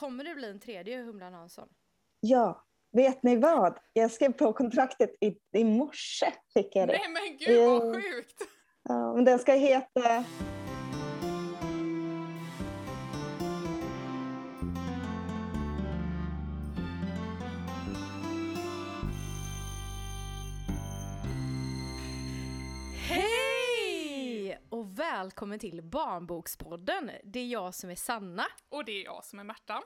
Kommer 0.00 0.24
det 0.24 0.34
bli 0.34 0.50
en 0.50 0.60
tredje 0.60 1.02
Humlan 1.02 1.32
Hansson? 1.32 1.68
Ja, 2.20 2.64
vet 2.92 3.22
ni 3.22 3.36
vad? 3.36 3.78
Jag 3.92 4.10
skrev 4.10 4.32
på 4.32 4.52
kontraktet 4.52 5.10
i, 5.20 5.36
i 5.58 5.64
morse. 5.64 6.32
Fick 6.54 6.76
jag 6.76 6.88
det. 6.88 6.92
Nej 6.92 7.08
men 7.08 7.36
gud 7.38 7.66
vad 7.66 7.96
Eh, 7.96 8.02
sjukt! 8.02 8.42
Ja, 8.82 9.14
men 9.14 9.24
den 9.24 9.38
ska 9.38 9.52
heta... 9.52 10.24
välkommen 25.20 25.58
till 25.58 25.82
Barnbokspodden. 25.82 27.10
Det 27.24 27.40
är 27.40 27.46
jag 27.46 27.74
som 27.74 27.90
är 27.90 27.94
Sanna. 27.94 28.46
Och 28.68 28.84
det 28.84 28.92
är 28.92 29.04
jag 29.04 29.24
som 29.24 29.38
är 29.38 29.44
Märta. 29.44 29.82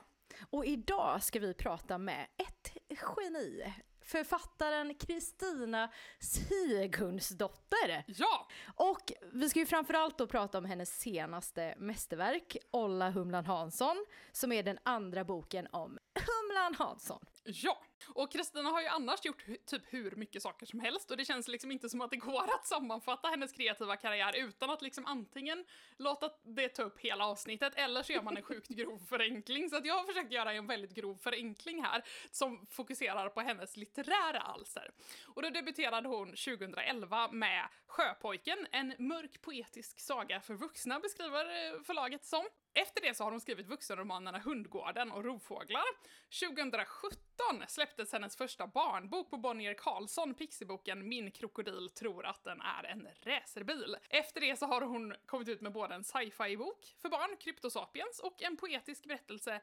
Och 0.49 0.65
idag 0.65 1.23
ska 1.23 1.39
vi 1.39 1.53
prata 1.53 1.97
med 1.97 2.27
ett 2.37 2.77
geni. 2.89 3.73
Författaren 4.01 4.95
Kristina 4.95 5.91
Sigurdsdotter. 6.19 8.03
Ja! 8.07 8.47
Och 8.75 9.13
vi 9.33 9.49
ska 9.49 9.59
ju 9.59 9.65
framförallt 9.65 10.17
då 10.17 10.27
prata 10.27 10.57
om 10.57 10.65
hennes 10.65 10.99
senaste 10.99 11.75
mästerverk, 11.77 12.57
Olla 12.71 13.09
Humlan 13.09 13.45
Hansson, 13.45 14.05
som 14.31 14.51
är 14.51 14.63
den 14.63 14.77
andra 14.83 15.23
boken 15.23 15.67
om 15.71 15.97
Humlan 16.13 16.75
Hansson. 16.75 17.25
Ja! 17.45 17.81
Och 18.07 18.31
Kristina 18.31 18.69
har 18.69 18.81
ju 18.81 18.87
annars 18.87 19.25
gjort 19.25 19.45
typ 19.65 19.81
hur 19.93 20.15
mycket 20.15 20.41
saker 20.41 20.65
som 20.65 20.79
helst 20.79 21.11
och 21.11 21.17
det 21.17 21.25
känns 21.25 21.47
liksom 21.47 21.71
inte 21.71 21.89
som 21.89 22.01
att 22.01 22.09
det 22.09 22.17
går 22.17 22.43
att 22.43 22.67
sammanfatta 22.67 23.27
hennes 23.27 23.51
kreativa 23.51 23.97
karriär 23.97 24.35
utan 24.35 24.69
att 24.69 24.81
liksom 24.81 25.05
antingen 25.05 25.65
låta 25.97 26.29
det 26.43 26.69
ta 26.69 26.83
upp 26.83 26.99
hela 26.99 27.25
avsnittet 27.25 27.73
eller 27.75 28.03
så 28.03 28.13
gör 28.13 28.21
man 28.21 28.37
en 28.37 28.43
sjukt 28.43 28.67
grov 28.69 28.99
förenkling. 29.09 29.69
Så 29.69 29.75
att 29.75 29.85
jag 29.85 29.97
har 29.97 30.03
försökt 30.03 30.31
göra 30.31 30.53
en 30.53 30.67
väldigt 30.67 30.93
grov 30.93 31.15
förenkling 31.15 31.83
här 31.83 32.03
som 32.31 32.65
fokuserar 32.69 33.29
på 33.29 33.41
hennes 33.41 33.77
litterära 33.77 34.39
alster. 34.39 34.91
Och 35.25 35.41
då 35.41 35.49
debuterade 35.49 36.07
hon 36.07 36.27
2011 36.27 37.31
med 37.31 37.67
Sjöpojken, 37.87 38.67
en 38.71 38.93
mörk 38.97 39.41
poetisk 39.41 39.99
saga 39.99 40.41
för 40.41 40.53
vuxna 40.53 40.99
beskriver 40.99 41.45
eh, 41.45 41.81
förlaget 41.83 42.25
som. 42.25 42.45
Efter 42.73 43.01
det 43.01 43.17
så 43.17 43.23
har 43.23 43.31
hon 43.31 43.41
skrivit 43.41 43.67
vuxenromanerna 43.67 44.39
Hundgården 44.39 45.11
och 45.11 45.23
Rovfåglar. 45.23 45.85
2017 46.49 47.19
släpptes 47.75 48.13
hennes 48.13 48.37
första 48.37 48.67
barnbok 48.67 49.29
på 49.29 49.37
Bonnier 49.37 49.73
Carlsson, 49.73 50.33
Pixieboken 50.33 51.09
Min 51.09 51.31
krokodil 51.31 51.89
tror 51.89 52.25
att 52.25 52.43
den 52.43 52.61
är 52.61 52.83
en 52.83 53.07
racerbil. 53.23 53.97
Efter 54.09 54.41
det 54.41 54.59
så 54.59 54.65
har 54.65 54.81
hon 54.81 55.15
kommit 55.25 55.47
ut 55.47 55.61
med 55.61 55.71
både 55.71 55.95
en 55.95 56.03
sci-fi-bok 56.03 56.95
för 57.01 57.09
barn, 57.09 57.37
Kryptosapiens, 57.39 58.19
och 58.19 58.43
en 58.43 58.57
poetisk 58.57 59.05
berättelse 59.05 59.61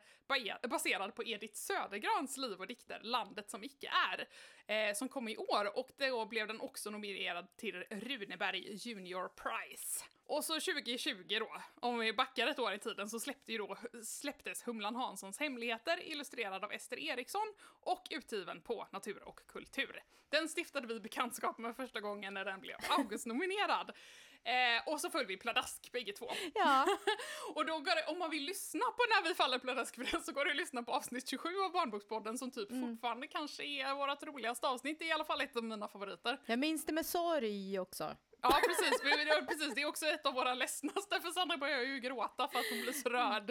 baserad 0.70 1.14
på 1.14 1.24
Edith 1.24 1.54
Södergrans 1.54 2.36
liv 2.36 2.60
och 2.60 2.66
dikter 2.66 3.00
Landet 3.02 3.50
som 3.50 3.64
icke 3.64 3.90
är, 4.10 4.28
eh, 4.66 4.94
som 4.94 5.08
kom 5.08 5.28
i 5.28 5.36
år 5.36 5.78
och 5.78 5.90
då 5.96 6.26
blev 6.26 6.46
den 6.46 6.60
också 6.60 6.90
nominerad 6.90 7.56
till 7.56 7.84
Runeberg 7.90 8.74
Junior 8.74 9.28
Prize. 9.28 10.04
Och 10.32 10.44
så 10.44 10.52
2020 10.52 11.38
då, 11.38 11.62
om 11.80 11.98
vi 11.98 12.12
backar 12.12 12.46
ett 12.46 12.58
år 12.58 12.72
i 12.72 12.78
tiden, 12.78 13.08
så 13.08 13.20
släppte 13.20 13.52
ju 13.52 13.58
då, 13.58 13.76
släpptes 14.04 14.66
Humlan 14.66 14.96
Hanssons 14.96 15.38
hemligheter 15.38 16.00
illustrerad 16.02 16.64
av 16.64 16.72
Ester 16.72 16.98
Eriksson 16.98 17.54
och 17.80 18.06
utgiven 18.10 18.60
på 18.60 18.86
Natur 18.92 19.22
och 19.28 19.46
kultur. 19.46 20.02
Den 20.28 20.48
stiftade 20.48 20.86
vi 20.86 21.00
bekantskap 21.00 21.58
med 21.58 21.76
första 21.76 22.00
gången 22.00 22.34
när 22.34 22.44
den 22.44 22.60
blev 22.60 22.76
Augustnominerad. 22.98 23.90
Eh, 24.44 24.92
och 24.92 25.00
så 25.00 25.10
föll 25.10 25.26
vi 25.26 25.36
pladask 25.36 25.92
bägge 25.92 26.12
två. 26.12 26.30
Ja, 26.54 26.86
Och 27.54 27.66
då 27.66 27.72
går 27.72 27.94
det, 27.94 28.12
om 28.12 28.18
man 28.18 28.30
vill 28.30 28.44
lyssna 28.44 28.80
på 28.80 29.02
när 29.08 29.28
vi 29.28 29.34
faller 29.34 29.58
pladask 29.58 29.94
för 29.94 30.04
den 30.12 30.22
så 30.22 30.32
går 30.32 30.44
det 30.44 30.50
att 30.50 30.56
lyssna 30.56 30.82
på 30.82 30.92
avsnitt 30.92 31.28
27 31.28 31.48
av 31.48 31.72
Barnbokspodden 31.72 32.38
som 32.38 32.50
typ 32.50 32.68
fortfarande 32.68 33.26
kanske 33.26 33.64
är 33.64 33.94
vårt 33.94 34.22
roligaste 34.22 34.68
avsnitt, 34.68 34.98
det 34.98 35.04
är 35.04 35.08
i 35.08 35.12
alla 35.12 35.24
fall 35.24 35.40
ett 35.40 35.56
av 35.56 35.64
mina 35.64 35.88
favoriter. 35.88 36.40
jag 36.46 36.58
minns 36.58 36.86
det 36.86 36.92
med 36.92 37.06
sorg 37.06 37.78
också. 37.78 38.16
Ja 38.42 38.60
precis, 38.66 39.00
precis, 39.48 39.74
det 39.74 39.82
är 39.82 39.86
också 39.86 40.06
ett 40.06 40.26
av 40.26 40.34
våra 40.34 40.54
ledsnaste 40.54 41.20
för 41.20 41.30
Sandra 41.30 41.56
börjar 41.56 41.82
ju 41.82 42.00
gråta 42.00 42.48
för 42.48 42.58
att 42.58 42.64
hon 42.70 42.80
blir 42.82 42.92
så 42.92 43.08
rörd. 43.08 43.50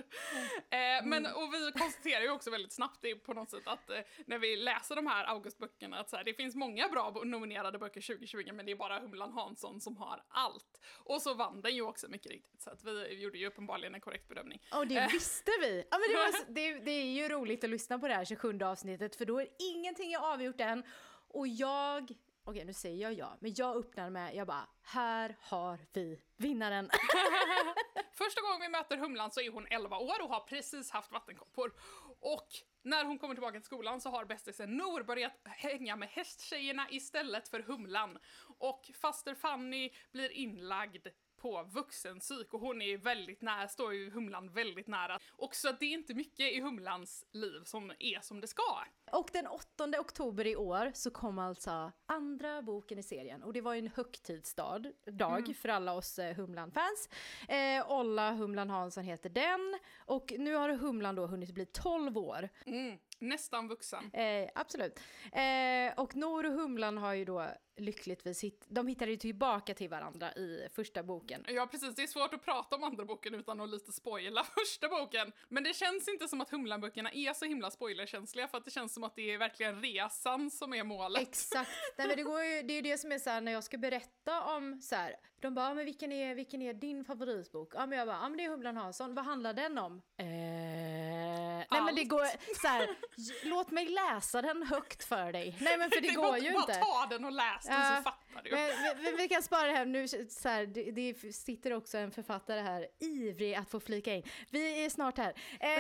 Eh, 0.70 1.06
men, 1.06 1.26
och 1.26 1.54
vi 1.54 1.72
konstaterar 1.80 2.22
ju 2.22 2.32
också 2.32 2.52
väldigt 2.52 2.74
snabbt 2.74 3.00
det 3.02 3.16
på 3.16 3.34
något 3.34 3.50
sätt 3.50 3.68
att 3.68 3.90
eh, 3.90 4.00
när 4.26 4.40
vi 4.40 4.56
läser 4.56 4.96
de 4.96 5.08
här 5.08 5.26
Augustböckerna 5.26 6.00
att 6.00 6.10
så 6.10 6.16
här, 6.16 6.24
det 6.24 6.34
finns 6.34 6.56
många 6.56 6.90
bra 6.90 7.22
nominerade 7.24 7.80
böcker 7.80 8.02
2020 8.02 8.54
men 8.54 8.66
det 8.66 8.72
är 8.72 8.76
bara 8.76 9.00
Humlan 9.00 9.32
Hansson 9.32 9.82
som 9.82 9.98
har 9.98 10.24
allt. 10.30 10.82
Och 10.98 11.22
så 11.22 11.34
vann 11.34 11.62
den 11.62 11.76
ju 11.76 11.82
också 11.82 12.08
mycket 12.10 12.32
riktigt 12.32 12.62
så 12.62 12.70
att 12.70 12.84
vi 12.84 13.22
gjorde 13.22 13.38
ju 13.38 13.48
uppenbarligen 13.48 13.96
en 13.96 14.02
korrekt 14.02 14.28
bedömning. 14.28 14.62
Och 14.74 14.88
det 14.88 15.10
visste 15.12 15.52
vi! 15.62 15.84
Ja, 15.92 15.98
men 15.98 16.10
det, 16.10 16.16
var, 16.16 16.54
det, 16.54 16.86
det 16.86 16.92
är 16.92 17.12
ju 17.12 17.30
roligt 17.30 17.64
att 17.64 17.70
lyssna 17.70 18.00
på 18.00 18.08
det 18.08 18.14
här 18.14 18.26
27 18.26 18.62
avsnittet 18.62 19.16
för 19.16 19.26
då 19.26 19.42
är 19.42 19.48
ingenting 19.60 20.14
är 20.14 20.34
avgjort 20.34 20.62
än. 20.62 20.84
Och 21.34 21.48
jag, 21.48 22.12
okej 22.52 22.66
nu 22.66 22.74
säger 22.74 23.02
jag 23.02 23.14
ja, 23.14 23.38
men 23.40 23.54
jag 23.56 23.78
öppnar 23.78 24.10
med, 24.10 24.36
jag 24.36 24.48
bara, 24.48 24.68
här 24.82 25.38
har 25.40 25.80
vi 25.94 26.22
vinnaren. 26.38 26.90
Första 28.14 28.42
gången 28.42 28.62
vi 28.62 28.70
möter 28.70 28.98
Humlan 28.98 29.32
så 29.32 29.42
är 29.42 29.52
hon 29.52 29.68
11 29.70 29.98
år 29.98 30.22
och 30.22 30.30
har 30.30 30.40
precis 30.40 30.92
haft 30.92 31.12
vattenkoppor. 31.12 31.74
Och 32.20 32.48
när 32.84 33.06
hon 33.06 33.20
kommer 33.20 33.36
tillbaka 33.36 33.60
till 33.60 33.66
skolan 33.66 34.02
så 34.02 34.10
har 34.10 34.26
bästisen 34.26 34.78
Nor 34.78 35.04
börjat 35.04 35.42
hänga 35.44 35.96
med 35.96 36.10
hästtjejerna 36.10 36.88
istället 36.90 37.48
för 37.48 37.60
Humlan. 37.60 38.18
Och 38.58 38.92
faster 39.02 39.36
Fanny 39.36 39.90
blir 40.12 40.32
inlagd 40.32 41.08
på 41.42 41.64
vuxenpsyk 41.64 42.54
och 42.54 42.60
hon 42.60 42.82
är 42.82 42.98
väldigt 42.98 43.42
nära, 43.42 43.68
står 43.68 43.94
ju 43.94 44.12
Humlan 44.12 44.54
väldigt 44.54 44.88
nära. 44.88 45.20
Och 45.32 45.56
så 45.56 45.70
att 45.70 45.80
det 45.80 45.86
är 45.86 45.94
inte 45.94 46.14
mycket 46.14 46.54
i 46.54 46.62
Humlans 46.62 47.26
liv 47.32 47.64
som 47.66 47.92
är 48.00 48.22
som 48.22 48.42
det 48.42 48.48
ska. 48.48 48.86
Och 49.12 49.30
den 49.34 49.48
8 49.48 50.00
oktober 50.00 50.48
i 50.48 50.56
år 50.56 50.92
så 50.94 51.12
kom 51.12 51.40
alltså 51.40 51.92
andra 52.06 52.62
boken 52.62 53.00
i 53.00 53.04
serien 53.04 53.44
och 53.44 53.54
det 53.54 53.62
var 53.62 53.74
ju 53.74 53.80
en 53.80 53.92
högtidsdag 53.96 54.92
dag 55.06 55.56
för 55.56 55.70
alla 55.70 55.94
oss 55.94 56.20
eh, 56.20 56.36
Humlan-fans. 56.36 57.10
Eh, 57.48 57.92
Olla 57.92 58.32
Humlan 58.32 58.70
Hansson 58.70 59.04
heter 59.04 59.30
den 59.30 59.80
och 59.98 60.34
nu 60.38 60.56
har 60.56 60.70
Humlan 60.70 61.16
då 61.16 61.26
hunnit 61.26 61.54
bli 61.54 61.66
12 61.66 62.18
år. 62.18 62.50
Mm, 62.66 62.98
nästan 63.22 63.68
vuxen. 63.68 64.12
Eh, 64.14 64.50
absolut. 64.56 65.00
Eh, 65.34 66.00
och 66.00 66.16
Nor 66.16 66.46
och 66.46 66.52
Humlan 66.54 66.98
har 66.98 67.14
ju 67.14 67.26
då 67.26 67.48
lyckligtvis 67.78 68.44
hitt- 68.44 68.66
de 68.68 68.88
hittade 68.88 69.12
ju 69.12 69.18
tillbaka 69.18 69.74
till 69.74 69.90
varandra 69.90 70.34
i 70.34 70.68
första 70.76 71.04
boken. 71.04 71.46
Ja 71.48 71.68
precis, 71.72 71.96
det 71.96 72.04
är 72.04 72.08
svårt 72.08 72.34
att 72.34 72.46
prata 72.46 72.76
om 72.76 72.84
andra 72.84 73.06
boken 73.06 73.36
utan 73.36 73.62
att 73.62 73.70
lite 73.70 73.92
spoila 73.92 74.44
första 74.60 74.90
boken. 74.90 75.32
Men 75.50 75.64
det 75.64 75.74
känns 75.76 76.08
inte 76.08 76.28
som 76.28 76.42
att 76.42 76.50
Humlan-böckerna 76.50 77.12
är 77.14 77.34
så 77.34 77.46
himla 77.46 77.72
spoilerkänsliga 77.72 78.48
för 78.48 78.58
att 78.58 78.66
det 78.66 78.72
känns 78.72 78.94
som 78.94 79.04
att 79.04 79.16
det 79.16 79.32
är 79.34 79.38
verkligen 79.38 79.82
resan 79.82 80.52
som 80.52 80.74
är 80.74 80.84
målet. 80.84 81.22
Exakt, 81.22 81.70
Nej, 81.98 82.08
men 82.08 82.18
det, 82.18 82.24
går 82.24 82.44
ju, 82.44 82.62
det 82.62 82.74
är 82.74 82.76
ju 82.76 82.82
det 82.82 82.98
som 82.98 83.12
är 83.12 83.20
så 83.20 83.30
här 83.30 83.42
när 83.42 83.52
jag 83.52 83.64
ska 83.64 83.78
berätta 83.78 84.42
om 84.44 84.82
så 84.82 84.96
här, 84.96 85.16
de 85.42 85.56
bara, 85.56 85.66
"Ja, 85.70 85.74
men 85.74 85.86
vilken 85.86 86.12
är, 86.12 86.36
vilken 86.36 86.62
är 86.62 86.74
din 86.74 87.06
favoritbok? 87.06 87.74
Ja 87.76 87.86
men 87.86 87.98
jag 87.98 88.08
bara, 88.08 88.18
ja 88.18 88.30
men 88.30 88.38
det 88.38 88.44
är 88.44 88.50
Humlan 88.50 88.78
Hansson, 88.78 89.16
vad 89.16 89.26
handlar 89.26 89.54
den 89.54 89.78
om? 89.78 90.02
Eh, 90.18 90.26
men 91.92 91.96
det 91.96 92.04
går, 92.10 92.26
så 92.62 92.68
här, 92.68 92.90
låt 93.44 93.72
mig 93.72 93.86
läsa 93.86 94.42
den 94.42 94.64
högt 94.64 95.04
för 95.04 95.32
dig. 95.32 95.58
Nej 95.60 95.78
men 95.78 95.90
för 95.92 96.02
det, 96.02 96.08
är 96.10 96.14
går 96.16 96.24
bara- 96.24 96.38
ju 96.38 96.52
bara 96.52 96.62
inte. 96.62 96.74
ta 96.74 97.08
den 97.10 97.26
och 97.26 97.32
läs 97.32 97.66
den 97.66 97.74
Ja, 97.80 97.98
så 97.98 98.04
fattar 98.04 98.42
du. 98.44 98.52
Men, 98.52 99.04
vi, 99.04 99.12
vi 99.18 99.28
kan 99.28 99.44
spara 99.44 99.68
det 99.68 99.74
här 99.78 99.86
nu, 99.86 100.08
så 100.30 100.50
här, 100.50 100.66
det, 100.66 100.92
det 100.92 101.36
sitter 101.36 101.74
också 101.74 101.98
en 101.98 102.12
författare 102.12 102.60
här 102.62 102.88
ivrig 103.00 103.54
att 103.56 103.70
få 103.70 103.80
flika 103.80 104.14
in. 104.14 104.24
Vi 104.50 104.86
är 104.86 104.90
snart 104.90 105.18
här. 105.18 105.34
Eh, 105.60 105.80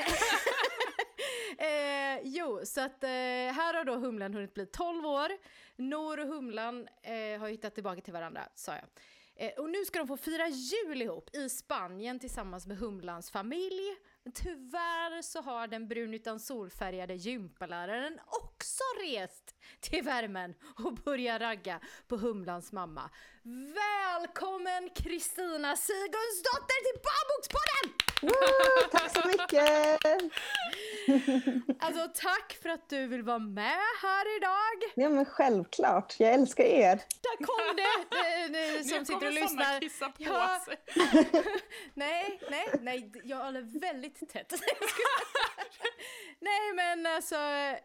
eh, 1.67 2.19
jo, 2.23 2.59
så 2.63 2.81
att 2.81 3.03
eh, 3.03 3.09
här 3.09 3.73
har 3.73 3.83
då 3.85 3.95
Humlan 3.95 4.33
hunnit 4.33 4.53
bli 4.53 4.65
12 4.65 5.05
år. 5.05 5.29
Nor 5.75 6.19
och 6.19 6.27
Humlan 6.27 6.87
eh, 7.03 7.39
har 7.39 7.47
hittat 7.49 7.73
tillbaka 7.73 8.01
till 8.01 8.13
varandra, 8.13 8.41
sa 8.55 8.71
jag. 8.71 8.83
Eh, 9.35 9.51
och 9.59 9.69
nu 9.69 9.85
ska 9.85 9.99
de 9.99 10.07
få 10.07 10.17
fira 10.17 10.47
jul 10.47 11.01
ihop 11.01 11.35
i 11.35 11.49
Spanien 11.49 12.19
tillsammans 12.19 12.67
med 12.67 12.77
Humlans 12.77 13.31
familj. 13.31 13.95
Men 14.23 14.33
Tyvärr 14.33 15.21
så 15.21 15.41
har 15.41 15.67
den 15.67 15.87
brun 15.87 16.13
utan 16.13 16.39
solfärgade 16.39 17.13
gympaläraren 17.15 18.19
också 18.41 18.83
rest 19.03 19.50
till 19.79 20.03
värmen 20.03 20.53
och 20.85 20.93
börjat 20.93 21.41
ragga 21.41 21.79
på 22.07 22.17
Humlans 22.17 22.71
mamma. 22.71 23.09
Välkommen 23.75 24.89
Kristina 24.95 25.75
Sigurdsdotter 25.75 26.79
till 26.85 27.01
Barnbokspodden! 27.07 27.93
Woo, 28.21 28.89
tack 28.91 29.11
så 29.11 29.27
mycket! 29.27 30.31
Alltså 31.79 32.07
tack 32.15 32.57
för 32.61 32.69
att 32.69 32.89
du 32.89 33.07
vill 33.07 33.23
vara 33.23 33.39
med 33.39 33.79
här 34.01 34.37
idag. 34.37 34.91
Ja 34.95 35.09
men 35.09 35.25
självklart, 35.25 36.15
jag 36.19 36.33
älskar 36.33 36.63
er. 36.63 36.95
Där 36.95 37.45
kom 37.45 37.75
det! 37.75 38.15
det, 38.15 38.47
det 38.77 38.83
som 38.83 38.97
nu 38.99 39.05
sitter 39.05 39.25
och 39.27 39.31
lyssnar. 39.33 39.79
kissa 39.79 40.05
på 40.09 40.13
Ja. 40.23 40.61
sig. 40.65 40.77
Nej, 41.93 42.39
nej, 42.51 42.69
nej, 42.81 43.11
jag 43.23 43.37
håller 43.37 43.79
väldigt 43.79 44.29
tätt. 44.29 44.53
nej 46.39 46.73
men 46.75 47.05
alltså, 47.05 47.35
eh, 47.35 47.75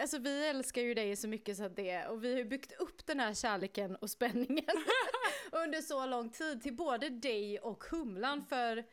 alltså 0.00 0.18
vi 0.18 0.46
älskar 0.46 0.82
ju 0.82 0.94
dig 0.94 1.16
så 1.16 1.28
mycket 1.28 1.56
så 1.56 1.64
att 1.64 1.76
det, 1.76 2.06
och 2.06 2.24
vi 2.24 2.36
har 2.36 2.44
byggt 2.44 2.72
upp 2.80 3.06
den 3.06 3.20
här 3.20 3.34
kärleken 3.34 3.96
och 3.96 4.10
spänningen 4.10 4.64
under 5.52 5.80
så 5.80 6.06
lång 6.06 6.30
tid 6.30 6.62
till 6.62 6.74
både 6.76 7.08
dig 7.08 7.58
och 7.58 7.84
Humlan 7.84 8.44
för 8.48 8.84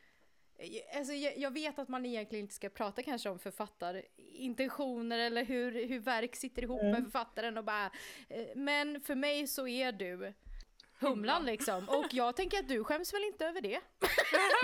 Alltså, 0.97 1.13
jag, 1.13 1.37
jag 1.37 1.51
vet 1.51 1.79
att 1.79 1.89
man 1.89 2.05
egentligen 2.05 2.43
inte 2.45 2.55
ska 2.55 2.69
prata 2.69 3.03
kanske 3.03 3.29
om 3.29 3.39
författarintentioner 3.39 5.19
eller 5.19 5.45
hur, 5.45 5.87
hur 5.87 5.99
verk 5.99 6.35
sitter 6.35 6.61
ihop 6.61 6.81
Mm. 6.81 6.91
med 6.91 7.03
författaren 7.03 7.57
och 7.57 7.63
bara... 7.63 7.85
eh, 8.29 8.45
Men 8.55 9.01
för 9.01 9.15
mig 9.15 9.47
så 9.47 9.67
är 9.67 9.91
du 9.91 10.33
Humlan 11.03 11.45
liksom. 11.45 11.89
Och 11.89 12.05
jag 12.11 12.35
tänker 12.35 12.59
att 12.59 12.67
du 12.67 12.83
skäms 12.83 13.13
väl 13.13 13.23
inte 13.23 13.45
över 13.45 13.61
det? 13.61 13.79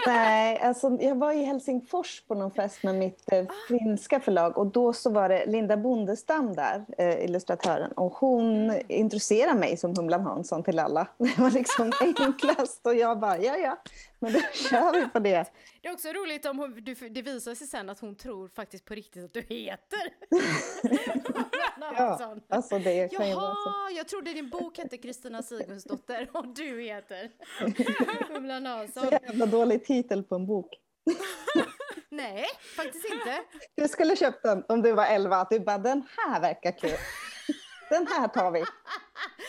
Nej, 0.06 0.60
alltså 0.60 0.98
jag 1.02 1.16
var 1.16 1.32
i 1.32 1.44
Helsingfors 1.44 2.24
på 2.28 2.36
någon 2.36 2.52
fest 2.52 2.84
med 2.84 2.96
mitt 2.96 3.32
eh, 3.32 3.46
finska 3.68 4.20
förlag 4.20 4.58
och 4.58 4.68
då 4.68 4.94
så 4.94 5.10
var 5.10 5.30
det 5.30 5.46
Linda 5.46 5.78
Bondestam 5.78 6.56
där, 6.56 6.86
eh, 6.98 7.26
illustratören, 7.26 7.92
och 7.92 8.14
hon 8.14 8.74
introducerade 8.88 9.60
mig 9.60 9.78
som 9.78 9.96
Humlan 9.98 10.22
Hansson 10.22 10.64
till 10.64 10.80
alla. 10.80 11.08
Det 11.18 11.38
var 11.38 11.52
liksom 11.52 11.92
enklast 12.02 12.86
och 12.86 12.96
jag 12.96 13.20
bara, 13.20 13.38
ja 13.38 13.58
ja, 13.58 13.78
men 14.20 14.34
då 14.34 14.40
kör 14.54 14.94
vi 15.00 15.08
på 15.08 15.20
det. 15.20 15.52
Det 15.82 15.88
är 15.88 15.94
också 15.94 16.10
roligt 16.10 16.46
om 16.46 16.60
hon, 16.60 16.76
du, 16.84 16.94
det 16.94 17.22
visar 17.22 17.56
sig 17.56 17.68
sen 17.68 17.90
att 17.90 18.00
hon 18.00 18.16
tror 18.16 18.48
faktiskt 18.48 18.86
på 18.86 18.94
riktigt 18.94 19.26
att 19.26 19.34
du 19.34 19.42
heter 19.42 20.02
Ja, 21.82 22.36
alltså 22.50 22.80
det 22.80 23.16
kan 23.16 23.28
ju 23.30 23.36
vara 23.36 23.56
så. 23.56 23.62
Jaha, 23.66 23.92
jag 23.92 24.08
trodde 24.08 24.34
din 24.34 24.50
bok 24.50 24.78
hette 24.78 24.98
Kristina 24.98 25.44
Sigmundsdotter 25.44 26.30
och 26.34 26.48
du 26.48 26.82
heter 26.82 27.32
Humlan 28.34 28.66
Hansson. 28.66 29.04
Så 29.04 29.20
jävla 29.22 29.46
dålig 29.46 29.86
titel 29.86 30.24
på 30.24 30.36
en 30.36 30.46
bok. 30.48 30.68
Nej, 32.10 32.46
faktiskt 32.76 33.06
inte. 33.06 33.42
Du 33.76 33.88
skulle 33.88 34.16
köpt 34.16 34.44
den 34.44 34.64
om 34.68 34.82
du 34.82 34.92
var 34.92 35.06
11, 35.06 35.36
att 35.36 35.50
du 35.50 35.60
bara, 35.60 35.78
den 35.78 36.04
här 36.18 36.42
verkar 36.42 36.72
kul. 36.72 36.98
Den 37.90 38.08
här 38.08 38.28
tar 38.28 38.52
vi. 38.52 38.66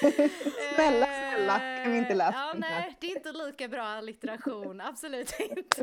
Snälla, 0.75 1.07
snälla, 1.07 1.59
kan 1.59 1.93
vi 1.93 1.99
inte 1.99 2.15
läsa 2.15 2.39
ja, 2.39 2.53
den 2.53 2.63
här? 2.63 2.81
Nej, 2.81 2.97
det 3.01 3.07
är 3.13 3.17
inte 3.17 3.33
lika 3.33 3.69
bra 3.69 3.83
allitteration, 3.83 4.81
absolut 4.91 5.41
inte. 5.41 5.81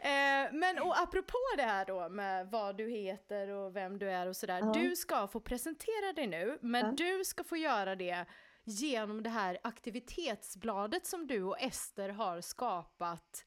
Eh, 0.00 0.52
men 0.52 0.78
och 0.78 0.98
apropå 0.98 1.38
det 1.56 1.62
här 1.62 1.84
då 1.84 2.08
med 2.08 2.50
vad 2.50 2.76
du 2.76 2.90
heter 2.90 3.48
och 3.48 3.76
vem 3.76 3.98
du 3.98 4.10
är 4.10 4.26
och 4.26 4.36
sådär. 4.36 4.58
Ja. 4.58 4.72
Du 4.72 4.96
ska 4.96 5.28
få 5.28 5.40
presentera 5.40 6.12
dig 6.12 6.26
nu, 6.26 6.58
men 6.62 6.86
Ja. 6.86 6.92
du 6.92 7.24
ska 7.24 7.44
få 7.44 7.56
göra 7.56 7.96
det 7.96 8.24
genom 8.64 9.22
det 9.22 9.30
här 9.30 9.58
aktivitetsbladet 9.62 11.06
som 11.06 11.26
du 11.26 11.42
och 11.42 11.60
Ester 11.60 12.08
har 12.08 12.40
skapat 12.40 13.44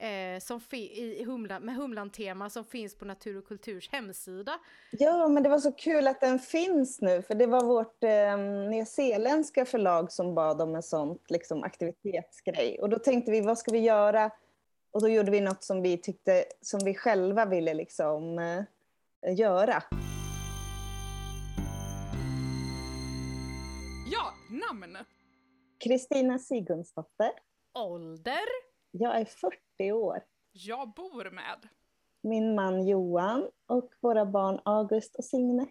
eh, 0.00 0.40
som 0.40 0.60
fi- 0.60 1.16
i 1.20 1.24
Humlan, 1.24 1.62
med 1.62 1.74
Humlan-tema 1.74 2.50
som 2.50 2.64
finns 2.64 2.94
på 2.94 3.04
Natur 3.04 3.38
och 3.38 3.46
Kulturs 3.46 3.88
hemsida. 3.92 4.58
Ja, 4.90 5.28
men 5.28 5.42
det 5.42 5.48
var 5.48 5.58
så 5.58 5.72
kul 5.72 6.06
att 6.06 6.20
den 6.20 6.38
finns 6.38 7.00
nu, 7.00 7.22
för 7.22 7.34
det 7.34 7.46
var 7.46 7.64
vårt 7.64 8.04
eh, 8.04 8.38
nyzeeländska 8.70 9.64
förlag 9.64 10.12
som 10.12 10.34
bad 10.34 10.62
om 10.62 10.74
en 10.74 10.82
sån 10.82 11.18
liksom, 11.28 11.62
aktivitetsgrej. 11.62 12.78
Och 12.80 12.88
då 12.88 12.98
tänkte 12.98 13.30
vi, 13.30 13.40
vad 13.40 13.58
ska 13.58 13.72
vi 13.72 13.78
göra? 13.78 14.30
Och 14.90 15.02
då 15.02 15.08
gjorde 15.08 15.30
vi 15.30 15.40
något 15.40 15.64
som 15.64 15.82
vi 15.82 15.98
tyckte, 15.98 16.44
som 16.60 16.80
vi 16.84 16.94
själva 16.94 17.44
ville 17.46 17.74
liksom 17.74 18.38
eh, 18.38 19.34
göra. 19.36 19.82
Ja, 24.12 24.34
namn. 24.68 24.96
Kristina 25.84 26.38
Sigmundsdotter. 26.38 27.30
Ålder? 27.74 28.69
Jag 28.90 29.20
är 29.20 29.24
40 29.24 29.92
år. 29.92 30.22
Jag 30.52 30.92
bor 30.94 31.30
med. 31.30 31.68
Min 32.22 32.54
man 32.54 32.86
Johan 32.86 33.50
och 33.66 33.90
våra 34.00 34.26
barn 34.26 34.60
August 34.64 35.16
och 35.16 35.24
Signe. 35.24 35.66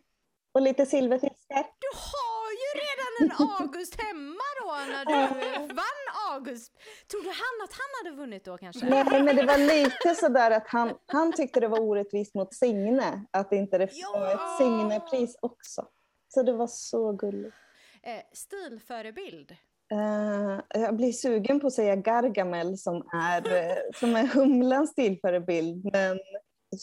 Och 0.51 0.61
lite 0.61 0.85
silverfiskar. 0.85 1.55
Du 1.79 1.87
har 1.93 2.51
ju 2.51 2.79
redan 2.81 3.11
en 3.21 3.47
August 3.65 4.01
hemma 4.01 4.41
då 4.63 4.71
när 4.91 5.05
du 5.05 5.67
vann 5.73 6.33
August. 6.33 6.73
Tror 7.11 7.21
du 7.23 7.29
han 7.29 7.63
att 7.63 7.73
han 7.73 7.89
hade 8.05 8.17
vunnit 8.21 8.45
då 8.45 8.57
kanske? 8.57 8.89
Nej, 8.89 9.23
men 9.23 9.35
det 9.35 9.45
var 9.45 9.57
lite 9.57 10.15
sådär 10.15 10.51
att 10.51 10.67
han, 10.67 10.93
han 11.05 11.33
tyckte 11.33 11.59
det 11.59 11.67
var 11.67 11.79
orättvist 11.79 12.35
mot 12.35 12.53
Signe, 12.53 13.25
att 13.31 13.53
inte 13.53 13.77
det 13.77 13.85
var 13.85 13.93
Ja. 13.93 14.31
ett 14.33 14.57
Signe-pris 14.57 15.35
också. 15.41 15.87
Så 16.27 16.43
det 16.43 16.53
var 16.53 16.67
så 16.67 17.11
gulligt. 17.11 17.55
Eh, 18.03 18.21
stilförebild. 18.33 19.55
Eh, 19.91 20.81
jag 20.81 20.95
blir 20.95 21.11
sugen 21.11 21.59
på 21.59 21.67
att 21.67 21.73
säga 21.73 21.95
Gargamel 21.95 22.77
som 22.77 23.09
är, 23.13 23.53
eh, 23.55 23.77
som 23.95 24.15
är 24.15 24.27
Humlans 24.27 24.89
stilförebild, 24.89 25.89
men 25.93 26.19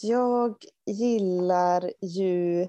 jag 0.03 0.57
gillar 0.87 1.93
ju... 2.03 2.61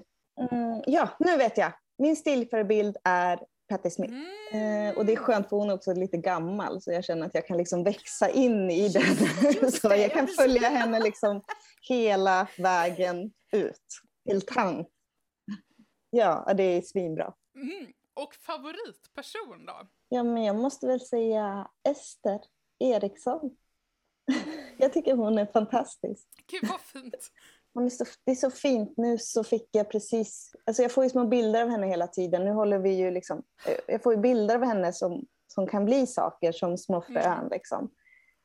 Mm, 0.50 0.82
ja, 0.86 1.08
nu 1.18 1.36
vet 1.36 1.58
jag. 1.58 1.72
Min 1.98 2.16
stilförebild 2.16 2.96
är 3.04 3.40
Patti 3.68 3.90
Smith. 3.90 4.14
Mm. 4.52 4.88
Eh, 4.88 4.98
och 4.98 5.06
det 5.06 5.12
är 5.12 5.16
skönt 5.16 5.48
för 5.48 5.56
hon 5.56 5.70
är 5.70 5.74
också 5.74 5.94
lite 5.94 6.16
gammal 6.16 6.82
så 6.82 6.92
jag 6.92 7.04
känner 7.04 7.26
att 7.26 7.34
jag 7.34 7.46
kan 7.46 7.56
liksom 7.56 7.84
växa 7.84 8.30
in 8.30 8.70
i 8.70 8.88
den. 8.88 9.70
så 9.72 9.88
jag 9.88 9.98
ja, 9.98 10.08
kan 10.08 10.26
följa 10.26 10.68
henne 10.68 11.00
liksom 11.00 11.42
hela 11.88 12.48
vägen 12.58 13.32
ut 13.52 13.82
till 14.28 14.42
tant. 14.42 14.88
Ja, 16.10 16.52
det 16.56 16.62
är 16.62 16.82
svinbra. 16.82 17.34
Mm. 17.56 17.92
Och 18.14 18.34
favoritperson 18.34 19.66
då? 19.66 19.88
Ja, 20.08 20.22
men 20.22 20.44
jag 20.44 20.56
måste 20.56 20.86
väl 20.86 21.00
säga 21.00 21.68
Ester 21.88 22.40
Eriksson. 22.78 23.56
Jag 24.78 24.92
tycker 24.92 25.14
hon 25.14 25.38
är 25.38 25.46
fantastisk. 25.46 26.28
Gud 26.46 26.70
vad 26.70 26.80
fint. 26.80 27.30
Hon 27.74 27.84
är 27.84 27.90
så, 27.90 28.04
det 28.24 28.30
är 28.30 28.36
så 28.36 28.50
fint. 28.50 28.94
Nu 28.96 29.18
så 29.18 29.44
fick 29.44 29.68
jag 29.72 29.90
precis... 29.90 30.52
Alltså 30.66 30.82
jag 30.82 30.92
får 30.92 31.04
ju 31.04 31.10
små 31.10 31.26
bilder 31.26 31.62
av 31.62 31.68
henne 31.68 31.86
hela 31.86 32.06
tiden. 32.06 32.44
Nu 32.44 32.50
håller 32.50 32.78
vi 32.78 32.90
ju 32.90 33.10
liksom... 33.10 33.42
Jag 33.86 34.02
får 34.02 34.14
ju 34.14 34.20
bilder 34.20 34.54
av 34.54 34.64
henne 34.64 34.92
som, 34.92 35.26
som 35.46 35.66
kan 35.66 35.84
bli 35.84 36.06
saker 36.06 36.52
som 36.52 36.78
små 36.78 37.02
frön. 37.02 37.38
Mm. 37.38 37.48
Liksom. 37.50 37.90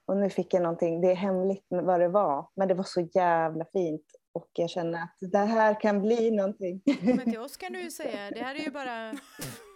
Och 0.05 0.17
nu 0.17 0.29
fick 0.29 0.53
jag 0.53 0.63
någonting, 0.63 1.01
det 1.01 1.11
är 1.11 1.15
hemligt 1.15 1.65
vad 1.69 1.99
det 1.99 2.07
var. 2.07 2.47
Men 2.55 2.67
det 2.67 2.73
var 2.73 2.83
så 2.83 3.07
jävla 3.13 3.65
fint. 3.65 4.05
Och 4.33 4.49
jag 4.53 4.69
känner 4.69 5.03
att 5.03 5.31
det 5.31 5.37
här 5.37 5.81
kan 5.81 6.01
bli 6.01 6.31
någonting. 6.31 6.81
Men 7.01 7.31
till 7.31 7.39
oss 7.39 7.57
kan 7.57 7.73
du 7.73 7.81
ju 7.81 7.91
säga, 7.91 8.31
det 8.31 8.39
här 8.39 8.55
är 8.55 8.59
ju 8.59 8.71
bara... 8.71 9.13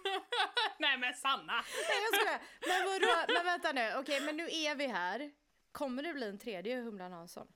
Nej 0.08 0.20
Nej 0.78 0.98
men 0.98 1.14
Sanna! 1.14 1.52
jag 2.02 2.20
skojar! 2.20 2.40
Men 2.68 2.86
vadå, 2.86 3.32
men 3.34 3.44
vänta 3.44 3.72
nu, 3.72 4.00
okej 4.00 4.20
men 4.20 4.36
nu 4.36 4.42
är 4.44 4.74
vi 4.74 4.86
här. 4.86 5.30
Kommer 5.72 6.02
det 6.02 6.12
bli 6.12 6.28
en 6.28 6.38
tredje 6.38 6.80
Humlan 6.80 7.12
Hansson? 7.12 7.46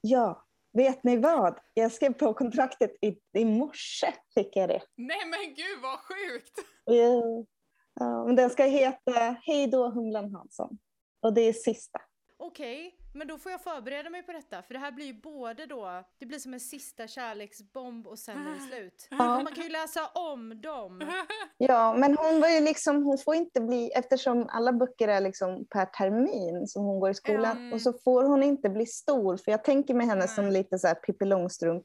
Ja, 0.00 0.44
vet 0.72 1.04
ni 1.04 1.16
vad? 1.16 1.58
Jag 1.74 1.92
skrev 1.92 2.12
på 2.12 2.34
kontraktet 2.34 2.92
i, 3.02 3.18
i 3.38 3.44
morse. 3.44 4.12
Fick 4.34 4.56
jag 4.56 4.68
det. 4.68 4.82
Nej 4.96 5.26
men 5.26 5.54
gud 5.54 5.80
vad 5.82 5.98
sjukt! 5.98 6.58
Ja. 6.84 7.44
Ja, 7.94 8.24
men 8.24 8.36
den 8.36 8.50
ska 8.50 8.64
heta 8.64 9.36
Hej 9.42 9.66
då 9.66 9.90
Humlan 9.90 10.34
Hansson. 10.34 10.78
Och 11.20 11.34
det 11.34 11.40
är 11.40 11.52
sista. 11.52 12.00
Okej, 12.36 12.96
men 13.12 13.26
då 13.28 13.38
får 13.38 13.52
jag 13.52 13.62
förbereda 13.62 14.10
mig 14.10 14.22
på 14.22 14.32
detta, 14.32 14.62
för 14.62 14.74
det 14.74 14.80
här 14.80 14.92
blir 14.92 15.06
ju 15.06 15.14
både 15.20 15.66
då, 15.66 16.04
det 16.18 16.26
blir 16.26 16.38
som 16.38 16.54
en 16.54 16.60
sista 16.60 17.06
kärleksbomb 17.06 18.06
och 18.06 18.18
sen 18.18 18.46
är 18.46 18.54
det 18.54 18.60
slut. 18.60 19.08
Ja. 19.10 19.16
Man 19.42 19.54
kan 19.54 19.64
ju 19.64 19.70
läsa 19.70 20.06
om 20.06 20.60
dem. 20.60 21.00
Ja, 21.62 21.94
men 21.98 22.16
hon 22.16 22.40
var 22.40 22.48
ju 22.48 22.60
liksom, 22.60 23.02
hon 23.02 23.18
får 23.18 23.34
inte 23.34 23.60
bli, 23.60 23.90
eftersom 23.90 24.46
alla 24.48 24.72
böcker 24.72 25.08
är 25.08 25.20
liksom 25.20 25.66
per 25.70 25.84
termin 25.86 26.66
som 26.66 26.84
hon 26.84 27.00
går 27.00 27.10
i 27.10 27.14
skolan, 27.14 27.56
Mm. 27.56 27.72
och 27.72 27.80
så 27.82 27.92
får 27.92 28.24
hon 28.24 28.42
inte 28.42 28.68
bli 28.70 28.86
stor, 28.86 29.36
för 29.36 29.50
jag 29.50 29.64
tänker 29.64 29.94
mig 29.94 30.06
henne 30.06 30.28
som 30.28 30.44
Nej. 30.44 30.52
lite 30.52 30.78
så 30.78 30.86
här 30.86 30.94
Pippi 30.94 31.24
Långstrump 31.24 31.84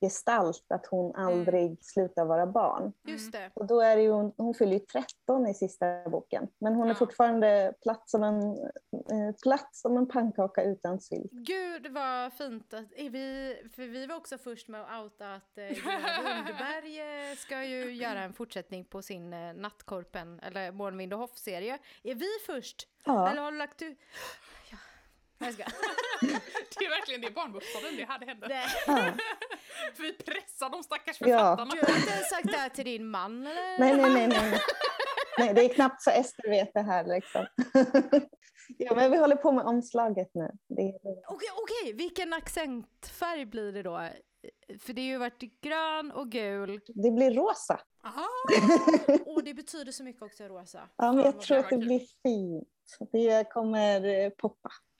gestalt, 0.00 0.64
att 0.68 0.86
hon 0.86 1.14
aldrig 1.16 1.84
slutar 1.84 2.24
vara 2.24 2.46
barn. 2.46 2.92
Just 3.04 3.32
det. 3.32 3.50
Och 3.54 3.66
då 3.66 3.80
är 3.80 3.96
det 3.96 4.02
ju, 4.02 4.10
hon, 4.10 4.32
hon 4.36 4.54
fyller 4.54 4.72
ju 4.72 4.78
13 4.78 5.46
i 5.46 5.54
sista 5.54 6.08
boken, 6.08 6.48
men 6.58 6.74
hon 6.74 6.86
är 6.86 6.90
Ja. 6.90 6.94
fortfarande 6.94 7.74
platt 7.82 8.10
som 8.10 8.22
en, 8.22 8.42
eh, 8.92 9.34
platt 9.42 9.68
som 9.74 9.96
en 9.96 10.08
pannkaka 10.08 10.62
utan 10.62 11.00
sylt. 11.00 11.30
Gud 11.32 11.86
vad 11.92 12.32
fint 12.32 12.74
att 12.74 12.92
är 12.96 13.10
vi, 13.10 13.56
för 13.76 13.82
vi 13.82 14.06
var 14.06 14.16
också 14.16 14.38
först 14.38 14.68
med 14.68 14.82
att 14.82 15.02
outa 15.04 15.34
att 15.34 15.58
eh, 15.58 15.64
Lundberg 15.64 17.00
eh, 17.30 17.36
ska 17.36 17.64
ju 17.64 17.92
göra 17.92 18.20
en 18.22 18.32
fortsättning 18.32 18.84
på 18.84 19.02
sin 19.02 19.32
eh, 19.32 19.54
Nattkorpen, 19.54 20.40
eller 20.40 20.72
Månvind 20.72 21.12
och 21.12 21.18
Hoff-serie. 21.18 21.78
Är 22.02 22.14
vi 22.14 22.28
först? 22.46 22.88
Ja. 23.04 23.30
Eller 23.30 23.42
har 23.42 23.52
du 23.52 23.58
lagt 23.58 23.82
ut? 23.82 23.98
Ja. 24.70 24.76
Jag 25.38 25.54
ska. 25.54 25.64
Det 26.78 26.84
är 26.84 26.90
verkligen 26.90 27.20
det 27.20 27.30
barnbokspodden 27.34 27.96
det 27.96 28.04
hade. 28.04 28.62
Ja. 28.86 29.04
För 29.94 30.02
vi 30.02 30.12
pressar 30.12 30.70
de 30.70 30.82
stackars 30.82 31.16
Ja. 31.20 31.26
författarna. 31.26 31.70
Du 31.74 31.92
har 31.92 31.98
inte 31.98 32.10
ens 32.12 32.28
sagt 32.28 32.46
det 32.52 32.56
här 32.56 32.68
till 32.68 32.84
din 32.84 33.06
man 33.10 33.46
eller? 33.46 33.78
Nej, 33.78 33.96
nej, 33.96 34.10
nej, 34.14 34.28
nej. 34.28 34.60
nej. 35.38 35.54
Det 35.54 35.64
är 35.64 35.74
knappt 35.74 36.02
så 36.02 36.10
Ester 36.10 36.50
vet 36.50 36.74
det 36.74 36.80
här 36.82 37.04
liksom. 37.04 37.46
ja, 38.78 38.94
men 38.94 39.10
vi 39.10 39.16
håller 39.16 39.36
på 39.36 39.52
med 39.52 39.64
omslaget 39.64 40.30
nu. 40.34 40.50
Det 40.68 40.82
är... 40.82 40.94
Okej, 41.28 41.48
okej, 41.62 41.92
vilken 41.92 42.32
accentfärg 42.32 43.46
blir 43.46 43.72
det 43.72 43.82
då? 43.82 44.08
För 44.80 44.92
det 44.92 45.02
har 45.02 45.08
ju 45.08 45.18
varit 45.18 45.60
grön 45.60 46.10
och 46.12 46.30
gul. 46.30 46.80
det 46.94 47.10
blir 47.10 47.30
rosa. 47.34 47.80
Aha. 48.04 48.26
Och 49.26 49.44
det 49.44 49.54
betyder 49.54 49.92
så 49.92 50.04
mycket 50.04 50.22
också 50.22 50.44
rosa. 50.44 50.88
Ja, 50.96 51.12
men 51.12 51.24
jag 51.24 51.40
tror 51.40 51.58
att 51.58 51.70
det 51.70 51.78
blir 51.78 52.00
fint. 52.22 52.68
Det 53.12 53.50
kommer 53.52 54.04
eh, 54.24 54.30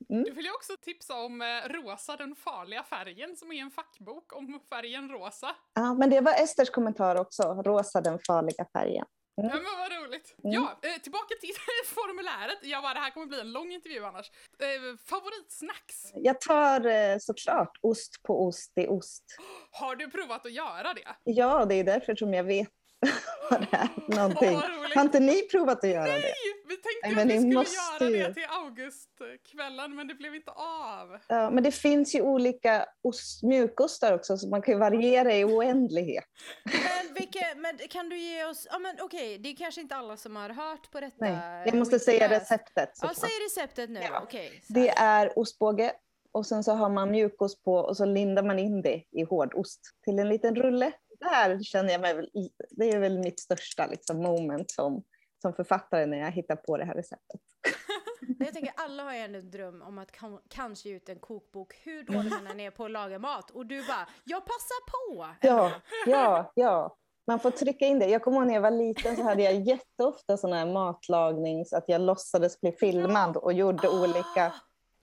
poppa. 0.09 0.23
Du 0.25 0.33
vill 0.33 0.45
ju 0.45 0.50
också 0.50 0.73
tipsa 0.83 1.14
om 1.14 1.42
eh, 1.42 1.47
Rosa 1.69 2.16
den 2.16 2.35
farliga 2.35 2.83
färgen 2.83 3.37
som 3.37 3.52
är 3.52 3.62
en 3.62 3.71
fackbok 3.71 4.37
om 4.37 4.61
färgen 4.71 5.09
rosa. 5.09 5.57
Ja, 5.75 5.95
men 5.95 6.11
det 6.11 6.21
var 6.21 6.33
Esters 6.33 6.71
kommentar 6.71 7.16
också. 7.16 7.42
Rosa, 7.42 8.00
den 8.00 8.19
farliga 8.26 8.66
färgen. 8.73 9.07
Ja 9.35 9.42
men 9.42 9.64
vad 9.78 9.92
roligt. 10.02 10.35
Ja, 10.42 10.78
eh, 10.83 11.02
tillbaka 11.02 11.35
till 11.40 11.54
formuläret. 11.87 12.59
Jag 12.62 12.83
bara, 12.83 12.95
det 12.95 13.00
här 13.00 13.11
kommer 13.11 13.26
bli 13.26 13.40
en 13.40 13.52
lång 13.52 13.73
intervju 13.73 14.04
annars. 14.04 14.30
Eh, 14.59 14.97
favoritsnacks? 15.04 16.11
Jag 16.14 16.40
tar 16.40 17.19
såklart 17.19 17.78
ost 17.80 18.23
på 18.23 18.47
ost 18.47 18.73
i 18.76 18.87
ost. 18.87 19.25
Har 19.71 19.97
du 19.97 20.11
provat 20.11 20.47
att 20.47 20.52
göra 20.52 20.95
det? 20.95 21.16
Ja, 21.25 21.64
det 21.64 21.75
är 21.75 21.85
därför 21.85 22.14
som 22.14 22.35
jag 22.35 22.45
vet 22.45 22.69
vad 23.50 23.61
det 23.71 23.88
någonting. 24.16 24.50
Roligt. 24.57 24.95
Har 24.95 25.02
inte 25.02 25.21
ni 25.21 25.42
provat 25.42 25.85
att 25.85 25.90
göra 25.90 26.04
det? 26.04 26.12
Nej, 26.12 26.35
vi 26.69 26.76
tänkte 26.76 27.00
Nej, 27.02 27.11
att 27.11 27.16
men 27.16 27.28
vi 27.28 27.35
ni 27.35 27.40
skulle 27.40 27.54
måste 27.54 28.04
göra 28.04 28.11
ju. 28.11 28.23
det 28.28 28.35
till 28.35 28.47
augustkvällen 28.50 29.95
men 29.97 30.09
det 30.09 30.14
blev 30.14 30.35
inte 30.35 30.50
av. 30.50 31.19
Ja, 31.28 31.50
men 31.50 31.64
det 31.64 31.73
finns 31.73 32.14
ju 32.14 32.23
olika 32.23 32.87
ost, 33.02 33.42
mjukostar 33.42 34.14
också, 34.14 34.37
så 34.37 34.49
man 34.49 34.62
kan 34.62 34.75
ju 34.75 34.80
variera 34.80 35.33
i 35.35 35.45
oändlighet. 35.45 36.25
Men, 36.64 37.14
vilka, 37.14 37.40
men 37.57 37.78
kan 37.88 38.09
du 38.09 38.19
ge 38.19 38.45
oss, 38.45 38.66
ja 38.71 38.78
men 38.78 38.97
okej, 39.00 39.38
det 39.38 39.49
är 39.49 39.57
kanske 39.57 39.80
inte 39.80 39.97
alla 39.97 40.16
som 40.16 40.37
har 40.37 40.49
hört 40.49 40.90
på 40.90 41.00
detta. 41.00 41.16
Nej, 41.19 41.62
jag 41.66 41.75
måste 41.75 41.99
säga 41.99 42.28
receptet. 42.30 42.90
Ja, 43.02 43.11
säg 43.16 43.30
receptet 43.47 43.90
nu, 43.90 44.00
Ja. 44.00 44.26
så 44.30 44.73
Det 44.73 44.88
är 44.88 45.38
ostbåge 45.38 45.92
och 46.33 46.47
sen 46.47 46.64
så 46.64 46.73
har 46.73 46.88
man 46.90 47.11
mjukost 47.11 47.64
på 47.64 47.75
och 47.75 47.97
så 47.97 48.04
lindar 48.04 48.42
man 48.42 48.59
in 48.59 48.83
det 48.83 49.02
i 49.12 49.23
hårdost 49.25 49.80
till 50.04 50.19
en 50.19 50.28
liten 50.28 50.54
rulle. 50.57 50.92
Där 51.21 51.62
känner 51.62 51.93
jag 51.93 52.00
mig 52.00 52.15
väl, 52.15 52.31
det 52.71 52.91
är 52.91 52.99
väl 52.99 53.19
mitt 53.19 53.41
största 53.41 53.87
liksom, 53.87 54.23
moment 54.23 54.71
som, 54.71 55.03
som 55.43 55.55
författare 55.55 56.07
när 56.07 56.19
jag 56.19 56.31
hittar 56.31 56.57
på 56.57 56.77
det 56.77 56.85
här 56.85 56.95
receptet. 56.95 57.41
Jag 58.39 58.53
tänker 58.53 58.73
alla 58.77 59.03
har 59.03 59.12
ju 59.12 59.19
ändå 59.19 59.39
en 59.39 59.50
dröm 59.50 59.83
om 59.83 59.99
att 59.99 60.12
kan, 60.12 60.39
kanske 60.49 60.89
ge 60.89 60.97
ut 60.97 61.09
en 61.09 61.19
kokbok 61.19 61.75
hur 61.83 62.03
dålig 62.03 62.33
man 62.49 62.61
är 62.61 62.71
på 62.71 62.85
att 62.85 62.91
laga 62.91 63.19
mat 63.19 63.50
och 63.50 63.67
du 63.67 63.87
bara, 63.87 64.09
jag 64.25 64.45
passar 64.45 64.91
på! 64.91 65.27
Ja, 65.41 65.73
ja, 66.07 66.53
ja. 66.55 66.97
Man 67.27 67.41
får 67.41 67.50
trycka 67.50 67.87
in 67.87 67.99
det. 67.99 68.07
Jag 68.07 68.23
kommer 68.23 68.37
ihåg 68.37 68.47
när 68.47 68.55
jag 68.55 68.61
var 68.61 68.71
liten 68.71 69.17
så 69.17 69.23
hade 69.23 69.43
jag 69.43 69.55
jätteofta 69.55 70.37
sådana 70.37 70.57
här 70.57 70.73
matlagnings, 70.73 71.73
att 71.73 71.85
jag 71.87 72.00
låtsades 72.00 72.61
bli 72.61 72.73
filmad 72.73 73.37
och 73.37 73.53
gjorde 73.53 73.89
olika. 73.89 74.55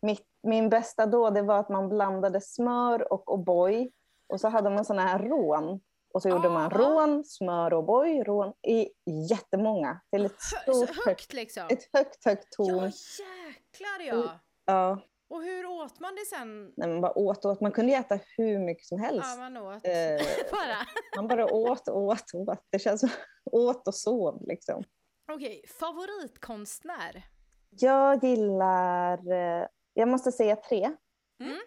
Mitt, 0.01 0.25
min 0.43 0.69
bästa 0.69 1.05
då 1.05 1.29
det 1.29 1.41
var 1.41 1.59
att 1.59 1.69
man 1.69 1.89
blandade 1.89 2.41
smör 2.41 3.13
och 3.13 3.25
O'boy 3.27 3.91
och 4.27 4.41
så 4.41 4.47
hade 4.47 4.69
man 4.69 4.85
såna 4.85 5.01
här 5.01 5.19
rån. 5.19 5.79
Och 6.17 6.21
så 6.21 6.29
gjorde 6.29 6.49
man 6.49 6.65
Ah. 6.73 6.77
rån, 6.77 7.23
smör 7.25 7.73
och 7.73 7.83
O'boy, 7.83 8.23
rån 8.23 8.53
i 8.67 8.87
jättemånga. 9.29 10.01
Till 10.11 10.25
ett 10.25 10.41
stort, 10.41 10.89
högt, 10.89 11.05
högt 11.05 11.33
liksom. 11.33 11.67
ett 11.69 11.89
högt, 11.93 12.25
högt 12.25 12.47
Ja 12.57 12.65
torn. 12.65 12.91
jäklar 13.19 14.07
ja! 14.23 14.39
Ja, 14.65 14.99
Och 15.29 15.43
hur 15.43 15.65
åt 15.65 15.99
man 15.99 16.15
det 16.15 16.25
sen? 16.35 16.73
när 16.77 16.87
man 16.87 17.01
bara 17.01 17.17
åt 17.17 17.45
och 17.45 17.51
åt. 17.51 17.61
Man 17.61 17.71
kunde 17.71 17.93
äta 17.93 18.19
hur 18.37 18.59
mycket 18.59 18.85
som 18.85 18.99
helst. 18.99 19.27
Ja, 19.35 19.41
man 19.41 19.57
åt 19.57 19.85
Eh, 19.87 20.51
bara. 20.51 20.77
Man 21.15 21.27
bara 21.27 21.45
åt 21.53 21.87
och 21.87 21.97
åt 22.01 22.33
och 22.33 22.39
åt. 22.41 22.59
Det 22.69 22.79
känns 22.79 22.99
som 23.01 23.09
åt 23.51 23.87
och 23.87 23.95
sov 23.95 24.41
liksom. 24.47 24.83
Okej, 25.31 25.63
favoritkonstnär? 25.79 27.23
Jag 27.69 28.23
gillar, 28.23 29.31
eh, 29.31 29.67
jag 29.93 30.07
måste 30.07 30.31
säga 30.31 30.55
tre. 30.55 30.91
Mm. 31.39 31.57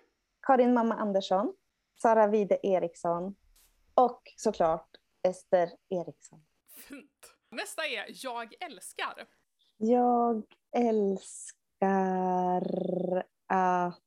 Karin 0.46 0.74
Mamma 0.74 0.94
Andersson, 0.94 1.52
Sara 2.02 2.26
Vide 2.26 2.58
Eriksson 2.66 3.34
och 4.04 4.22
såklart 4.36 4.88
Ester 5.28 5.70
Eriksson. 5.88 6.44
Fint. 6.88 7.34
Nästa 7.50 7.86
är 7.86 8.06
Jag 8.24 8.54
älskar. 8.60 9.26
Jag 9.76 10.42
älskar 10.76 11.56
att 13.46 14.00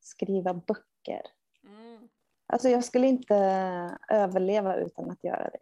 skriva 0.00 0.54
böcker. 0.54 1.22
Mm. 1.64 2.08
Alltså 2.52 2.68
jag 2.68 2.84
skulle 2.84 3.06
inte 3.06 3.34
överleva 4.08 4.76
utan 4.76 5.10
att 5.10 5.24
göra 5.24 5.50
det. 5.50 5.58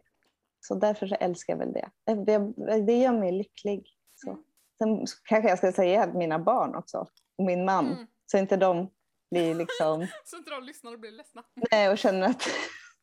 Så 0.59 0.75
därför 0.75 1.07
så 1.07 1.15
älskar 1.15 1.53
jag 1.53 1.57
väl 1.57 1.73
det. 1.73 1.89
Det, 2.25 2.37
det 2.85 2.97
gör 2.99 3.19
mig 3.19 3.31
lycklig. 3.31 3.89
Så. 4.15 4.29
Mm. 4.29 4.43
Sen 4.77 5.05
kanske 5.23 5.49
jag 5.49 5.57
ska 5.57 5.71
säga 5.71 6.07
mina 6.13 6.39
barn 6.39 6.75
också, 6.75 7.07
och 7.37 7.43
min 7.45 7.65
man, 7.65 7.85
Mm. 7.91 8.07
så 8.25 8.37
inte 8.37 8.57
de 8.57 8.89
blir 9.31 9.55
liksom, 9.55 10.07
Så 10.25 10.37
inte 10.37 10.49
de 10.51 10.63
lyssnar 10.63 10.93
och 10.93 10.99
blir 10.99 11.11
ledsna. 11.11 11.43
nej, 11.71 11.89
och 11.89 11.97
känner 11.97 12.29
att, 12.29 12.41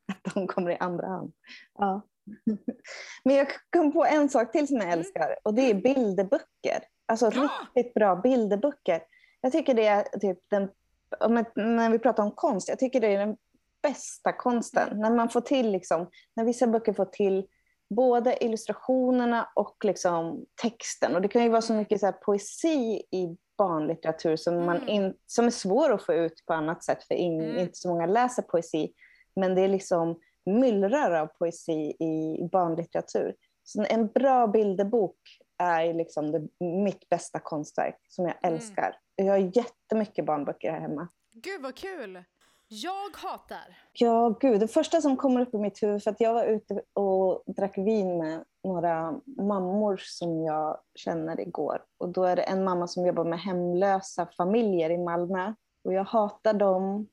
att 0.25 0.33
de 0.33 0.47
kommer 0.47 0.71
i 0.71 0.77
andra 0.79 1.07
hand. 1.07 1.31
Ja. 1.77 2.01
Men 3.23 3.35
jag 3.35 3.47
kom 3.69 3.91
på 3.91 4.05
en 4.05 4.29
sak 4.29 4.51
till 4.51 4.67
som 4.67 4.75
jag 4.77 4.85
Mm. 4.85 4.99
älskar 4.99 5.35
och 5.43 5.53
det 5.53 5.69
är 5.69 5.73
bilderböcker. 5.73 6.83
Alltså 7.05 7.31
Ja. 7.33 7.49
riktigt 7.75 7.93
bra 7.93 8.15
bilderböcker. 8.15 9.01
Jag 9.41 9.51
tycker 9.51 9.73
det 9.73 9.85
är 9.87 10.03
typ 10.19 10.39
den, 10.49 10.69
när 11.55 11.89
vi 11.89 11.99
pratar 11.99 12.23
om 12.23 12.31
konst, 12.31 12.69
jag 12.69 12.79
tycker 12.79 12.99
det 13.01 13.07
är 13.15 13.19
den 13.19 13.37
bästa 13.83 14.33
konsten. 14.33 14.87
Mm. 14.87 14.99
När 14.99 15.11
man 15.15 15.29
får 15.29 15.41
till, 15.41 15.71
liksom, 15.71 16.09
när 16.35 16.45
vissa 16.45 16.67
böcker 16.67 16.93
får 16.93 17.05
till 17.05 17.47
både 17.89 18.43
illustrationerna 18.45 19.49
och 19.55 19.75
liksom 19.85 20.45
texten. 20.61 21.15
Och 21.15 21.21
det 21.21 21.27
kan 21.27 21.43
ju 21.43 21.49
vara 21.49 21.61
så 21.61 21.73
mycket 21.73 21.99
så 21.99 22.11
poesi 22.11 23.03
i 23.11 23.37
barnlitteratur 23.57 24.35
som, 24.35 24.65
man 24.65 24.77
Mm. 24.77 24.89
in, 24.89 25.13
som 25.25 25.45
är 25.45 25.49
svår 25.51 25.93
att 25.93 26.03
få 26.05 26.13
ut 26.13 26.45
på 26.45 26.53
annat 26.53 26.83
sätt 26.83 27.03
för 27.03 27.15
in, 27.15 27.41
Mm. 27.41 27.57
inte 27.57 27.75
så 27.77 27.89
många 27.89 28.05
läser 28.05 28.41
poesi. 28.41 28.93
Men 29.35 29.55
det 29.55 29.61
är 29.61 29.67
liksom 29.67 30.19
myllrar 30.45 31.11
av 31.11 31.27
poesi 31.27 31.95
i 31.99 32.49
barnlitteratur. 32.51 33.35
Så 33.63 33.85
en 33.89 34.07
bra 34.07 34.47
bilderbok 34.47 35.17
är 35.57 35.93
liksom 35.93 36.31
det, 36.31 36.47
mitt 36.65 37.09
bästa 37.09 37.39
konstverk 37.39 37.99
som 38.07 38.25
jag 38.25 38.35
Mm. 38.43 38.53
älskar. 38.55 38.97
Jag 39.15 39.25
har 39.25 39.57
jättemycket 39.57 40.25
barnböcker 40.25 40.71
här 40.71 40.79
hemma. 40.79 41.07
Gud 41.33 41.61
vad 41.61 41.75
kul! 41.75 42.23
Jag 42.67 43.15
hatar. 43.15 43.77
Ja, 43.93 44.29
gud. 44.39 44.59
Det 44.59 44.67
första 44.67 45.01
som 45.01 45.17
kommer 45.17 45.41
upp 45.41 45.53
i 45.53 45.57
mitt 45.57 45.83
huvud, 45.83 46.03
för 46.03 46.11
att 46.11 46.19
jag 46.21 46.33
var 46.33 46.45
ute 46.45 46.81
och 46.93 47.43
drack 47.45 47.77
vin 47.77 48.17
med 48.17 48.43
några 48.63 49.11
mammor 49.25 49.97
som 50.01 50.43
jag 50.43 50.77
känner 50.95 51.39
igår. 51.39 51.83
Och 51.97 52.09
då 52.09 52.23
är 52.23 52.35
det 52.35 52.41
en 52.41 52.63
mamma 52.63 52.87
som 52.87 53.05
jobbar 53.05 53.23
med 53.23 53.39
hemlösa 53.39 54.25
familjer 54.37 54.89
i 54.89 54.97
Malmö. 54.97 55.53
Och 55.83 55.93
jag 55.93 56.03
hatar 56.03 56.53
de 56.53 57.07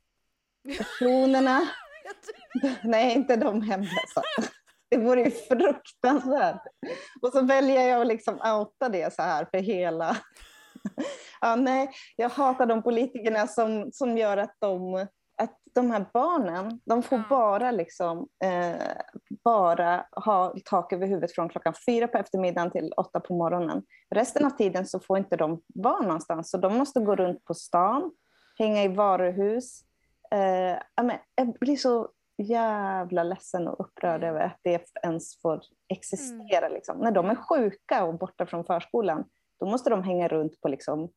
personerna. 0.78 1.60
Nej, 2.84 3.14
inte 3.14 3.36
de 3.36 3.62
hemlösa. 3.62 4.22
Det 4.90 4.98
vore 4.98 5.22
ju 5.22 5.30
fruktansvärt. 5.30 6.62
Och 7.22 7.32
så 7.32 7.42
väljer 7.42 7.88
jag 7.88 8.00
att 8.00 8.06
liksom 8.06 8.34
outa 8.34 8.88
det 8.88 9.14
så 9.14 9.22
här 9.22 9.44
för 9.50 9.58
hela... 9.58 10.16
Ja, 11.40 11.56
nej, 11.56 11.90
jag 12.16 12.28
hatar 12.28 12.66
de 12.66 12.82
politikerna 12.82 13.46
som, 13.46 13.90
som 13.92 14.18
gör 14.18 14.36
att 14.36 14.56
de, 14.58 15.06
att 15.38 15.58
de 15.74 15.90
här 15.90 16.06
barnen, 16.12 16.80
de 16.84 17.02
får 17.02 17.22
bara 17.28 17.70
liksom 17.70 18.28
eh, 18.44 18.82
bara 19.44 20.06
ha 20.24 20.54
tak 20.64 20.92
över 20.92 21.06
huvudet 21.06 21.34
från 21.34 21.48
klockan 21.48 21.74
fyra 21.86 22.08
på 22.08 22.18
eftermiddagen 22.18 22.70
till 22.70 22.92
åtta 22.96 23.20
på 23.20 23.34
morgonen. 23.34 23.82
Resten 24.14 24.44
av 24.44 24.50
tiden 24.50 24.86
så 24.86 25.00
får 25.00 25.18
inte 25.18 25.36
de 25.36 25.62
vara 25.74 26.02
någonstans, 26.02 26.50
så 26.50 26.58
de 26.58 26.78
måste 26.78 27.00
gå 27.00 27.16
runt 27.16 27.44
på 27.44 27.54
stan, 27.54 28.12
hänga 28.58 28.84
i 28.84 28.88
varuhus. 28.88 29.80
Eh, 30.32 30.78
ja, 30.94 31.02
men 31.02 31.18
jag 31.34 31.52
blir 31.60 31.76
så 31.76 32.08
jävla 32.42 33.22
ledsen 33.22 33.68
och 33.68 33.80
upprörd 33.80 34.22
Mm. 34.22 34.28
över 34.34 34.40
att 34.46 34.58
det 34.62 34.84
ens 35.02 35.40
får 35.40 35.60
existera. 35.88 36.68
Liksom. 36.68 36.98
När 36.98 37.10
de 37.10 37.30
är 37.30 37.34
sjuka 37.34 38.04
och 38.04 38.18
borta 38.18 38.46
från 38.46 38.64
förskolan, 38.64 39.24
då 39.60 39.66
måste 39.66 39.90
de 39.90 40.02
hänga 40.02 40.28
runt 40.28 40.60
på 40.60 40.68
liksom, 40.68 41.08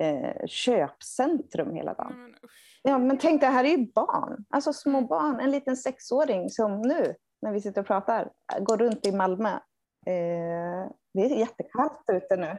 eh, 0.00 0.46
köpcentrum 0.46 1.74
hela 1.74 1.94
dagen. 1.94 2.34
Usch. 2.44 2.80
Ja, 2.82 2.98
men 2.98 3.18
tänk 3.18 3.40
det 3.40 3.46
här 3.46 3.64
är 3.64 3.68
ju 3.68 3.92
barn, 3.92 4.44
alltså 4.50 4.72
små 4.72 4.98
Mm. 4.98 5.06
barn. 5.08 5.40
En 5.40 5.50
liten 5.50 5.76
sexåring 5.76 6.50
som 6.50 6.82
nu, 6.82 7.14
när 7.42 7.52
vi 7.52 7.60
sitter 7.60 7.80
och 7.80 7.86
pratar, 7.86 8.30
går 8.60 8.76
runt 8.76 9.06
i 9.06 9.12
Malmö. 9.12 9.48
Eh, 10.06 10.90
det 11.14 11.20
är 11.22 11.36
jättekallt 11.38 12.02
ute 12.12 12.36
nu. 12.36 12.56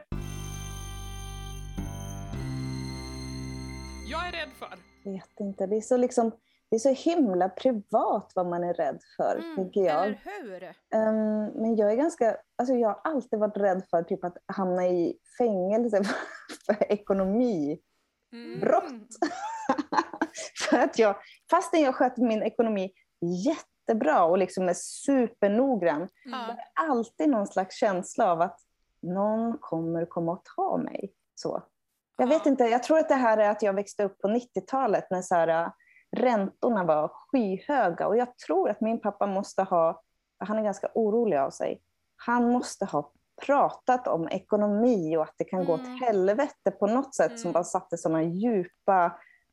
Vet 5.04 5.40
inte, 5.40 5.66
det 5.66 5.76
är 5.76 5.80
så 5.80 5.96
liksom, 5.96 6.30
det 6.68 6.76
är 6.76 6.80
så 6.80 6.88
himla 7.10 7.48
privat 7.48 8.32
vad 8.34 8.46
man 8.46 8.64
är 8.64 8.74
rädd 8.74 9.00
för, 9.16 9.36
Mm, 9.38 9.56
tycker 9.56 9.80
jag. 9.80 10.04
Eller 10.06 10.20
hur? 10.24 10.62
Ehm, 10.90 11.46
men 11.46 11.76
jag 11.76 11.92
är 11.92 11.96
ganska, 11.96 12.36
alltså 12.56 12.74
jag 12.74 12.88
har 12.88 13.00
alltid 13.04 13.38
varit 13.38 13.56
rädd 13.56 13.84
för 13.90 14.02
typ 14.02 14.24
att 14.24 14.36
hamna 14.46 14.86
i 14.86 15.18
fängelse 15.38 16.02
för 16.66 16.92
ekonomi. 16.92 17.80
Mm. 18.32 18.60
För 20.70 20.78
att 20.78 20.98
jag, 20.98 21.16
fastän 21.50 21.80
jag 21.80 21.94
sköter 21.94 22.22
min 22.22 22.42
ekonomi 22.42 22.92
jättebra 23.44 24.24
och 24.24 24.38
liksom 24.38 24.68
är 24.68 24.74
supernoggrann, 24.74 25.96
Mm. 26.26 26.40
Ja. 26.40 26.56
alltid 26.74 27.28
någon 27.28 27.46
slags 27.46 27.76
känsla 27.76 28.32
av 28.32 28.40
att 28.40 28.60
någon 29.00 29.58
kommer 29.58 30.06
komma 30.06 30.32
och 30.32 30.44
ta 30.56 30.76
mig. 30.76 31.12
Så. 31.34 31.62
Jag 32.16 32.26
vet 32.26 32.46
inte, 32.46 32.64
jag 32.64 32.82
tror 32.82 32.98
att 32.98 33.08
det 33.08 33.14
här 33.14 33.38
är 33.38 33.50
att 33.50 33.62
jag 33.62 33.72
växte 33.72 34.04
upp 34.04 34.18
på 34.20 34.28
90-talet 34.28 35.06
när 35.10 35.22
så 35.22 35.34
här, 35.34 35.48
äh, 35.48 35.68
räntorna 36.16 36.84
var 36.84 37.08
skyhöga 37.08 38.06
och 38.08 38.16
jag 38.16 38.38
tror 38.38 38.70
att 38.70 38.80
min 38.80 39.00
pappa 39.00 39.26
måste 39.26 39.62
ha, 39.62 40.02
han 40.38 40.58
är 40.58 40.62
ganska 40.62 40.88
orolig 40.94 41.36
av 41.36 41.50
sig, 41.50 41.80
han 42.16 42.50
måste 42.52 42.84
ha 42.84 43.12
pratat 43.46 44.08
om 44.08 44.28
ekonomi 44.28 45.16
och 45.16 45.22
att 45.22 45.34
det 45.38 45.44
kan 45.44 45.64
gå 45.64 45.74
Mm. 45.74 45.94
åt 45.94 46.00
helvete 46.00 46.70
på 46.78 46.86
något 46.86 47.14
sätt 47.14 47.38
som 47.40 47.48
Mm. 47.48 47.52
bara 47.52 47.64
satte 47.64 47.96
sådana 47.98 48.22
djupa 48.22 49.00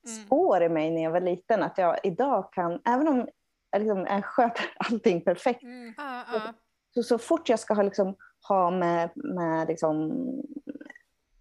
Mm. 0.07 0.25
spår 0.25 0.63
i 0.63 0.69
mig 0.69 0.91
när 0.91 1.03
jag 1.03 1.11
var 1.11 1.19
liten. 1.21 1.63
Att 1.63 1.77
jag 1.77 1.99
idag 2.03 2.53
kan, 2.53 2.79
även 2.85 3.07
om 3.07 3.27
jag, 3.71 3.81
liksom, 3.81 4.05
jag 4.05 4.25
sköter 4.25 4.63
allting 4.77 5.21
perfekt, 5.23 5.63
Mm. 5.63 5.93
Ja, 5.97 6.23
ja. 6.33 6.41
Så, 6.93 7.03
så 7.03 7.17
fort 7.17 7.49
jag 7.49 7.59
ska 7.59 7.73
ha, 7.73 7.83
liksom, 7.83 8.15
ha 8.47 8.71
med, 8.71 9.09
med 9.15 9.67
liksom, 9.67 10.11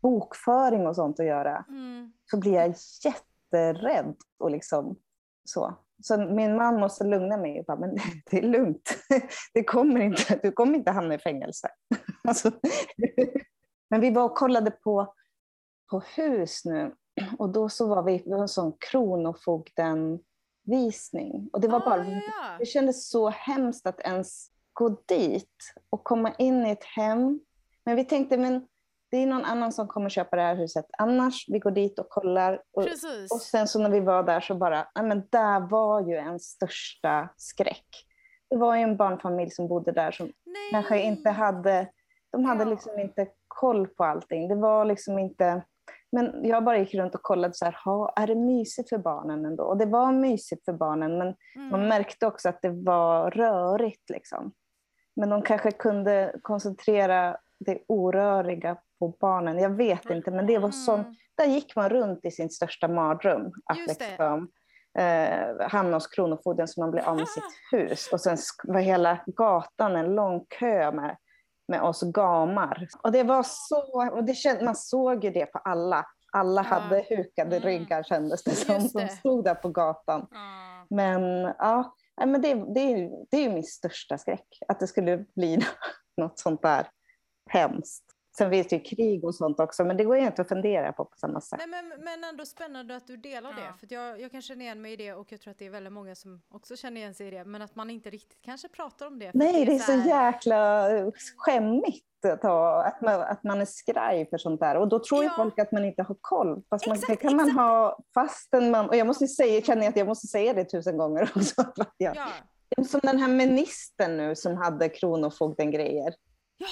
bokföring 0.03 0.87
och 0.87 0.97
sånt 0.97 1.21
att 1.21 1.27
göra 1.27 1.65
Mm. 1.69 2.13
så 2.31 2.41
blir 2.41 2.53
jag 2.55 2.75
jätterädd. 3.05 4.17
Och 4.39 4.51
liksom, 4.51 4.97
så. 5.45 5.75
så 6.03 6.17
min 6.19 6.57
man 6.57 6.81
måste 6.81 7.05
lugna 7.05 7.37
mig 7.37 7.61
och 7.61 7.67
bara, 7.67 7.79
men 7.79 7.97
det 8.31 8.39
är 8.39 8.43
lugnt. 8.43 8.97
Det 9.55 9.65
kommer 9.65 10.01
inte, 10.01 10.39
du 10.43 10.53
kommer 10.53 10.79
inte 10.79 10.91
hamna 10.91 11.15
i 11.15 11.19
fängelse. 11.19 11.69
Alltså, 12.29 12.51
men 13.91 14.01
vi 14.01 14.11
var 14.11 14.25
och 14.25 14.37
kollade 14.37 14.71
på, 14.71 15.15
på 15.91 16.03
hus 16.17 16.65
nu 16.65 16.95
och 17.39 17.53
då 17.53 17.69
så 17.69 17.89
var 17.89 18.03
vi 18.03 18.19
på 18.19 18.35
en 18.35 18.49
sån 18.49 18.73
Kronofogden-visning. 18.81 21.51
Och 21.53 21.61
det 21.61 21.69
var 21.69 21.81
Ah, 21.81 21.85
bara, 21.85 22.05
ja, 22.05 22.21
det 22.59 22.67
kändes 22.67 23.09
så 23.09 23.29
hemskt 23.29 23.87
att 23.87 24.01
ens 24.01 24.51
gå 24.73 24.89
dit 25.07 25.73
och 25.91 26.05
komma 26.05 26.35
in 26.39 26.67
i 26.67 26.71
ett 26.71 26.85
hem. 26.85 27.41
Men 27.85 27.97
vi 27.97 28.05
tänkte, 28.05 28.39
men 28.39 28.67
det 29.11 29.17
är 29.17 29.27
någon 29.27 29.45
annan 29.45 29.73
som 29.73 29.89
kommer 29.89 30.09
köpa 30.09 30.37
det 30.37 30.43
här 30.43 30.57
huset. 30.57 30.87
Annars, 30.99 31.45
vi 31.49 31.59
går 31.59 31.71
dit 31.71 31.99
och 31.99 32.09
kollar. 32.09 32.63
Och, 32.73 32.85
Precis. 32.85 33.33
och 33.33 33.41
sen 33.41 33.69
så 33.69 33.79
när 33.79 33.91
vi 33.91 34.01
var 34.01 34.23
där 34.23 34.41
så 34.41 34.55
bara, 34.55 34.87
nej 34.95 35.05
men 35.05 35.23
där 35.31 35.61
var 35.71 36.01
ju 36.09 36.17
en 36.17 36.41
största 36.41 37.29
skräck. 37.37 37.87
Det 38.51 38.57
var 38.57 38.77
ju 38.77 38.83
en 38.83 38.97
barnfamilj 38.97 39.51
som 39.51 39.69
bodde 39.69 39.93
där 39.93 40.11
som 40.11 40.27
Nej. 40.27 40.71
kanske 40.73 41.01
inte 41.03 41.31
hade, 41.31 41.87
de 42.33 42.45
hade 42.45 42.65
Ja. 42.65 42.71
liksom 42.71 42.99
inte 42.99 43.27
koll 43.49 43.87
på 43.87 44.05
allting. 44.05 44.49
Det 44.49 44.55
var 44.55 44.85
liksom 44.85 45.19
inte, 45.19 45.63
men 46.13 46.45
jag 46.45 46.65
bara 46.65 46.79
gick 46.79 46.95
runt 46.95 47.15
och 47.15 47.23
kollade 47.23 47.55
så 47.55 47.65
här, 47.65 47.77
ha, 47.85 48.13
är 48.17 48.27
det 48.27 48.35
mysigt 48.35 48.89
för 48.89 48.99
barnen 48.99 49.45
ändå? 49.45 49.65
Och 49.65 49.77
det 49.79 49.87
var 49.87 50.13
mysigt 50.13 50.65
för 50.65 50.73
barnen, 50.73 51.19
men 51.19 51.35
man 51.57 51.75
Mm. 51.81 51.89
märkte 51.89 52.27
också 52.27 52.49
att 52.49 52.63
det 52.63 52.71
var 52.71 53.31
rörigt 53.31 54.11
liksom. 54.11 54.53
Men 55.17 55.29
de 55.31 55.43
kanske 55.43 55.71
kunde 55.71 56.35
koncentrera 56.43 57.37
det 57.59 57.79
oröriga 57.89 58.77
på 59.01 59.09
barnen. 59.21 59.59
Jag 59.59 59.71
vet 59.71 60.11
inte, 60.11 60.31
men 60.31 60.47
det 60.47 60.59
var 60.59 60.71
sån, 60.71 61.01
Mm. 61.01 61.15
där 61.35 61.45
gick 61.47 61.77
man 61.77 61.89
runt 61.89 62.25
i 62.25 62.31
sin 62.31 62.51
största 62.51 62.89
mardröm. 62.89 63.53
Att 63.65 63.79
liksom, 63.79 64.49
eh, 64.99 65.69
hamna 65.69 65.97
hos 65.97 66.07
Kronofogden 66.07 66.69
så 66.69 66.81
man 66.81 66.91
blir 66.91 67.09
av 67.09 67.17
med 67.17 67.29
sitt 67.29 67.45
hus. 67.73 68.09
Och 68.13 68.21
sen 68.21 68.37
var 68.65 68.81
hela 68.81 69.19
gatan 69.27 69.97
en 69.97 70.15
lång 70.15 70.45
kö 70.59 70.93
med, 70.93 71.17
med 71.69 71.83
oss 71.83 72.03
gamar. 72.03 72.89
Och 73.03 73.13
det 73.13 73.23
var 73.23 73.43
så, 73.47 74.11
och 74.11 74.25
det 74.25 74.35
känd, 74.35 74.63
man 74.63 74.77
såg 74.77 75.25
ju 75.25 75.31
det 75.31 75.47
på 75.47 75.59
alla. 75.59 76.07
Alla 76.33 76.67
Ja. 76.71 76.75
hade 76.79 77.05
hukade 77.09 77.57
Mm. 77.57 77.69
ryggar 77.69 78.03
kändes 78.03 78.45
det 78.45 78.51
som, 78.51 78.81
som 78.81 79.09
stod 79.09 79.45
där 79.45 79.55
på 79.55 79.69
gatan. 79.69 80.27
Ja. 80.31 80.87
Men 80.91 81.23
ja, 81.59 81.95
men 82.27 82.43
det, 82.43 82.55
det, 82.55 83.11
det 83.31 83.37
är 83.37 83.43
ju 83.43 83.51
min 83.53 83.65
största 83.65 84.19
skräck. 84.19 84.47
Att 84.69 84.81
det 84.81 84.87
skulle 84.87 85.19
bli 85.37 85.59
något 86.17 86.39
sånt 86.39 86.63
där 86.63 86.87
hemskt. 87.51 88.05
Sen 88.39 88.51
vet 88.51 88.73
ju 88.73 88.81
krig 88.81 89.25
och 89.25 89.35
sånt 89.35 89.61
också, 89.61 89.85
men 89.85 89.97
det 89.97 90.05
går 90.05 90.17
ju 90.17 90.27
inte 90.27 90.43
att 90.43 90.49
fundera 90.49 90.93
på 90.93 91.05
på 91.05 91.17
samma 91.17 91.41
sätt. 91.41 91.59
Nej, 91.59 91.83
men, 91.83 92.05
men 92.05 92.25
ändå 92.25 92.47
spännande 92.47 92.97
att 92.97 93.07
du 93.07 93.17
delar 93.17 93.53
det. 93.53 93.61
Ja. 93.67 93.73
För 93.79 93.87
att 93.87 93.91
jag, 93.91 94.21
jag 94.21 94.31
kan 94.31 94.43
känna 94.43 94.63
igen 94.63 94.83
mig 94.83 94.93
i 94.93 94.97
det 94.97 95.13
och 95.13 95.33
jag 95.33 95.41
tror 95.41 95.51
att 95.51 95.59
det 95.59 95.67
är 95.67 95.71
väldigt 95.71 95.93
många 95.93 96.15
som 96.15 96.43
också 96.51 96.77
känner 96.77 97.01
igen 97.01 97.15
sig 97.15 97.27
i 97.27 97.31
det. 97.31 97.45
Men 97.45 97.63
att 97.63 97.77
man 97.77 97.91
inte 97.91 98.11
riktigt 98.11 98.43
kanske 98.43 98.69
pratar 98.69 99.07
om 99.07 99.19
det. 99.19 99.31
Nej, 99.35 99.61
att 99.61 99.67
det 99.67 99.75
är 99.75 99.79
så 99.79 99.93
här- 99.93 100.27
jäkla 100.27 100.89
skämmigt 101.37 102.07
att, 102.25 102.43
ha, 102.43 102.85
att, 102.85 103.01
man, 103.01 103.21
att 103.21 103.45
man 103.45 103.61
är 103.61 103.65
skraj 103.65 104.29
för 104.31 104.39
sånt 104.39 104.61
där. 104.61 104.77
Och 104.77 104.89
då 104.89 104.99
tror 105.05 105.23
ju 105.23 105.29
Ja. 105.29 105.35
folk 105.37 105.59
att 105.59 105.73
man 105.73 105.85
inte 105.85 106.03
har 106.03 106.17
koll. 106.21 106.63
Fast 106.71 106.87
man, 106.87 106.97
det 106.97 107.03
Exakt, 107.03 107.23
kan 107.23 107.37
man 107.37 107.47
exakt. 107.49 107.61
ha 107.61 107.99
fastän 108.15 108.71
man... 108.71 108.89
Och 108.89 108.97
jag 108.97 109.07
måste 109.07 109.27
säga, 109.27 109.61
känner 109.63 109.83
jag 109.83 109.89
att 109.91 109.97
jag 109.97 110.07
måste 110.07 110.27
säga 110.27 110.55
det 110.55 110.65
tusen 110.65 110.97
gånger 110.97 111.23
också. 111.37 111.65
Jag, 111.97 112.17
Ja, 112.17 112.85
Som 112.85 113.01
den 113.03 113.19
här 113.19 113.29
ministern 113.29 114.17
nu 114.17 114.37
som 114.37 114.57
hade 114.57 114.89
Kronofogden-grejer. 114.89 116.15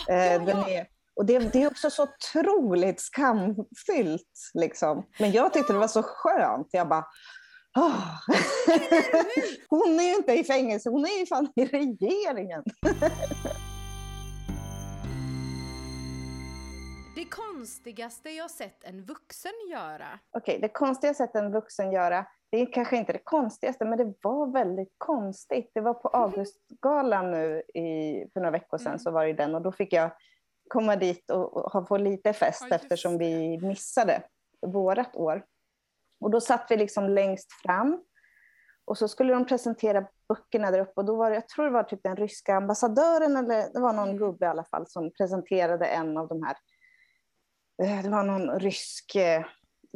ja, 0.07 0.15
Eh, 0.15 0.35
ja, 0.35 0.69
ja. 0.71 0.85
Och 1.19 1.27
det, 1.27 1.39
det 1.39 1.63
är 1.63 1.67
också 1.67 1.91
så 1.91 2.03
otroligt 2.03 3.01
skamfyllt. 3.01 4.51
Liksom. 4.55 5.07
Men 5.19 5.33
jag 5.33 5.53
tyckte 5.53 5.73
det 5.73 5.79
var 5.79 5.89
så 5.89 6.03
skönt. 6.03 6.69
Jag 6.71 6.89
bara... 6.89 7.05
"Åh." 7.77 8.05
hon 9.71 10.01
är 10.01 10.05
ju 10.05 10.15
inte 10.15 10.33
i 10.33 10.45
fängelse, 10.45 10.91
hon 10.91 11.05
är 11.05 11.19
ju 11.21 11.27
fan 11.27 11.53
i 11.57 11.65
regeringen. 11.67 12.63
Det 17.15 17.25
konstigaste 17.25 18.31
jag 18.31 18.51
sett 18.51 18.85
en 18.85 19.05
vuxen 19.05 19.53
göra. 19.71 20.19
Okej, 20.37 20.59
det 20.63 20.69
konstigaste 20.69 21.25
sättet 21.25 21.43
en 21.43 21.53
vuxen 21.53 21.93
göra, 21.93 22.27
det 22.51 22.61
är 22.61 22.73
kanske 22.73 22.97
inte 22.97 23.13
det 23.13 23.21
konstigaste, 23.25 23.85
men 23.85 23.99
det 23.99 24.15
var 24.23 24.53
väldigt 24.53 24.95
konstigt. 24.99 25.71
Det 25.75 25.81
var 25.81 25.95
på 25.95 26.09
Augustgalan 26.09 27.31
nu 27.31 27.63
i, 27.75 28.25
för 28.33 28.41
några 28.41 28.51
veckor 28.51 28.79
sedan, 28.79 28.87
Mm. 28.87 28.99
så 28.99 29.11
var 29.11 29.27
det 29.27 29.33
den, 29.33 29.55
och 29.55 29.63
då 29.63 29.73
fick 29.73 29.93
jag 29.93 30.11
komma 30.69 30.97
dit 30.97 31.31
och, 31.31 31.57
och 31.57 31.73
ha, 31.73 31.87
få 31.87 31.97
lite 31.97 32.33
fest 32.33 32.67
Ja, 32.71 32.77
eftersom 32.77 33.19
vi 33.19 33.59
missade 33.59 34.23
vårat 34.67 35.17
år. 35.17 35.45
Och 36.21 36.31
då 36.31 36.41
satt 36.41 36.67
vi 36.71 36.77
liksom 36.77 37.09
längst 37.09 37.53
fram 37.53 38.05
och 38.85 38.99
så 38.99 39.09
skulle 39.09 39.33
de 39.33 39.47
presentera 39.47 40.07
böckerna 40.29 40.71
där 40.71 40.79
uppe 40.79 40.93
och 40.97 41.05
då 41.05 41.17
var 41.17 41.31
det, 41.31 41.37
jag 41.37 41.49
tror 41.49 41.65
det 41.65 41.71
var 41.71 41.83
typ 41.83 42.03
den 42.03 42.17
ryska 42.17 42.55
ambassadören 42.57 43.37
eller 43.37 43.73
det 43.73 43.81
var 43.81 43.93
någon 43.93 44.09
Mm. 44.09 44.19
gubbe 44.19 44.47
i 44.47 44.49
alla 44.49 44.65
fall 44.65 44.87
som 44.87 45.13
presenterade 45.13 45.87
en 45.87 46.17
av 46.17 46.29
de 46.29 46.43
här, 46.43 46.57
eh, 47.83 48.03
det 48.03 48.11
var 48.11 48.23
någon 48.23 48.61
rysk, 48.61 49.15
eh, 49.15 49.45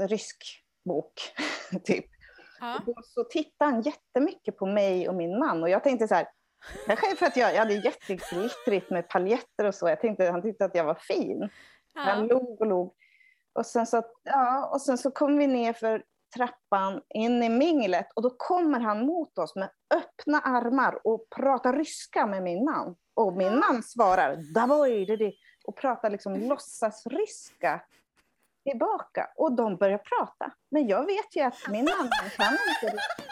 rysk 0.00 0.44
bok 0.84 1.12
typ. 1.84 2.06
Ja. 2.60 2.78
Och 2.78 2.84
då 2.84 2.94
så 3.02 3.24
tittade 3.24 3.70
han 3.70 3.82
jättemycket 3.82 4.56
på 4.56 4.66
mig 4.66 5.08
och 5.08 5.14
min 5.14 5.38
man 5.38 5.62
och 5.62 5.68
jag 5.68 5.84
tänkte 5.84 6.08
så 6.08 6.14
här, 6.14 6.28
kanske 6.86 7.16
för 7.16 7.26
att 7.26 7.36
jag, 7.36 7.54
jag 7.54 7.58
hade 7.58 7.74
jätteglittrigt 7.74 8.90
med 8.90 9.08
paljetter 9.08 9.64
och 9.64 9.74
så, 9.74 9.88
jag 9.88 10.00
tänkte 10.00 10.30
han 10.30 10.42
tyckte 10.42 10.64
att 10.64 10.74
jag 10.74 10.84
var 10.84 10.94
fin. 10.94 11.48
Han 11.94 12.18
Ja. 12.28 12.34
log 12.34 12.60
och 12.60 12.66
log. 12.66 12.94
Och 13.52 13.66
sen 13.66 13.86
så, 13.86 14.02
ja, 14.22 14.66
och 14.72 14.82
sen 14.82 14.98
så 14.98 15.10
kom 15.10 15.38
vi 15.38 15.46
ner 15.46 15.72
för 15.72 16.04
trappan 16.36 17.02
in 17.14 17.42
i 17.42 17.48
minglet 17.48 18.06
och 18.14 18.22
då 18.22 18.30
kommer 18.30 18.80
han 18.80 19.06
mot 19.06 19.38
oss 19.38 19.56
med 19.56 19.70
öppna 19.94 20.40
armar 20.40 21.06
och 21.06 21.26
pratar 21.36 21.72
ryska 21.72 22.26
med 22.26 22.42
min 22.42 22.64
man. 22.64 22.96
Och 23.14 23.32
min 23.32 23.58
man 23.58 23.82
svarar 23.82 24.36
Davoj, 24.54 25.06
det, 25.06 25.16
det, 25.16 25.32
och 25.64 25.76
pratar 25.76 26.10
liksom 26.10 26.34
låtsas 26.34 27.06
ryska 27.06 27.80
tillbaka. 28.64 29.30
Och 29.36 29.52
de 29.52 29.76
börjar 29.76 29.98
prata. 29.98 30.52
Men 30.70 30.88
jag 30.88 31.06
vet 31.06 31.36
ju 31.36 31.40
att 31.40 31.68
min 31.68 31.84
man 31.84 32.10
han 32.20 32.30
kan 32.30 32.52
inte 32.52 32.96
ryska. 32.96 33.22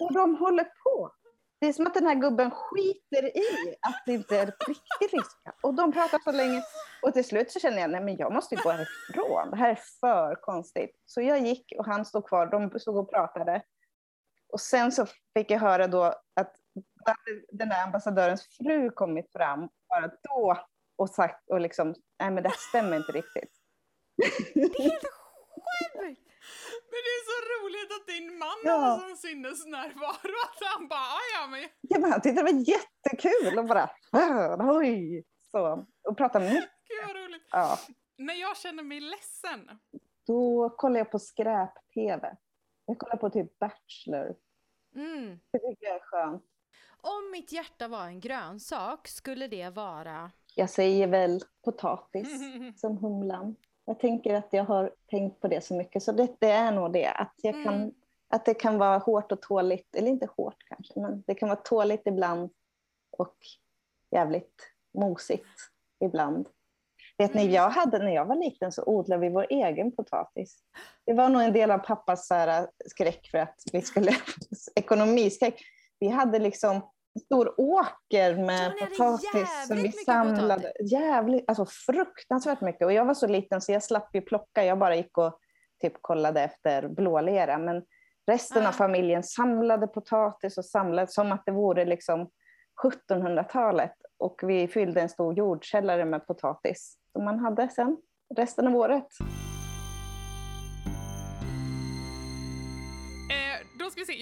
Och 0.00 0.12
de 0.12 0.36
håller 0.36 0.64
på. 0.84 1.12
Det 1.58 1.66
är 1.66 1.72
som 1.72 1.86
att 1.86 1.94
den 1.94 2.06
här 2.06 2.14
gubben 2.14 2.50
skiter 2.50 3.36
i 3.36 3.76
att 3.80 4.02
det 4.06 4.12
inte 4.12 4.38
är 4.38 4.46
riktigt 4.46 5.12
ryska. 5.12 5.54
Och 5.62 5.74
de 5.74 5.92
pratar 5.92 6.18
så 6.18 6.32
länge. 6.32 6.62
Och 7.02 7.12
till 7.12 7.24
slut 7.24 7.52
så 7.52 7.60
känner 7.60 7.78
jag, 7.78 7.90
nej 7.90 8.00
men 8.00 8.16
jag 8.16 8.32
måste 8.32 8.54
ju 8.54 8.62
gå 8.62 8.70
härifrån. 8.70 9.50
Det 9.50 9.56
här 9.56 9.70
är 9.70 9.78
för 10.00 10.34
konstigt. 10.34 11.00
Så 11.04 11.20
jag 11.20 11.38
gick 11.46 11.72
och 11.78 11.86
han 11.86 12.04
stod 12.04 12.28
kvar. 12.28 12.46
De 12.46 12.78
stod 12.80 12.96
och 12.96 13.10
pratade. 13.10 13.62
Och 14.48 14.60
sen 14.60 14.92
så 14.92 15.06
fick 15.34 15.50
jag 15.50 15.58
höra 15.58 15.86
då 15.86 16.04
att 16.34 16.56
den 17.52 17.68
där 17.68 17.84
ambassadörens 17.84 18.46
fru 18.56 18.90
kommit 18.90 19.32
fram 19.32 19.68
bara 19.88 20.10
då 20.22 20.58
och 20.96 21.10
sagt 21.10 21.50
och 21.50 21.60
liksom, 21.60 21.94
nej 22.18 22.30
men 22.30 22.42
det 22.42 22.48
här 22.48 22.56
stämmer 22.68 22.96
inte 22.96 23.12
riktigt. 23.12 23.52
Det 24.54 24.60
är 24.60 24.82
helt 24.82 25.04
sjukt! 25.98 26.25
Men 26.96 27.02
det 27.06 27.14
är 27.18 27.24
så 27.32 27.38
roligt 27.56 27.90
att 27.96 28.06
din 28.06 28.38
man 28.38 28.58
Ja. 28.64 28.72
har 28.76 28.98
sån 29.08 29.16
sinnesnärvaro 29.16 30.36
att 30.46 30.58
han 30.72 30.88
bara, 30.88 30.98
"Ah, 31.18 31.26
ja 31.40 31.46
men 31.46 31.60
Ja, 31.80 31.98
men 31.98 32.12
han 32.12 32.20
tyckte 32.20 32.42
det 32.42 32.52
var 32.52 32.60
jättekul 32.74 33.58
och 33.58 33.64
bara, 33.64 33.90
"Ah, 34.12 34.78
oj, 34.78 35.24
så. 35.50 35.86
Och 36.08 36.16
prata 36.16 36.40
mycket. 36.40 36.70
gud 36.88 37.06
vad 37.06 37.16
roligt. 37.16 37.48
Ja. 37.50 37.78
När 38.18 38.34
jag 38.34 38.56
känner 38.56 38.82
mig 38.82 39.00
ledsen, 39.00 39.78
Då 40.26 40.70
kollar 40.70 40.98
jag 41.00 41.10
på 41.10 41.18
skräp-tv. 41.18 42.36
Jag 42.86 42.98
kollar 42.98 43.16
på 43.16 43.30
typ 43.30 43.58
Bachelor. 43.58 44.36
Mm. 44.94 45.40
Det 45.52 45.58
tycker 45.58 45.86
jag 45.86 45.96
är 45.96 46.00
skönt. 46.00 46.44
Om 47.00 47.30
mitt 47.32 47.52
hjärta 47.52 47.88
var 47.88 48.04
en 48.06 48.20
grönsak 48.20 49.08
skulle 49.08 49.46
det 49.48 49.70
vara... 49.70 50.30
Jag 50.54 50.70
säger 50.70 51.06
väl 51.06 51.40
potatis 51.64 52.28
som 52.80 52.98
humlan. 52.98 53.56
Jag 53.88 53.98
tänker 53.98 54.34
att 54.34 54.52
jag 54.52 54.64
har 54.64 54.90
tänkt 55.10 55.40
på 55.40 55.48
det 55.48 55.60
så 55.64 55.74
mycket, 55.74 56.02
så 56.02 56.12
det, 56.12 56.28
det 56.38 56.50
är 56.50 56.72
nog 56.72 56.92
det. 56.92 57.06
Att, 57.08 57.34
jag 57.42 57.54
kan, 57.64 57.74
Mm. 57.74 57.92
att 58.28 58.44
det 58.44 58.54
kan 58.54 58.78
vara 58.78 58.98
hårt 58.98 59.32
och 59.32 59.42
tåligt, 59.42 59.94
eller 59.96 60.08
inte 60.08 60.28
hårt 60.36 60.56
kanske, 60.68 61.00
men 61.00 61.22
det 61.26 61.34
kan 61.34 61.48
vara 61.48 61.60
tåligt 61.60 62.02
ibland 62.06 62.50
och 63.10 63.36
jävligt 64.10 64.72
mosigt 64.98 65.46
ibland. 66.04 66.48
Vet 67.18 67.34
ni, 67.34 67.42
Mm. 67.42 67.54
jag 67.54 67.70
hade, 67.70 67.98
när 67.98 68.14
jag 68.14 68.24
var 68.24 68.36
liten 68.36 68.72
så 68.72 68.84
odlade 68.86 69.22
vi 69.22 69.28
vår 69.28 69.46
egen 69.50 69.92
potatis. 69.92 70.58
Det 71.04 71.12
var 71.14 71.28
nog 71.28 71.42
en 71.42 71.52
del 71.52 71.70
av 71.70 71.78
pappas 71.78 72.26
så 72.26 72.34
här, 72.34 72.70
skräck 72.86 73.28
för 73.30 73.38
att 73.38 73.62
vi 73.72 73.82
skulle, 73.82 74.12
ekonomiskräck. 74.74 75.62
Vi 75.98 76.08
hade 76.08 76.38
liksom 76.38 76.90
stor 77.20 77.60
åker 77.60 78.30
Ja, 78.30 78.36
med 78.44 78.58
hade 78.60 78.86
potatis 78.86 79.66
som 79.68 79.76
vi 79.76 79.92
samlade. 79.92 80.72
Jävligt, 80.90 81.44
alltså 81.48 81.66
fruktansvärt 81.66 82.60
mycket. 82.60 82.86
Och 82.86 82.92
jag 82.92 83.04
var 83.04 83.14
så 83.14 83.26
liten 83.26 83.60
så 83.60 83.72
jag 83.72 83.82
slapp 83.82 84.14
ju 84.14 84.20
plocka. 84.20 84.64
Jag 84.64 84.78
bara 84.78 84.96
gick 84.96 85.18
och 85.18 85.38
typ 85.82 85.92
kollade 86.00 86.40
efter 86.40 86.88
blålera. 86.88 87.58
Men 87.58 87.82
resten 88.30 88.62
Ja. 88.62 88.68
av 88.68 88.72
familjen 88.72 89.22
samlade 89.22 89.86
potatis 89.86 90.58
och 90.58 90.64
samlade 90.64 91.06
som 91.08 91.32
att 91.32 91.42
det 91.46 91.52
vore 91.52 91.84
liksom 91.84 92.30
1700-talet. 92.82 93.92
och 94.18 94.40
vi 94.42 94.68
fyllde 94.68 95.00
en 95.00 95.08
stor 95.08 95.34
jordkällare 95.34 96.04
med 96.04 96.26
potatis 96.26 96.98
som 97.12 97.24
man 97.24 97.38
hade 97.38 97.68
sen 97.68 97.96
resten 98.36 98.66
av 98.66 98.76
året. 98.76 99.06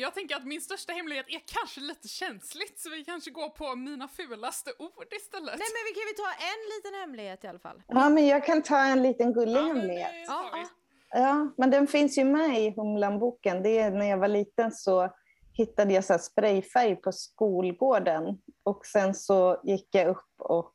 Jag 0.01 0.15
tänker 0.15 0.37
att 0.37 0.45
min 0.45 0.61
största 0.61 0.93
hemlighet 0.93 1.27
är 1.29 1.43
kanske 1.47 1.81
lite 1.81 2.09
känsligt 2.09 2.79
så 2.81 2.91
vi 2.91 3.05
kanske 3.05 3.31
går 3.31 3.49
på 3.49 3.77
mina 3.77 4.09
fulaste 4.09 4.71
ord 4.79 5.09
istället. 5.17 5.59
Nej 5.59 5.69
men 5.75 5.83
vi 5.89 5.93
kan 5.95 6.07
vi 6.07 6.15
ta 6.15 6.31
en 6.53 6.63
liten 6.77 7.01
hemlighet 7.01 7.45
i 7.45 7.47
alla 7.47 7.59
fall? 7.59 7.83
Ja, 7.89 8.09
men 8.09 8.27
jag 8.27 8.45
kan 8.47 8.63
ta 8.63 8.79
en 8.79 9.03
liten 9.03 9.33
gullig 9.33 9.57
Ja, 9.57 9.63
hemlighet. 9.63 10.11
Ja, 10.27 10.51
ja. 10.53 10.69
Ja, 11.17 11.49
men 11.57 11.71
den 11.71 11.87
finns 11.87 12.19
ju 12.19 12.25
med 12.25 12.61
i 12.61 12.71
Humlan-boken. 12.71 13.63
Det 13.63 13.79
är 13.79 13.91
när 13.91 14.07
jag 14.07 14.19
var 14.19 14.29
liten 14.29 14.73
så 14.73 15.11
hittade 15.53 15.95
jag 15.95 16.05
så 16.05 16.13
här 16.13 16.21
sprayfärg 16.21 16.97
på 16.97 17.13
skolgården 17.13 18.25
och 18.63 18.87
sen 18.87 19.15
så 19.15 19.61
gick 19.65 19.89
jag 19.91 20.09
upp 20.09 20.35
och 20.39 20.75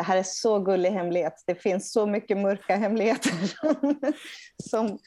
det 0.00 0.04
här 0.04 0.16
är 0.16 0.22
så 0.22 0.58
gullig 0.58 0.90
hemlighet. 0.90 1.42
Det 1.46 1.54
finns 1.54 1.92
så 1.92 2.06
mycket 2.06 2.38
mörka 2.38 2.76
hemligheter 2.76 3.30
som, 3.32 3.98
som, 4.70 4.98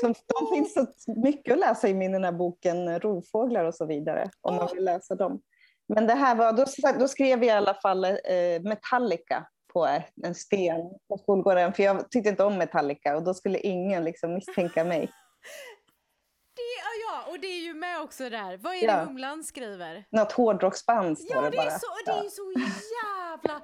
som 0.00 0.14
de 0.26 0.54
finns 0.54 0.74
så 0.74 0.86
mycket 1.20 1.52
att 1.52 1.58
läsa 1.58 1.88
i 1.88 1.94
min 1.94 2.12
den 2.12 2.24
här 2.24 2.32
boken 2.32 3.00
Rovfåglar 3.00 3.64
och 3.64 3.74
så 3.74 3.86
vidare 3.86 4.30
om 4.40 4.56
man 4.56 4.68
vill 4.74 4.84
läsa 4.84 5.14
dem. 5.14 5.40
Men 5.88 6.06
det 6.06 6.14
här 6.14 6.34
var, 6.34 6.52
då, 6.52 6.64
då 6.98 7.08
skrev 7.08 7.44
jag 7.44 7.44
i 7.44 7.50
alla 7.50 7.74
fall 7.74 8.04
eh, 8.04 8.62
Metallica 8.62 9.46
på 9.72 9.88
en 10.24 10.34
sten 10.34 10.80
på 11.08 11.18
skolgården 11.18 11.72
för 11.72 11.82
jag 11.82 12.10
tyckte 12.10 12.30
inte 12.30 12.44
om 12.44 12.58
Metallica 12.58 13.16
och 13.16 13.24
då 13.24 13.34
skulle 13.34 13.58
ingen 13.58 14.04
liksom 14.04 14.34
misstänka 14.34 14.84
mig. 14.84 15.10
Ja, 17.34 17.38
ja, 17.38 17.38
och 17.38 17.40
det 17.40 17.46
är 17.46 17.60
ju 17.64 17.74
med 17.74 18.00
också 18.00 18.30
där. 18.30 18.56
Vad 18.56 18.74
är 18.74 18.84
Ja. 18.84 18.96
det 18.96 19.04
Humlan 19.04 19.44
skriver? 19.44 20.04
Något 20.10 20.32
hårdrocksband 20.32 21.18
står 21.18 21.36
Ja, 21.36 21.42
det 21.42 21.50
det 21.50 21.56
bara. 21.56 21.66
är, 21.66 21.78
så, 21.78 21.86
det 22.06 22.10
är 22.26 22.30
så 22.30 22.52
jävla... 23.04 23.56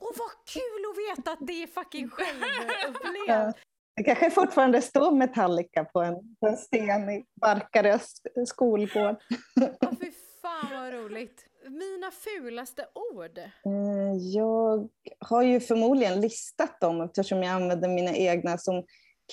Och 0.00 0.14
vad 0.18 0.30
kul 0.52 0.84
att 0.90 1.18
veta 1.18 1.32
att 1.32 1.46
det 1.46 1.62
är 1.62 1.66
fucking 1.66 2.08
självupplevt. 2.10 3.28
Ja. 3.28 3.52
Det 3.96 4.02
kanske 4.04 4.30
fortfarande 4.30 4.82
står 4.82 5.12
Metallica 5.12 5.84
på 5.84 6.00
en, 6.02 6.14
på 6.40 6.46
en 6.46 6.56
sten 6.56 7.10
i 7.10 7.24
Barkarös 7.40 8.12
skolgård. 8.46 9.16
Ja, 9.80 9.90
fy 10.00 10.10
fan 10.42 10.66
vad 10.82 10.92
roligt. 10.92 11.44
Mina 11.68 12.10
fulaste 12.10 12.86
ord. 13.14 13.38
Eh, 13.38 14.16
Jag 14.34 14.88
har 15.20 15.42
ju 15.42 15.60
förmodligen 15.60 16.20
listat 16.20 16.80
dem 16.80 17.00
eftersom 17.00 17.42
jag 17.42 17.52
använder 17.54 17.88
mina 17.88 18.14
egna 18.14 18.58
som 18.58 18.84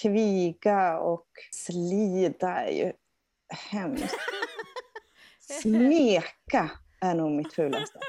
kviga 0.01 0.99
och 0.99 1.27
slida 1.51 2.49
är 2.49 2.71
ju 2.71 2.93
hemskt. 3.49 4.15
Smeka 5.61 6.71
är 7.01 7.15
nog 7.15 7.31
mitt 7.31 7.53
fulaste. 7.53 7.99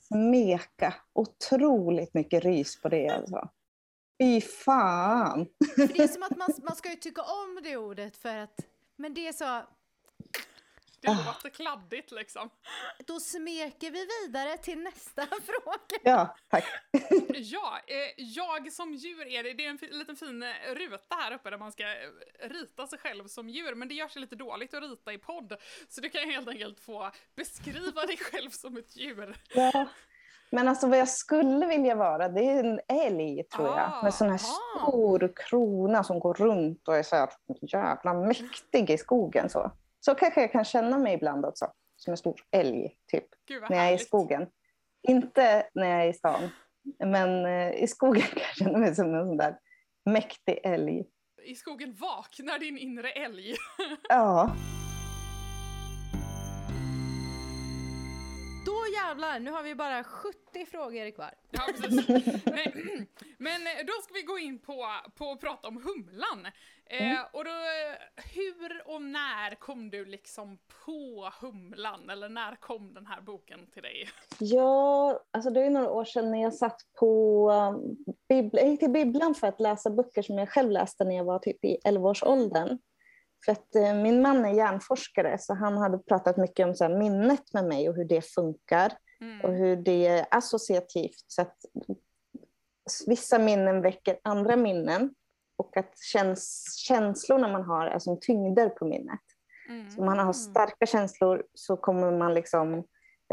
Smeka. 0.00 0.94
Otroligt 1.12 2.14
mycket 2.14 2.44
rys 2.44 2.80
på 2.80 2.88
det 2.88 3.08
alltså. 3.08 3.48
Fy 4.22 4.40
fan! 4.40 5.46
För 5.76 5.86
det 5.86 6.02
är 6.02 6.08
som 6.08 6.22
att 6.22 6.36
man, 6.36 6.48
man 6.62 6.76
ska 6.76 6.90
ju 6.90 6.96
tycka 6.96 7.22
om 7.22 7.60
det 7.62 7.76
ordet 7.76 8.16
för 8.16 8.36
att... 8.36 8.60
Men 8.96 9.14
det 9.14 9.28
är 9.28 9.32
så... 9.32 9.62
Det 11.00 11.08
Ah. 11.08 11.16
låter 11.26 11.48
kladdigt 11.50 12.10
liksom. 12.10 12.50
Då 13.06 13.20
smeker 13.20 13.90
vi 13.90 14.06
vidare 14.22 14.56
till 14.58 14.78
nästa 14.78 15.26
fråga. 15.26 16.00
Ja, 16.02 16.36
tack. 16.48 16.64
Ja, 17.34 17.78
eh, 17.86 18.24
jag 18.24 18.72
som 18.72 18.94
djur 18.94 19.26
är 19.26 19.42
det, 19.42 19.52
det 19.52 19.64
är 19.66 19.70
en 19.70 19.98
liten 19.98 20.16
fin 20.16 20.42
eh, 20.42 20.74
ruta 20.74 21.14
här 21.14 21.32
uppe 21.34 21.50
där 21.50 21.58
man 21.58 21.72
ska 21.72 21.82
eh, 21.82 22.48
rita 22.48 22.86
sig 22.86 22.98
själv 22.98 23.26
som 23.26 23.48
djur, 23.48 23.74
men 23.74 23.88
det 23.88 23.94
gör 23.94 24.08
sig 24.08 24.20
lite 24.22 24.36
dåligt 24.36 24.74
att 24.74 24.82
rita 24.82 25.12
i 25.12 25.18
podd. 25.18 25.52
Så 25.88 26.00
du 26.00 26.10
kan 26.10 26.30
helt 26.30 26.48
enkelt 26.48 26.80
få 26.80 27.10
beskriva 27.36 28.06
dig 28.06 28.16
själv 28.32 28.50
som 28.50 28.76
ett 28.76 28.96
djur. 28.96 29.36
Ja. 29.54 29.86
Men 30.50 30.68
alltså 30.68 30.86
vad 30.86 30.98
jag 30.98 31.08
skulle 31.08 31.66
vilja 31.66 31.94
vara, 31.94 32.28
det 32.28 32.40
är 32.40 32.64
en 32.64 32.80
älg 32.88 33.42
tror 33.44 33.66
jag. 33.68 33.90
Ah, 33.94 34.02
Med 34.02 34.14
sån 34.14 34.28
här 34.28 34.34
ah. 34.34 34.78
stor 34.88 35.32
krona 35.36 36.04
som 36.04 36.20
går 36.20 36.34
runt 36.34 36.88
och 36.88 36.96
är 36.96 37.02
så 37.02 37.16
här 37.16 37.30
jävla 37.60 38.14
mäktig 38.14 38.90
i 38.90 38.98
skogen. 38.98 39.48
Så, 39.50 39.72
så 40.08 40.14
kanske 40.14 40.40
jag 40.40 40.52
kan 40.52 40.64
känna 40.64 40.98
mig 40.98 41.14
ibland 41.14 41.44
också. 41.44 41.72
Som 41.96 42.10
en 42.10 42.16
stor 42.16 42.40
älg, 42.50 42.96
typ. 43.06 43.24
Gud 43.48 43.62
När 43.70 43.76
jag 43.76 43.88
är 43.88 43.94
i 43.94 43.98
skogen. 43.98 44.46
Inte 45.08 45.66
när 45.74 45.86
jag 45.86 46.04
är 46.04 46.08
i 46.08 46.12
stan. 46.12 46.48
Men 47.04 47.46
eh, 47.46 47.82
i 47.82 47.86
skogen 47.86 48.22
kan 48.32 48.42
jag 48.42 48.56
känna 48.56 48.78
mig 48.78 48.94
som 48.94 49.14
en 49.14 49.26
sån 49.26 49.36
där 49.36 49.58
mäktig 50.04 50.60
älg. 50.62 51.04
I 51.42 51.54
skogen 51.54 51.94
vaknar 51.94 52.58
din 52.58 52.78
inre 52.78 53.10
älg. 53.10 53.54
Ja. 54.08 54.56
Jävlar, 58.94 59.40
nu 59.40 59.50
har 59.50 59.62
vi 59.62 59.74
bara 59.74 60.04
70 60.04 60.66
frågor 60.66 61.10
kvar. 61.10 61.34
Ja, 61.50 61.60
precis. 61.66 62.08
Men, 62.44 63.06
men 63.38 63.66
eh, 63.66 63.86
då 63.86 63.92
ska 64.02 64.14
vi 64.14 64.22
gå 64.22 64.38
in 64.38 64.58
på, 64.58 64.86
på 65.14 65.32
att 65.32 65.40
prata 65.40 65.68
om 65.68 65.76
humlan. 65.76 66.46
Eh, 66.90 67.20
och 67.32 67.44
då, 67.44 67.50
hur 68.34 68.82
och 68.94 69.02
när 69.02 69.54
kom 69.54 69.90
du 69.90 70.04
liksom 70.04 70.58
på 70.84 71.30
humlan? 71.40 72.10
Eller 72.10 72.28
när 72.28 72.56
kom 72.56 72.94
den 72.94 73.06
här 73.06 73.20
boken 73.20 73.66
till 73.66 73.82
dig? 73.82 74.08
Ja, 74.38 75.20
alltså 75.30 75.50
det 75.50 75.60
är 75.60 75.70
några 75.70 75.90
år 75.90 76.04
sedan 76.04 76.30
när 76.30 76.42
jag 76.42 76.54
satt 76.54 76.80
på 76.98 77.50
um, 77.50 77.96
bibl- 78.28 78.58
jag 78.58 78.68
gick 78.68 78.80
till 78.80 78.90
bibblan 78.90 79.34
för 79.34 79.46
att 79.46 79.60
läsa 79.60 79.90
böcker 79.90 80.22
som 80.22 80.38
jag 80.38 80.48
själv 80.48 80.70
läste 80.70 81.04
när 81.04 81.16
jag 81.16 81.24
var 81.24 81.38
typ 81.38 81.64
i 81.64 81.78
11-årsåldern. 81.84 82.78
För 83.44 83.52
att 83.52 83.74
eh, 83.74 83.94
min 83.94 84.22
man 84.22 84.44
är 84.44 84.52
hjärnforskare 84.52 85.38
så 85.38 85.54
han 85.54 85.76
hade 85.78 85.98
pratat 85.98 86.36
mycket 86.36 86.66
om 86.66 86.74
så 86.74 86.88
minnet 86.88 87.52
med 87.52 87.64
mig 87.64 87.88
och 87.88 87.94
hur 87.94 88.04
det 88.04 88.22
funkar 88.22 88.92
Mm. 89.20 89.40
och 89.40 89.52
hur 89.52 89.76
det 89.76 90.06
är 90.06 90.26
associativt. 90.30 91.24
Så 91.26 91.42
att 91.42 91.56
vissa 93.06 93.38
minnen 93.38 93.82
väcker 93.82 94.18
andra 94.22 94.56
minnen 94.56 95.14
och 95.56 95.76
att 95.76 95.98
käns 95.98 96.74
känslorna 96.88 97.48
man 97.48 97.62
har 97.62 97.86
är 97.86 97.98
som 97.98 98.20
tyngder 98.20 98.68
på 98.68 98.84
minnet. 98.84 99.20
Mm. 99.68 99.90
Så 99.90 100.00
om 100.00 100.06
man 100.06 100.18
har 100.18 100.32
starka 100.32 100.86
känslor 100.86 101.44
så 101.54 101.76
kommer 101.76 102.18
man 102.18 102.34
liksom 102.34 102.74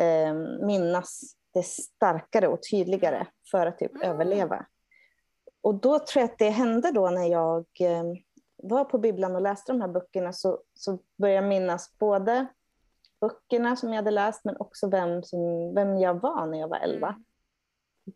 eh, 0.01 0.33
minnas 0.65 1.21
det 1.53 1.65
starkare 1.65 2.47
och 2.47 2.59
tydligare 2.71 3.27
för 3.51 3.67
att 3.67 3.77
typ 3.79 3.95
Mm. 3.95 4.09
överleva. 4.09 4.65
Och 5.63 5.75
då 5.75 5.99
tror 5.99 6.21
jag 6.21 6.29
att 6.31 6.39
det 6.39 6.49
hände 6.49 6.91
då 6.91 7.09
när 7.09 7.25
jag 7.27 7.65
eh, 7.79 8.03
var 8.67 8.85
på 8.85 8.97
bibblan 8.97 9.35
och 9.35 9.41
läste 9.41 9.71
de 9.71 9.81
här 9.81 9.87
böckerna 9.87 10.33
så, 10.33 10.59
så 10.73 10.99
började 11.17 11.41
jag 11.41 11.49
minnas 11.49 11.97
både 11.99 12.47
böckerna 13.21 13.75
som 13.75 13.89
jag 13.89 13.95
hade 13.95 14.11
läst 14.11 14.45
men 14.45 14.57
också 14.59 14.89
vem, 14.89 15.23
som, 15.23 15.73
vem 15.75 15.97
jag 15.97 16.21
var 16.21 16.45
när 16.45 16.59
jag 16.59 16.67
var 16.67 16.77
11. 16.77 17.07
Mm. 17.07 17.23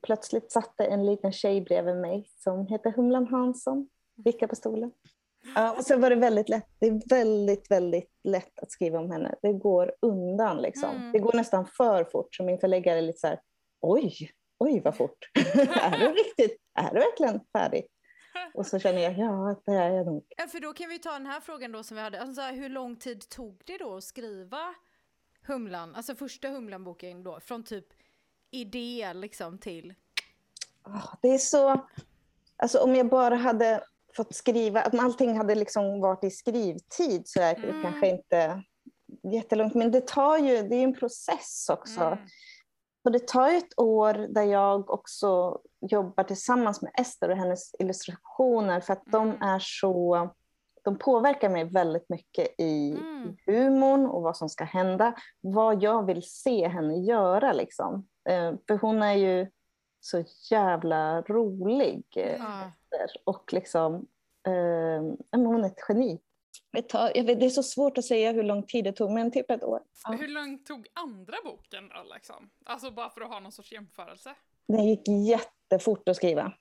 Plötsligt 0.01 0.51
satt 0.51 0.73
det 0.77 0.85
en 0.85 1.05
liten 1.05 1.31
tjej 1.31 1.61
bredvid 1.61 1.95
mig 1.95 2.29
som 2.35 2.67
heter 2.67 2.91
Humlan 2.91 3.27
Hansson, 3.27 3.89
vicka 4.15 4.47
på 4.47 4.55
stolen. 4.55 4.91
Ja, 5.55 5.75
och 5.77 5.85
så 5.85 5.97
var 5.97 6.09
det 6.09 6.15
väldigt 6.15 6.49
lätt. 6.49 6.67
Det 6.79 6.87
är 6.87 7.09
väldigt, 7.09 7.71
väldigt 7.71 8.11
lätt 8.23 8.59
att 8.59 8.71
skriva 8.71 8.99
om 8.99 9.11
henne. 9.11 9.35
Det 9.41 9.53
går 9.53 9.93
undan 10.01 10.61
liksom. 10.61 10.89
Mm. 10.89 11.11
Det 11.11 11.19
går 11.19 11.33
nästan 11.33 11.65
för 11.77 12.03
fort. 12.03 12.35
Så 12.35 12.43
min 12.43 12.59
förläggare 12.59 12.97
är 12.97 13.01
lite 13.01 13.19
så 13.19 13.27
här, 13.27 13.39
oj, 13.81 14.13
oj 14.59 14.81
vad 14.83 14.95
fort. 14.95 15.17
är 15.81 15.97
du 15.97 16.05
riktigt, 16.05 16.57
är 16.73 16.93
du 16.93 16.99
verkligen 16.99 17.39
färdig? 17.53 17.87
Och 18.53 18.65
så 18.67 18.79
känner 18.79 19.01
jag, 19.01 19.17
ja 19.17 19.55
det 19.65 19.71
är 19.71 19.89
jag 19.89 20.05
nog. 20.05 20.25
Ja, 20.37 20.47
för 20.47 20.59
då 20.59 20.73
kan 20.73 20.89
vi 20.89 20.99
ta 20.99 21.11
den 21.11 21.25
här 21.25 21.39
frågan 21.39 21.71
då 21.71 21.83
som 21.83 21.97
vi 21.97 22.03
hade. 22.03 22.21
Alltså, 22.21 22.41
hur 22.41 22.69
lång 22.69 22.95
tid 22.95 23.29
tog 23.29 23.61
det 23.65 23.77
då 23.77 23.97
att 23.97 24.03
skriva 24.03 24.73
Humlan, 25.47 25.95
alltså 25.95 26.15
första 26.15 26.47
Humlan-boken 26.47 27.23
då? 27.23 27.39
Från 27.39 27.63
typ 27.63 27.85
idé 28.51 29.13
liksom 29.13 29.57
till... 29.57 29.93
Ah, 30.83 31.17
Det 31.21 31.27
är 31.27 31.37
så, 31.37 31.87
alltså 32.57 32.79
om 32.79 32.95
jag 32.95 33.09
bara 33.09 33.35
hade 33.35 33.83
fått 34.15 34.35
skriva, 34.35 34.83
om 34.91 34.99
allting 34.99 35.37
hade 35.37 35.55
liksom 35.55 35.99
varit 35.99 36.23
i 36.23 36.31
skrivtid 36.31 37.27
så 37.27 37.41
är 37.41 37.55
det 37.55 37.69
Mm. 37.69 37.83
kanske 37.83 38.07
inte 38.09 38.63
jättelångt. 39.33 39.75
Men 39.75 39.91
det 39.91 40.07
tar 40.07 40.37
ju, 40.37 40.61
det 40.63 40.75
är 40.75 40.79
ju 40.79 40.83
en 40.83 40.93
process 40.99 41.69
också. 41.69 42.01
Mm. 42.01 42.19
Och 43.03 43.11
det 43.11 43.27
tar 43.27 43.49
ett 43.49 43.79
år 43.79 44.13
där 44.13 44.43
jag 44.43 44.89
också 44.89 45.59
jobbar 45.81 46.23
tillsammans 46.23 46.81
med 46.81 46.91
Ester 46.99 47.29
och 47.29 47.37
hennes 47.37 47.71
illustrationer 47.79 48.79
för 48.81 48.93
att 48.93 49.03
de 49.05 49.29
Mm. 49.29 49.41
är 49.41 49.59
så 49.59 50.29
de 50.83 50.97
påverkar 50.97 51.49
mig 51.49 51.63
väldigt 51.63 52.09
mycket 52.09 52.47
i 52.57 52.91
Mm. 52.91 53.35
humorn 53.45 54.05
och 54.05 54.21
vad 54.21 54.37
som 54.37 54.49
ska 54.49 54.63
hända. 54.63 55.13
Vad 55.41 55.83
jag 55.83 56.05
vill 56.05 56.23
se 56.23 56.67
henne 56.67 56.97
göra 56.97 57.53
liksom. 57.53 58.07
Eh, 58.29 58.53
för 58.67 58.77
hon 58.77 59.01
är 59.03 59.13
ju 59.13 59.51
så 59.99 60.23
jävla 60.51 61.21
rolig. 61.21 62.03
eh, 62.15 62.35
Ja. 62.39 62.71
Ester. 62.93 63.21
Och 63.25 63.53
liksom, 63.53 63.95
eh, 64.47 65.01
hon 65.31 65.63
är 65.63 65.67
ett 65.67 65.85
geni. 65.89 66.19
Det, 66.71 66.81
tar, 66.81 67.23
vet, 67.23 67.39
det 67.39 67.45
är 67.45 67.49
så 67.49 67.63
svårt 67.63 67.97
att 67.97 68.05
säga 68.05 68.31
hur 68.31 68.43
lång 68.43 68.63
tid 68.63 68.83
det 68.83 68.91
tog, 68.91 69.11
men 69.11 69.31
typ 69.31 69.51
ett 69.51 69.63
år. 69.63 69.81
Ja. 70.03 70.11
Hur 70.11 70.27
långt 70.27 70.65
tog 70.65 70.87
andra 70.93 71.37
boken 71.45 71.89
då 71.89 72.13
liksom? 72.13 72.49
Alltså 72.65 72.91
bara 72.91 73.09
för 73.09 73.21
att 73.21 73.29
ha 73.29 73.39
någon 73.39 73.51
sorts 73.51 73.71
jämförelse. 73.71 74.35
Det 74.67 74.81
gick 74.81 75.07
jättefort 75.07 76.09
att 76.09 76.15
skriva. 76.15 76.53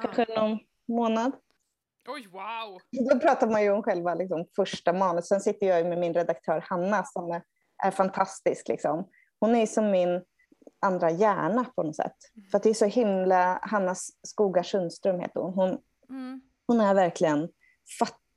Kanske 0.00 0.26
någon 0.40 0.58
månad. 0.88 1.32
Oj, 2.08 2.26
wow! 2.26 2.80
Då 3.10 3.20
pratar 3.20 3.50
man 3.50 3.62
ju 3.62 3.70
om 3.70 3.82
själva 3.82 4.14
liksom, 4.14 4.46
första 4.56 4.92
manus. 4.92 5.28
Sen 5.28 5.40
sitter 5.40 5.66
jag 5.66 5.78
ju 5.78 5.84
med 5.84 5.98
min 5.98 6.14
redaktör 6.14 6.64
Hanna 6.68 7.04
som 7.04 7.30
är, 7.30 7.42
är 7.84 7.90
fantastisk. 7.90 8.68
Liksom. 8.68 9.08
Hon 9.40 9.54
är 9.54 9.66
som 9.66 9.90
min 9.90 10.24
andra 10.80 11.10
hjärna 11.10 11.64
på 11.76 11.82
något 11.82 11.96
sätt. 11.96 12.16
För 12.50 12.56
att 12.56 12.62
det 12.62 12.70
är 12.70 12.74
så 12.74 12.86
himla, 12.86 13.58
Hanna 13.62 13.94
Skogar 14.26 14.62
Sundström 14.62 15.20
heter 15.20 15.40
hon. 15.40 15.54
hon 15.54 15.78
Mm. 16.10 16.40
hon 16.66 16.80
är 16.80 16.94
verkligen, 16.94 17.48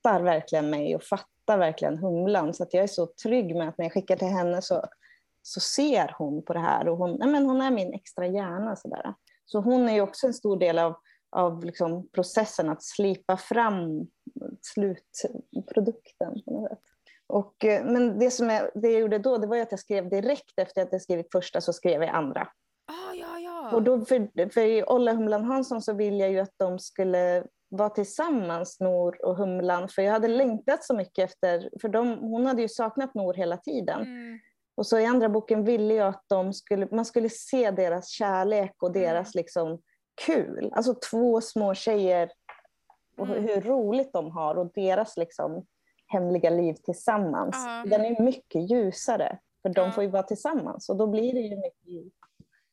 fattar 0.04 0.24
verkligen 0.24 0.70
mig 0.70 0.96
och 0.96 1.04
fattar 1.04 1.58
verkligen 1.58 1.98
humlan. 1.98 2.54
Så 2.54 2.64
att 2.64 2.74
jag 2.74 2.84
är 2.84 2.88
så 2.88 3.08
trygg 3.24 3.56
med 3.56 3.70
att 3.70 3.78
när 3.78 3.86
jag 3.86 3.94
skickar 3.94 4.16
till 4.16 4.28
henne 4.28 4.62
så, 4.62 4.84
så 5.42 5.60
ser 5.60 6.16
hon 6.18 6.46
på 6.46 6.54
det 6.54 6.60
här. 6.60 6.88
Och 6.88 6.98
hon, 6.98 7.16
nej 7.20 7.30
men 7.30 7.46
hon 7.46 7.62
är 7.62 7.72
min 7.72 7.94
extra 7.94 8.28
hjärna. 8.28 8.76
Sådär. 8.76 9.14
Så 9.46 9.60
hon 9.60 9.90
är 9.90 9.94
ju 9.94 10.02
också 10.02 10.28
en 10.28 10.34
stor 10.34 10.58
del 10.58 10.80
av, 10.80 10.96
av 11.30 11.66
liksom 11.66 12.08
processen 12.08 12.70
att 12.70 12.84
slipa 12.84 13.38
fram 13.38 14.08
slutprodukten. 14.62 16.42
På 16.46 16.52
något 16.52 16.70
sätt. 16.70 16.80
Och, 17.28 17.66
eh, 17.66 17.86
men 17.86 18.20
det, 18.20 18.32
som 18.32 18.50
jag, 18.50 18.70
det 18.76 18.92
jag 18.92 19.02
gjorde 19.02 19.20
då 19.20 19.38
det 19.38 19.48
var 19.48 19.58
att 19.58 19.72
jag 19.72 19.80
skrev 19.80 20.10
direkt 20.10 20.60
efter 20.60 20.82
att 20.82 20.92
jag 20.92 21.02
skrivit 21.02 21.32
första 21.32 21.62
så 21.62 21.74
skrev 21.74 22.04
jag 22.04 22.16
andra. 22.16 22.42
Ah, 22.86 23.14
ja, 23.14 23.40
ja. 23.40 23.76
Och 23.76 23.84
då 23.84 24.06
för, 24.06 24.50
för 24.50 24.62
i 24.62 24.84
Olla 24.84 25.14
Humlan 25.14 25.44
Hansson 25.44 25.82
så 25.82 25.94
ville 25.94 26.18
jag 26.18 26.32
ju 26.32 26.40
att 26.40 26.54
de 26.58 26.80
skulle 26.80 27.44
vara 27.70 27.90
tillsammans, 27.90 28.80
Nor 28.80 29.26
och 29.26 29.38
Humlan. 29.38 29.90
För 29.90 30.02
jag 30.02 30.12
hade 30.12 30.28
längtat 30.28 30.84
så 30.84 30.96
mycket 30.96 31.26
efter, 31.30 31.70
för 31.82 31.90
de, 31.90 32.18
hon 32.18 32.46
hade 32.46 32.62
ju 32.62 32.70
saknat 32.70 33.14
Nor 33.14 33.34
hela 33.34 33.58
tiden. 33.58 34.02
Mm. 34.02 34.40
Och 34.76 34.88
så 34.88 35.00
i 35.00 35.06
andra 35.06 35.30
boken 35.30 35.64
ville 35.64 35.94
jag 35.94 36.08
att 36.08 36.24
de 36.28 36.54
skulle, 36.54 36.88
man 36.92 37.06
skulle 37.06 37.30
se 37.30 37.72
deras 37.72 38.10
kärlek 38.10 38.74
och 38.84 38.92
deras 38.92 39.36
liksom 39.36 39.82
kul. 40.26 40.72
Alltså 40.76 40.96
två 41.12 41.42
små 41.42 41.74
tjejer 41.74 42.32
och 43.18 43.28
Mm. 43.28 43.44
hur 43.44 43.62
roligt 43.62 44.14
de 44.14 44.32
har 44.32 44.56
och 44.56 44.72
deras 44.74 45.18
liksom 45.18 45.66
hemliga 46.08 46.50
liv 46.50 46.74
tillsammans. 46.74 47.56
Den 47.86 48.06
är 48.06 48.22
mycket 48.22 48.72
ljusare, 48.72 49.40
för 49.62 49.70
de 49.70 49.92
får 49.92 50.04
ju 50.04 50.10
vara 50.10 50.24
tillsammans 50.24 50.90
och 50.90 50.96
då 50.98 51.08
blir 51.08 51.34
det 51.34 51.40
ju 51.40 51.56
mycket. 51.56 52.14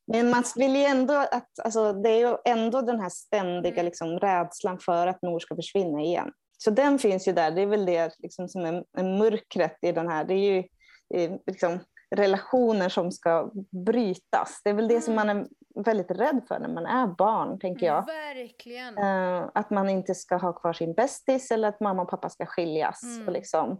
Men 0.06 0.30
man 0.30 0.44
vill 0.56 0.76
ju 0.76 0.82
ändå 0.82 1.14
att, 1.14 1.60
alltså, 1.64 1.92
det 1.92 2.08
är 2.08 2.18
ju 2.18 2.36
ändå 2.44 2.82
den 2.82 3.00
här 3.00 3.08
ständiga 3.08 3.72
Mm. 3.72 3.84
liksom, 3.84 4.18
rädslan 4.18 4.78
för 4.78 5.06
att 5.06 5.22
Nor 5.22 5.40
ska 5.40 5.56
försvinna 5.56 6.00
igen. 6.00 6.32
Så 6.58 6.70
den 6.70 6.98
finns 6.98 7.28
ju 7.28 7.32
där, 7.32 7.50
det 7.50 7.62
är 7.62 7.66
väl 7.66 7.86
det 7.86 8.14
liksom, 8.18 8.48
som 8.48 8.64
är, 8.64 8.84
är 8.98 9.18
mörkret 9.18 9.78
i 9.82 9.92
den 9.92 10.08
här. 10.08 10.24
Det 10.24 10.34
är 10.34 10.54
ju 10.54 10.64
liksom, 11.46 11.78
relationer 12.16 12.88
som 12.88 13.12
ska 13.12 13.50
brytas. 13.86 14.60
Det 14.64 14.70
är 14.70 14.74
väl 14.74 14.88
det 14.88 15.00
som 15.00 15.14
man 15.14 15.28
är 15.28 15.46
väldigt 15.84 16.10
rädd 16.10 16.40
för 16.48 16.58
när 16.58 16.68
man 16.68 16.86
är 16.86 17.06
barn, 17.06 17.58
tänker 17.58 17.86
jag. 17.86 18.06
Verkligen. 18.06 18.98
Eh, 18.98 19.50
att 19.54 19.70
man 19.70 19.88
inte 19.88 20.14
ska 20.14 20.36
ha 20.36 20.52
kvar 20.52 20.72
sin 20.72 20.94
bästis 20.94 21.50
eller 21.50 21.68
att 21.68 21.80
mamma 21.80 22.02
och 22.02 22.10
pappa 22.10 22.28
ska 22.28 22.46
skiljas. 22.46 23.02
Mm. 23.02 23.26
Och 23.26 23.32
liksom, 23.32 23.70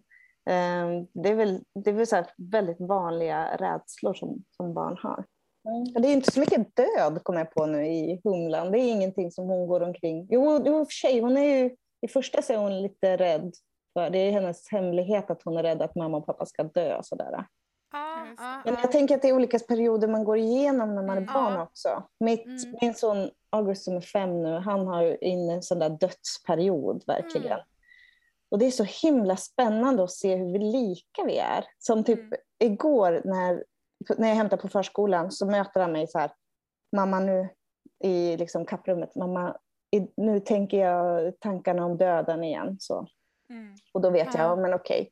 eh, 0.50 0.86
det 1.14 1.28
är 1.28 1.34
väl, 1.34 1.60
det 1.84 1.90
är 1.90 1.94
väl 1.94 2.06
så 2.06 2.24
väldigt 2.36 2.80
vanliga 2.80 3.56
rädslor 3.56 4.14
som, 4.14 4.44
som 4.50 4.74
barn 4.74 4.98
har. 5.02 5.24
Och 5.94 6.00
Det 6.00 6.08
är 6.08 6.12
inte 6.12 6.30
så 6.32 6.40
mycket 6.40 6.76
död, 6.76 7.20
kommer 7.22 7.38
jag 7.40 7.50
på 7.54 7.66
nu, 7.66 7.86
i 7.86 8.20
Humlan. 8.24 8.70
Det 8.72 8.78
är 8.78 8.90
ingenting 8.92 9.30
som 9.30 9.44
hon 9.48 9.66
går 9.66 9.80
omkring... 9.82 10.26
Jo, 10.30 10.62
jo 10.64 10.80
i 10.80 10.82
och 10.82 10.86
för 10.88 10.92
sig, 10.92 11.20
hon 11.20 11.36
är 11.36 11.44
ju... 11.44 11.76
I 12.00 12.08
första 12.08 12.42
så 12.42 12.52
är 12.52 12.56
hon 12.56 12.82
lite 12.82 13.16
rädd. 13.16 13.52
För 13.92 14.10
det 14.10 14.18
är 14.18 14.32
hennes 14.32 14.68
hemlighet 14.70 15.30
att 15.30 15.42
hon 15.42 15.56
är 15.56 15.62
rädd 15.62 15.82
att 15.82 15.94
mamma 15.94 16.16
och 16.16 16.26
pappa 16.26 16.46
ska 16.46 16.62
dö. 16.62 16.96
Och 16.96 17.06
sådär. 17.06 17.24
Just 17.24 18.40
ja, 18.40 18.62
Men 18.64 18.74
ja. 18.74 18.80
jag 18.82 18.92
tänker 18.92 19.14
att 19.14 19.22
det 19.22 19.28
är 19.28 19.32
olika 19.36 19.58
perioder 19.58 20.08
man 20.08 20.24
går 20.24 20.38
igenom 20.38 20.94
när 20.94 21.02
man 21.02 21.16
är 21.16 21.22
Mm. 21.22 21.34
barn 21.34 21.60
också. 21.60 22.02
Mitt, 22.20 22.46
Mm. 22.46 22.74
Min 22.80 22.94
son 22.94 23.30
August 23.50 23.84
som 23.84 23.96
är 23.96 24.00
fem 24.00 24.42
nu, 24.42 24.58
han 24.58 24.86
har 24.86 25.02
ju 25.02 25.16
in 25.20 25.50
en 25.50 25.62
sån 25.62 25.78
där 25.78 25.88
dödsperiod 25.90 27.04
verkligen. 27.06 27.46
Mm. 27.52 27.64
Och 28.50 28.58
det 28.58 28.66
är 28.66 28.70
så 28.70 28.84
himla 29.02 29.36
spännande 29.36 30.04
att 30.04 30.10
se 30.10 30.36
hur 30.36 30.52
vi 30.52 30.58
lika 30.58 31.24
vi 31.26 31.38
är. 31.38 31.64
Som 31.78 32.04
typ 32.04 32.18
Mm. 32.20 32.32
igår 32.58 33.22
när, 33.24 33.64
när 34.18 34.28
jag 34.28 34.36
hämtar 34.36 34.56
på 34.56 34.68
förskolan 34.68 35.30
så 35.32 35.46
möter 35.46 35.80
han 35.80 35.92
mig 35.92 36.06
så 36.08 36.18
här, 36.18 36.30
mamma 36.96 37.20
nu 37.20 37.48
i 38.04 38.36
liksom 38.36 38.64
kapprummet, 38.64 39.14
mamma 39.14 39.56
nu 40.16 40.40
tänker 40.40 40.78
jag 40.78 41.32
tankarna 41.40 41.84
om 41.84 41.96
döden 41.96 42.44
igen. 42.44 42.76
Så. 42.80 43.06
Mm. 43.50 43.74
Och 43.94 44.00
då 44.00 44.10
vet 44.10 44.34
Ja. 44.34 44.40
jag, 44.40 44.50
ja, 44.50 44.56
men 44.56 44.74
okej. 44.74 45.10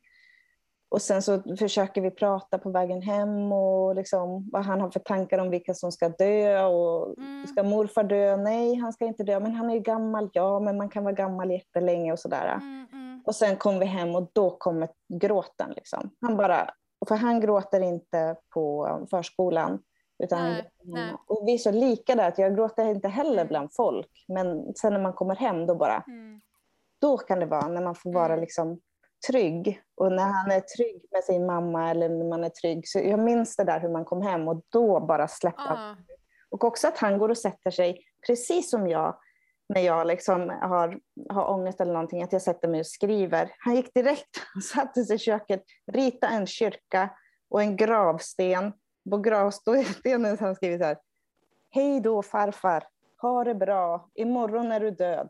Och 0.89 1.01
sen 1.01 1.21
så 1.21 1.41
försöker 1.59 2.01
vi 2.01 2.11
prata 2.11 2.57
på 2.57 2.69
vägen 2.69 3.01
hem 3.01 3.51
och 3.51 3.95
liksom 3.95 4.49
vad 4.51 4.65
han 4.65 4.81
har 4.81 4.89
för 4.89 4.99
tankar 4.99 5.37
om 5.39 5.49
vilka 5.49 5.73
som 5.73 5.91
ska 5.91 6.09
dö. 6.09 6.63
Och 6.63 7.17
Mm. 7.17 7.47
Ska 7.47 7.63
morfar 7.63 8.03
dö? 8.03 8.37
Nej, 8.37 8.75
han 8.75 8.93
ska 8.93 9.05
inte 9.05 9.23
dö. 9.23 9.39
Men 9.39 9.51
han 9.51 9.69
är 9.69 9.73
ju 9.73 9.79
gammal. 9.79 10.29
Ja, 10.33 10.59
men 10.59 10.77
man 10.77 10.89
kan 10.89 11.03
vara 11.03 11.13
gammal 11.13 11.51
jättelänge 11.51 12.11
och 12.11 12.19
sådär. 12.19 12.53
Mm, 12.53 12.87
mm. 12.91 13.21
Och 13.25 13.35
sen 13.35 13.55
kom 13.55 13.79
vi 13.79 13.85
hem 13.85 14.15
och 14.15 14.29
då 14.33 14.49
kommer 14.49 14.89
gråten. 15.13 15.73
Liksom. 15.75 16.09
Han 16.21 16.37
bara, 16.37 16.69
för 17.07 17.15
han 17.15 17.39
gråter 17.39 17.81
inte 17.81 18.35
på 18.53 18.87
förskolan. 19.09 19.79
Utan 20.23 20.43
Nej, 20.43 20.71
nej. 20.83 21.13
och 21.27 21.43
vi 21.47 21.53
är 21.53 21.57
så 21.57 21.71
lika 21.71 22.15
där 22.15 22.27
att 22.27 22.37
jag 22.37 22.55
gråter 22.55 22.85
inte 22.85 23.07
heller 23.07 23.45
bland 23.45 23.69
folk. 23.75 24.25
Men 24.27 24.73
sen 24.75 24.93
när 24.93 24.99
man 25.01 25.13
kommer 25.13 25.35
hem 25.35 25.65
då 25.65 25.75
bara, 25.75 26.03
Mm. 26.07 26.41
då 27.01 27.17
kan 27.17 27.39
det 27.39 27.45
vara 27.45 27.67
när 27.67 27.81
man 27.81 27.95
får 27.95 28.13
vara 28.13 28.25
Mm. 28.33 28.39
liksom 28.39 28.79
trygg. 29.27 29.81
Och 29.95 30.11
när 30.11 30.23
han 30.23 30.51
är 30.51 30.59
trygg 30.59 31.05
med 31.11 31.23
sin 31.23 31.45
mamma 31.45 31.89
eller 31.89 32.09
när 32.09 32.25
man 32.25 32.43
är 32.43 32.49
trygg. 32.49 32.87
Så 32.87 32.99
jag 32.99 33.19
minns 33.19 33.55
det 33.55 33.63
där 33.63 33.79
hur 33.79 33.89
man 33.89 34.05
kom 34.05 34.21
hem 34.21 34.47
och 34.47 34.61
då 34.69 34.99
bara 34.99 35.27
släppte. 35.27 35.61
Ja. 35.67 35.95
Och 36.49 36.63
också 36.63 36.87
att 36.87 36.97
han 36.97 37.17
går 37.17 37.29
och 37.29 37.37
sätter 37.37 37.71
sig 37.71 37.99
precis 38.27 38.69
som 38.69 38.87
jag 38.87 39.17
när 39.73 39.81
jag 39.81 40.07
liksom 40.07 40.49
har, 40.49 40.99
har 41.29 41.49
ångest 41.49 41.81
eller 41.81 41.93
någonting, 41.93 42.23
att 42.23 42.33
jag 42.33 42.41
sätter 42.41 42.67
mig 42.67 42.79
och 42.79 42.87
skriver. 42.87 43.51
Han 43.59 43.75
gick 43.75 43.93
direkt 43.93 44.37
och 44.55 44.63
satte 44.73 45.03
sig 45.03 45.15
i 45.15 45.19
köket, 45.19 45.63
ritade 45.91 46.33
en 46.33 46.47
kyrka 46.47 47.09
och 47.49 47.61
en 47.61 47.75
gravsten. 47.75 48.73
På 49.09 49.17
gravstenen 49.17 50.25
har 50.25 50.37
han 50.37 50.55
skrivit 50.55 50.81
så 50.81 50.85
här. 50.85 50.97
Hej 51.69 52.01
då 52.01 52.21
farfar, 52.21 52.83
ha 53.21 53.43
det 53.43 53.55
bra, 53.55 54.09
imorgon 54.13 54.71
är 54.71 54.79
du 54.79 54.91
död. 54.91 55.29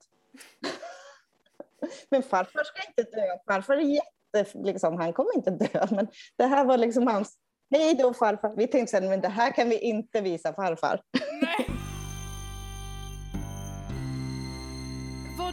Men 2.10 2.24
farfar 2.24 2.64
ska 2.64 2.88
inte 2.88 3.18
dö, 3.18 3.38
farfar 3.48 3.74
är 3.74 3.82
jätte, 3.82 4.60
liksom, 4.60 4.98
han 4.98 5.14
kommer 5.14 5.36
inte 5.36 5.52
dö. 5.52 5.88
Men 5.92 6.08
det 6.36 6.46
här 6.46 6.66
var 6.66 6.78
liksom 6.78 7.08
hans, 7.08 7.38
hej 7.72 7.94
då 7.94 8.14
farfar. 8.14 8.54
Vi 8.58 8.68
tänkte 8.68 8.92
sen, 8.92 9.10
men 9.10 9.22
det 9.22 9.28
här 9.28 9.52
kan 9.52 9.70
vi 9.70 9.80
inte 9.80 10.22
visa 10.22 10.54
farfar. 10.54 11.02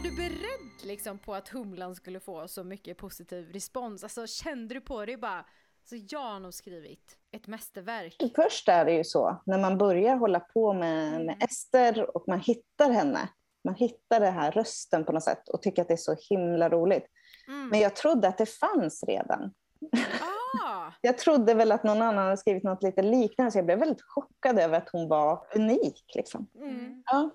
Du 0.03 0.15
beredd 0.15 0.83
liksom 0.83 1.17
på 1.19 1.33
att 1.35 1.49
Humlan 1.49 1.95
skulle 1.95 2.19
få 2.19 2.47
så 2.47 2.63
mycket 2.63 2.97
positiv 2.97 3.51
respons? 3.53 4.03
Alltså 4.03 4.27
kände 4.27 4.73
du 4.73 4.81
på 4.81 5.05
det 5.05 5.17
bara, 5.17 5.45
så 5.83 5.95
jag 6.09 6.19
har 6.19 6.39
nog 6.39 6.53
skrivit 6.53 7.17
ett 7.31 7.47
mästerverk. 7.47 8.15
Först 8.35 8.69
är 8.69 8.85
det 8.85 8.91
ju 8.93 9.03
så, 9.03 9.41
när 9.45 9.59
man 9.59 9.77
börjar 9.77 10.15
hålla 10.15 10.39
på 10.39 10.73
med, 10.73 11.07
Mm. 11.13 11.25
med 11.25 11.43
Ester 11.43 12.17
och 12.17 12.23
man 12.27 12.39
hittar 12.39 12.91
henne. 12.91 13.29
Man 13.63 13.75
hittar 13.75 14.19
den 14.19 14.33
här 14.33 14.51
rösten 14.51 15.05
på 15.05 15.11
något 15.11 15.23
sätt 15.23 15.49
och 15.49 15.61
tycker 15.61 15.81
att 15.81 15.87
det 15.87 15.93
är 15.93 15.97
så 15.97 16.15
himla 16.29 16.69
roligt. 16.69 17.05
Mm. 17.47 17.69
Men 17.69 17.79
jag 17.79 17.95
trodde 17.95 18.27
att 18.27 18.37
det 18.37 18.45
fanns 18.45 19.03
redan. 19.07 19.53
Ah, 19.93 20.91
Jag 21.01 21.17
trodde 21.17 21.53
väl 21.53 21.71
att 21.71 21.83
någon 21.83 22.01
annan 22.01 22.23
hade 22.25 22.37
skrivit 22.37 22.63
något 22.63 22.83
lite 22.83 23.01
liknande 23.01 23.51
så 23.51 23.57
jag 23.57 23.65
blev 23.65 23.79
väldigt 23.79 24.01
chockad 24.01 24.59
över 24.59 24.77
att 24.77 24.89
hon 24.89 25.07
var 25.07 25.47
unik. 25.55 26.03
Liksom. 26.15 26.47
mm. 26.55 27.03
Ja, 27.05 27.29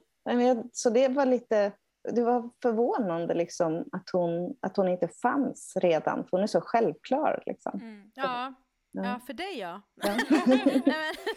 så 0.73 0.91
det 0.91 1.09
var 1.09 1.27
lite 1.27 1.73
det 2.13 2.23
var 2.23 2.51
förvånande 2.63 3.35
liksom, 3.35 3.85
att, 3.93 4.11
hon, 4.11 4.57
att 4.61 4.77
hon 4.77 4.89
inte 4.89 5.09
fanns 5.09 5.77
redan, 5.77 6.25
för 6.25 6.31
hon 6.31 6.43
är 6.43 6.47
så 6.47 6.61
självklar. 6.61 7.43
Liksom. 7.47 7.81
Mm. 7.81 8.11
Ja. 8.15 8.55
Ja. 8.97 9.05
ja, 9.05 9.21
för 9.27 9.33
dig 9.33 9.59
ja. 9.59 9.83
Ja. 9.95 10.17
Nej, 10.47 10.83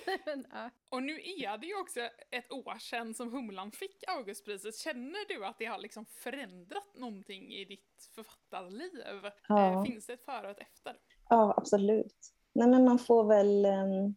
men, 0.05 0.19
men, 0.25 0.45
ja. 0.51 0.69
Och 0.89 1.03
nu 1.03 1.13
är 1.13 1.57
det 1.57 1.67
ju 1.67 1.81
också 1.81 1.99
ett 2.31 2.51
år 2.51 2.77
sedan 2.79 3.13
som 3.13 3.31
Humlan 3.31 3.71
fick 3.71 4.03
Augustpriset. 4.07 4.75
Känner 4.75 5.27
du 5.27 5.45
att 5.45 5.55
det 5.59 5.65
har 5.65 5.77
liksom 5.77 6.05
förändrat 6.05 6.95
någonting 6.95 7.51
i 7.53 7.65
ditt 7.65 8.09
författarliv? 8.15 8.91
Ja. 9.47 9.73
Eh, 9.73 9.83
Finns 9.83 10.05
det 10.05 10.13
ett 10.13 10.25
före 10.25 10.45
och 10.45 10.51
ett 10.51 10.67
efter? 10.73 10.95
Ja, 11.29 11.53
absolut. 11.57 12.33
Nej, 12.53 12.67
men 12.67 12.85
man 12.85 12.99
får 12.99 13.23
väl... 13.23 13.65
Um, 13.65 14.15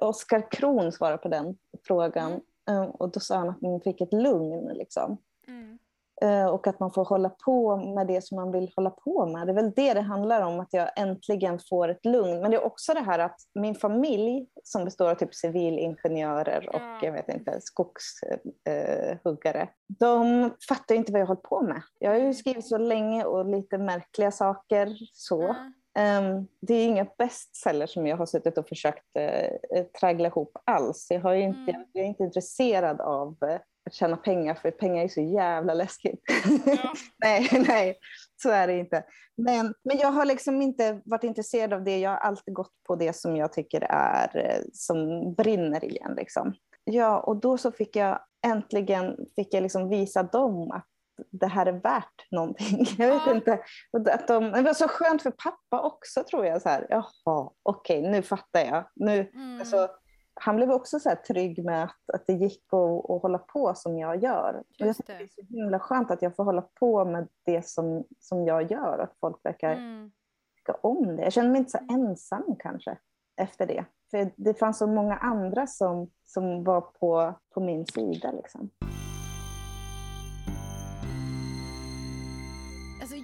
Oskar 0.00 0.50
Kron 0.50 0.92
svarar 0.92 1.16
på 1.16 1.28
den 1.28 1.58
frågan. 1.86 2.32
Mm. 2.32 2.42
Eh, 2.70 2.82
och 2.82 3.12
då 3.12 3.20
sa 3.20 3.36
han 3.36 3.48
att 3.48 3.62
man 3.62 3.80
fick 3.80 4.00
ett 4.00 4.12
lugn. 4.12 4.68
Liksom. 4.74 5.16
Mm. 5.48 5.78
Eh, 6.22 6.46
och 6.46 6.66
att 6.66 6.80
man 6.80 6.90
får 6.90 7.04
hålla 7.04 7.28
på 7.28 7.76
med 7.76 8.06
det 8.06 8.24
som 8.24 8.36
man 8.36 8.52
vill 8.52 8.72
hålla 8.76 8.90
på 8.90 9.26
med. 9.26 9.46
Det 9.46 9.52
är 9.52 9.54
väl 9.54 9.72
det 9.76 9.94
det 9.94 10.00
handlar 10.00 10.42
om, 10.42 10.60
att 10.60 10.72
jag 10.72 10.88
äntligen 10.96 11.58
får 11.68 11.88
ett 11.88 12.04
lugn. 12.04 12.40
Men 12.40 12.50
det 12.50 12.56
är 12.56 12.64
också 12.64 12.94
det 12.94 13.00
här 13.00 13.18
att 13.18 13.36
min 13.54 13.74
familj, 13.74 14.46
som 14.64 14.84
består 14.84 15.10
av 15.10 15.14
typ 15.14 15.34
civilingenjörer 15.34 16.68
och 16.68 16.80
Ja. 16.80 16.98
jag 17.02 17.12
vet 17.12 17.28
inte, 17.28 17.58
skogshuggare, 17.60 19.68
de 19.98 20.50
fattar 20.68 20.94
inte 20.94 21.12
vad 21.12 21.20
jag 21.20 21.26
håller 21.26 21.40
på 21.40 21.62
med. 21.62 21.82
Jag 21.98 22.10
har 22.10 22.18
ju 22.18 22.34
skrivit 22.34 22.66
så 22.66 22.78
länge 22.78 23.24
och 23.24 23.46
lite 23.46 23.78
märkliga 23.78 24.30
saker. 24.30 24.96
så. 25.12 25.42
Ja. 25.42 25.56
Ehm, 25.98 26.46
det 26.60 26.74
är 26.74 26.86
inga 26.86 27.06
bestsellers 27.18 27.90
som 27.92 28.06
jag 28.06 28.16
har 28.16 28.26
suttit 28.26 28.58
och 28.58 28.68
försökt 28.68 29.04
uh, 29.18 29.82
traggla 30.00 30.28
ihop 30.28 30.56
alls. 30.64 31.06
Jag, 31.10 31.20
har 31.20 31.34
inte, 31.34 31.72
Mm. 31.72 31.84
jag 31.92 32.04
är 32.04 32.08
inte 32.08 32.22
intresserad 32.22 33.00
av, 33.00 33.36
eh, 33.42 33.60
tjäna 33.90 34.16
pengar 34.16 34.54
för 34.54 34.70
pengar 34.70 35.04
är 35.04 35.08
så 35.08 35.20
jävla 35.20 35.74
läskigt. 35.74 36.20
Ja. 36.66 36.92
nej, 37.24 37.48
nej, 37.68 37.98
så 38.42 38.50
är 38.50 38.66
det 38.66 38.78
inte. 38.78 39.04
Men, 39.36 39.74
men 39.84 39.98
jag 39.98 40.12
har 40.12 40.24
liksom 40.24 40.62
inte 40.62 41.00
varit 41.04 41.24
intresserad 41.24 41.72
av 41.72 41.84
det. 41.84 41.98
Jag 41.98 42.10
har 42.10 42.16
alltid 42.16 42.54
gått 42.54 42.72
på 42.86 42.96
det 42.96 43.16
som 43.16 43.36
jag 43.36 43.52
tycker 43.52 43.86
är 43.90 44.60
som 44.72 45.32
brinner 45.34 45.84
i 45.84 45.98
en. 45.98 46.14
Liksom. 46.14 46.54
Ja, 46.84 47.20
och 47.20 47.36
då 47.36 47.58
så 47.58 47.72
fick 47.72 47.96
jag 47.96 48.20
äntligen 48.46 49.16
fick 49.36 49.54
jag 49.54 49.62
liksom 49.62 49.88
visa 49.88 50.22
dem 50.22 50.70
att 50.70 50.86
det 51.30 51.46
här 51.46 51.66
är 51.66 51.72
värt 51.72 52.30
någonting. 52.30 52.84
Jag 52.98 53.08
vet 53.08 53.22
Ja. 53.26 53.34
inte. 53.34 53.58
Att 54.12 54.28
de, 54.28 54.52
det 54.52 54.62
var 54.62 54.74
så 54.74 54.88
skönt 54.88 55.22
för 55.22 55.30
pappa 55.30 55.82
också 55.86 56.24
tror 56.24 56.46
jag. 56.46 56.62
Så 56.62 56.68
här, 56.68 56.86
Jaha, 56.90 57.50
okej, 57.62 58.02
nu 58.10 58.22
fattar 58.22 58.60
jag. 58.60 58.84
Nu, 58.94 59.30
Mm. 59.34 59.60
alltså, 59.60 59.88
han 60.34 60.56
blev 60.56 60.70
också 60.70 61.00
så 61.00 61.08
här 61.08 61.16
trygg 61.16 61.64
med 61.64 61.84
att, 61.84 62.10
att 62.14 62.26
det 62.26 62.32
gick 62.32 62.62
att, 62.72 63.10
att 63.10 63.22
hålla 63.22 63.38
på 63.38 63.74
som 63.74 63.98
jag 63.98 64.22
gör. 64.22 64.54
Och 64.58 64.64
jag 64.76 64.86
Just 64.86 65.00
tycker 65.00 65.12
det. 65.12 65.18
det 65.18 65.24
är 65.24 65.28
så 65.28 65.54
himla 65.56 65.78
skönt 65.78 66.10
att 66.10 66.22
jag 66.22 66.36
får 66.36 66.44
hålla 66.44 66.62
på 66.62 67.04
med 67.04 67.28
det 67.46 67.66
som, 67.66 68.04
som 68.18 68.44
jag 68.46 68.70
gör. 68.70 68.98
Att 68.98 69.16
folk 69.20 69.40
verkar 69.44 69.72
Mm. 69.72 70.10
tycka 70.56 70.72
om 70.80 71.16
det. 71.16 71.22
Jag 71.22 71.32
känner 71.32 71.50
mig 71.50 71.58
inte 71.58 71.70
så 71.70 71.78
ensam 71.92 72.56
kanske 72.58 72.98
efter 73.36 73.66
det. 73.66 73.84
För 74.10 74.30
det 74.36 74.54
fanns 74.54 74.78
så 74.78 74.86
många 74.86 75.16
andra 75.16 75.66
som, 75.66 76.10
som 76.24 76.64
var 76.64 76.80
på, 76.80 77.34
på 77.54 77.60
min 77.60 77.86
sida. 77.86 78.30
Liksom. 78.32 78.70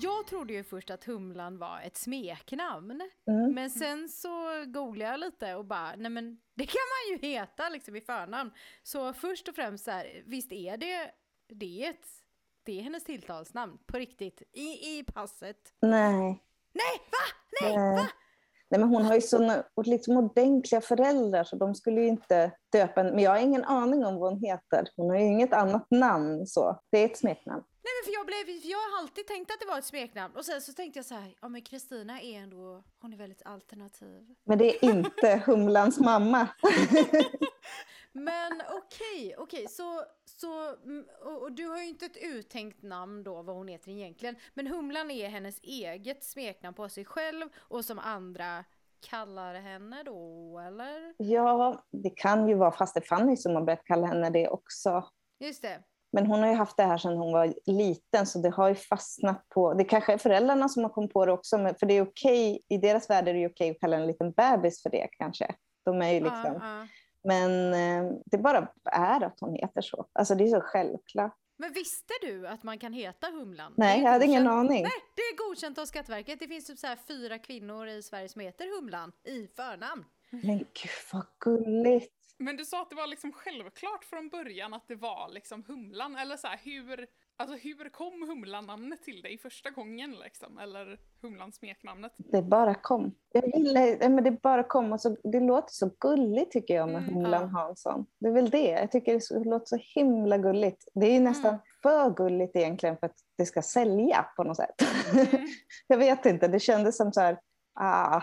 Jag 0.00 0.26
trodde 0.26 0.52
ju 0.52 0.64
först 0.64 0.90
att 0.90 1.04
Humlan 1.04 1.58
var 1.58 1.80
ett 1.80 1.96
smeknamn. 1.96 3.10
Mm. 3.28 3.54
Men 3.54 3.70
sen 3.70 4.08
så 4.08 4.64
googlade 4.66 5.10
jag 5.10 5.20
lite 5.20 5.54
och 5.54 5.64
bara, 5.64 5.94
nej 5.96 6.10
men 6.10 6.40
det 6.54 6.66
kan 6.66 6.80
man 6.94 7.18
ju 7.18 7.28
heta 7.28 7.68
liksom 7.68 7.96
i 7.96 8.00
förnamn. 8.00 8.50
Så 8.82 9.12
först 9.12 9.48
och 9.48 9.54
främst 9.54 9.84
så 9.84 9.90
här, 9.90 10.22
visst 10.26 10.52
är 10.52 10.76
det, 10.76 11.10
det 11.48 11.84
är 11.84 11.90
ett, 11.90 12.06
det 12.62 12.78
är 12.78 12.82
hennes 12.82 13.04
tilltalsnamn 13.04 13.78
på 13.86 13.98
riktigt 13.98 14.42
i, 14.52 14.98
i 14.98 15.04
passet. 15.14 15.74
Nej. 15.80 16.42
Nej, 16.72 16.98
va? 17.10 17.24
Nej, 17.62 17.76
Nej. 17.76 17.96
va? 17.96 18.08
Nej, 18.70 18.80
men 18.80 18.88
hon 18.88 19.02
har 19.02 19.14
ju 19.14 19.20
såna 19.20 19.64
liksom 19.84 20.16
ordentliga 20.16 20.80
föräldrar 20.80 21.44
så 21.44 21.56
de 21.56 21.74
skulle 21.74 22.00
ju 22.00 22.06
inte 22.06 22.52
döpa 22.72 23.00
en. 23.00 23.06
Men 23.06 23.18
jag 23.18 23.30
har 23.30 23.38
ingen 23.38 23.64
aning 23.64 24.04
om 24.04 24.16
vad 24.16 24.32
hon 24.32 24.44
heter. 24.44 24.88
Hon 24.96 25.10
har 25.10 25.16
ju 25.16 25.24
inget 25.24 25.52
annat 25.52 25.86
namn 25.90 26.46
så. 26.46 26.80
Det 26.90 26.98
är 26.98 27.04
ett 27.04 27.18
smeknamn. 27.18 27.64
Nej 27.82 27.92
men 27.96 28.04
för 28.04 28.12
jag, 28.18 28.26
blev, 28.26 28.60
för 28.60 28.68
jag 28.68 28.78
har 28.78 28.98
alltid 28.98 29.26
tänkt 29.26 29.50
att 29.50 29.60
det 29.60 29.66
var 29.66 29.78
ett 29.78 29.84
smeknamn 29.84 30.36
och 30.36 30.44
sen 30.44 30.60
så 30.60 30.72
tänkte 30.72 30.98
jag 30.98 31.06
så 31.06 31.14
här, 31.14 31.34
ja 31.40 31.48
men 31.48 31.62
Kristina 31.62 32.20
är 32.20 32.38
ändå, 32.38 32.84
hon 33.00 33.12
är 33.12 33.16
väldigt 33.16 33.42
alternativ. 33.44 34.34
Men 34.44 34.58
det 34.58 34.76
är 34.76 34.84
inte 34.84 35.42
Humlans 35.46 36.00
mamma. 36.00 36.48
Men 38.12 38.62
okej, 38.68 39.34
okej, 39.38 39.68
så, 39.68 40.02
så 40.24 40.74
mm, 40.84 41.04
och, 41.24 41.42
och 41.42 41.52
du 41.52 41.68
har 41.68 41.78
ju 41.78 41.88
inte 41.88 42.06
ett 42.06 42.16
uttänkt 42.16 42.82
namn 42.82 43.22
då 43.22 43.42
vad 43.42 43.56
hon 43.56 43.68
heter 43.68 43.90
egentligen, 43.90 44.36
men 44.54 44.66
Humlan 44.66 45.10
är 45.10 45.28
hennes 45.28 45.60
eget 45.62 46.24
smeknamn 46.24 46.74
på 46.74 46.88
sig 46.88 47.04
själv 47.04 47.48
och 47.58 47.84
som 47.84 47.98
andra 47.98 48.64
kallar 49.00 49.54
henne 49.54 50.02
då, 50.02 50.58
eller? 50.58 51.14
Ja, 51.16 51.84
det 51.90 52.10
kan 52.10 52.48
ju 52.48 52.54
vara 52.54 52.72
faste 52.72 53.00
Fanny 53.00 53.36
som 53.36 53.54
har 53.54 53.62
börjat 53.62 53.84
kalla 53.84 54.06
henne 54.06 54.30
det 54.30 54.48
också. 54.48 55.04
Just 55.38 55.62
det. 55.62 55.82
Men 56.12 56.26
hon 56.26 56.40
har 56.40 56.48
ju 56.48 56.54
haft 56.54 56.76
det 56.76 56.82
här 56.82 56.98
sedan 56.98 57.16
hon 57.16 57.32
var 57.32 57.54
liten 57.66 58.26
så 58.26 58.38
det 58.38 58.50
har 58.50 58.68
ju 58.68 58.74
fastnat 58.74 59.48
på, 59.48 59.74
det 59.74 59.84
kanske 59.84 60.12
är 60.12 60.18
föräldrarna 60.18 60.68
som 60.68 60.82
har 60.82 60.90
kommit 60.90 61.12
på 61.12 61.26
det 61.26 61.32
också, 61.32 61.58
men 61.58 61.74
för 61.74 61.86
det 61.86 61.94
är 61.94 62.02
okej, 62.02 62.62
i 62.68 62.78
deras 62.78 63.10
värld 63.10 63.28
är 63.28 63.34
det 63.34 63.46
okej 63.46 63.70
att 63.70 63.80
kalla 63.80 63.96
en 63.96 64.06
liten 64.06 64.32
bebis 64.32 64.82
för 64.82 64.90
det 64.90 65.08
kanske. 65.18 65.54
De 65.84 66.02
är 66.02 66.10
ju 66.12 66.20
liksom, 66.20 66.44
Ja, 66.44 66.60
ja. 66.60 66.86
men 67.24 67.74
eh, 67.74 68.12
det 68.26 68.38
bara 68.38 68.68
är 68.92 69.24
att 69.24 69.40
hon 69.40 69.54
heter 69.54 69.80
så. 69.80 70.06
Alltså 70.12 70.34
det 70.34 70.44
är 70.44 70.48
så 70.48 70.60
självklart. 70.60 71.34
Men 71.60 71.72
visste 71.72 72.14
du 72.20 72.48
att 72.48 72.62
man 72.62 72.78
kan 72.78 72.92
heta 72.92 73.26
Humlan? 73.26 73.74
Nej, 73.76 74.02
jag 74.02 74.10
hade 74.10 74.24
ingen 74.24 74.48
aning. 74.48 74.82
Nej, 74.82 74.92
det 75.16 75.22
är 75.22 75.48
godkänt 75.48 75.78
av 75.78 75.84
Skatteverket. 75.84 76.38
Det 76.40 76.46
finns 76.48 76.66
typ 76.66 76.78
så 76.78 76.86
här 76.86 76.98
fyra 77.08 77.38
kvinnor 77.38 77.86
i 77.86 78.02
Sverige 78.02 78.28
som 78.28 78.40
heter 78.40 78.76
Humlan 78.76 79.12
i 79.24 79.46
förnamn. 79.56 80.04
Men 80.30 80.58
gud 80.58 80.90
vad 81.12 81.26
gulligt. 81.44 82.14
Men 82.38 82.56
du 82.56 82.64
sa 82.64 82.82
att 82.82 82.90
det 82.90 82.96
var 82.96 83.06
liksom 83.06 83.32
självklart 83.32 84.04
från 84.04 84.28
början 84.28 84.74
att 84.74 84.88
det 84.88 84.94
var 84.94 85.28
liksom 85.28 85.64
Humlan, 85.68 86.16
eller 86.16 86.36
så 86.36 86.46
här, 86.46 86.60
hur, 86.64 87.06
alltså 87.36 87.56
hur 87.56 87.88
kom 87.88 88.28
Humlan-namnet 88.28 89.02
till 89.02 89.22
dig 89.22 89.38
första 89.38 89.70
gången 89.70 90.16
liksom? 90.24 90.58
Eller 90.58 90.98
Humlan-smeknamnet? 91.22 92.12
Det 92.16 92.42
bara 92.42 92.74
kom. 92.74 93.14
Jag 93.32 93.48
gillar, 93.56 94.08
men 94.08 94.24
det 94.24 94.30
bara 94.30 94.62
kom 94.62 94.92
och 94.92 95.00
så, 95.00 95.16
det 95.22 95.40
låter 95.40 95.72
så 95.72 95.90
gulligt 96.00 96.52
tycker 96.52 96.74
jag 96.74 96.88
med 96.88 97.02
Mm, 97.02 97.14
Humlan 97.14 97.42
ja. 97.42 97.60
Hansson. 97.60 98.06
Det 98.20 98.28
är 98.28 98.32
väl 98.32 98.50
det. 98.50 98.70
Jag 98.70 98.90
tycker 98.92 99.14
det, 99.14 99.20
så, 99.20 99.38
det 99.38 99.50
låter 99.50 99.66
så 99.66 99.78
himla 99.94 100.38
gulligt. 100.38 100.84
Det 100.94 101.06
är 101.06 101.12
ju 101.12 101.20
nästan 101.20 101.50
Mm. 101.54 101.60
för 101.82 102.10
gulligt 102.10 102.56
egentligen 102.56 102.96
för 102.96 103.06
att 103.06 103.16
det 103.38 103.46
ska 103.46 103.62
sälja 103.62 104.22
på 104.36 104.44
något 104.44 104.56
sätt. 104.56 104.82
Mm. 105.12 105.26
jag 105.86 105.98
vet 105.98 106.26
inte, 106.26 106.48
det 106.48 106.60
kändes 106.60 106.96
som 106.96 107.12
så 107.12 107.20
här, 107.20 107.38
ah, 107.80 108.22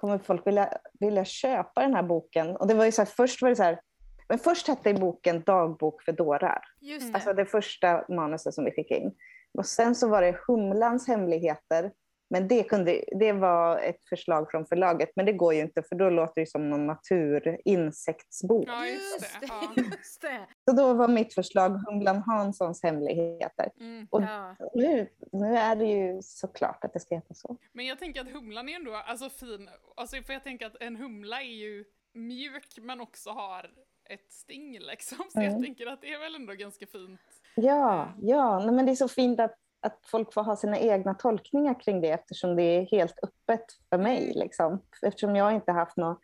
kommer 0.00 0.18
folk 0.18 0.46
vilja, 0.46 0.68
vilja 1.00 1.24
köpa 1.24 1.80
den 1.80 1.94
här 1.94 2.02
boken? 2.02 2.56
Och 2.56 2.66
det 2.66 2.74
var 2.74 2.84
ju 2.84 2.92
så 2.92 3.02
här, 3.02 3.06
först 3.06 3.42
var 3.42 3.48
det 3.48 3.56
så 3.56 3.62
här, 3.62 3.80
men 4.28 4.38
först 4.38 4.68
hette 4.68 4.94
boken 4.94 5.42
Dagbok 5.42 6.02
för 6.02 6.12
dårar. 6.12 6.62
Just 6.80 7.00
Mm. 7.02 7.12
det. 7.12 7.16
Alltså 7.16 7.32
det 7.32 7.46
första 7.46 8.04
manuset 8.08 8.54
som 8.54 8.64
vi 8.64 8.70
fick 8.70 8.90
in. 8.90 9.12
Och 9.58 9.66
sen 9.66 9.94
så 9.94 10.08
var 10.08 10.22
det 10.22 10.36
Humlans 10.46 11.08
hemligheter. 11.08 11.92
Men 12.32 12.48
det, 12.48 12.62
kunde, 12.62 13.04
det 13.20 13.32
var 13.32 13.78
ett 13.78 14.04
förslag 14.08 14.50
från 14.50 14.66
förlaget, 14.66 15.10
men 15.16 15.26
det 15.26 15.32
går 15.32 15.54
ju 15.54 15.60
inte 15.60 15.82
för 15.82 15.94
då 15.96 16.10
låter 16.10 16.40
det 16.40 16.46
som 16.46 16.70
någon 16.70 16.86
naturinsektsbok. 16.86 18.64
Ja, 18.68 18.86
just 18.86 19.20
det. 19.40 19.46
Ja. 19.48 19.72
just 19.76 20.20
det. 20.22 20.46
Så 20.64 20.76
då 20.76 20.94
var 20.94 21.08
mitt 21.08 21.34
förslag 21.34 21.68
Humlan 21.86 22.18
Hanssons 22.22 22.82
hemligheter. 22.82 23.70
Mm. 23.80 24.06
Och 24.10 24.22
Ja. 24.22 24.56
nu, 24.74 25.08
nu 25.32 25.56
är 25.56 25.76
det 25.76 25.84
ju 25.86 26.22
såklart 26.22 26.84
att 26.84 26.92
det 26.92 27.00
ska 27.00 27.14
heta 27.14 27.34
så. 27.34 27.56
Men 27.72 27.86
jag 27.86 27.98
tänker 27.98 28.20
att 28.20 28.30
humlan 28.32 28.68
är 28.68 28.76
ändå 28.76 28.94
alltså 28.94 29.30
fin, 29.30 29.68
alltså 29.96 30.22
för 30.22 30.32
jag 30.32 30.44
tänker 30.44 30.66
att 30.66 30.76
en 30.82 30.96
humla 30.96 31.40
är 31.42 31.54
ju 31.54 31.84
mjuk 32.14 32.78
men 32.82 33.00
också 33.00 33.30
har 33.30 33.70
ett 34.10 34.32
sting 34.32 34.78
liksom. 34.80 35.18
Så 35.32 35.38
jag 35.40 35.44
Mm. 35.44 35.62
tänker 35.62 35.86
att 35.86 36.00
det 36.00 36.12
är 36.14 36.18
väl 36.20 36.34
ändå 36.34 36.52
ganska 36.52 36.86
fint. 36.86 37.20
Ja, 37.54 38.08
ja 38.22 38.58
nej, 38.58 38.74
men 38.74 38.86
det 38.86 38.92
är 38.92 38.96
så 38.96 39.08
fint 39.08 39.40
att, 39.40 39.54
att 39.80 39.98
folk 40.06 40.34
får 40.34 40.42
ha 40.42 40.56
sina 40.56 40.78
egna 40.78 41.14
tolkningar 41.14 41.80
kring 41.80 42.00
det 42.00 42.10
eftersom 42.10 42.56
det 42.56 42.62
är 42.62 42.86
helt 42.86 43.18
öppet 43.22 43.64
för 43.90 43.98
mig. 43.98 44.32
Liksom. 44.34 44.82
Eftersom 45.02 45.36
jag 45.36 45.52
inte 45.54 45.72
haft 45.72 45.96
några 45.96 46.16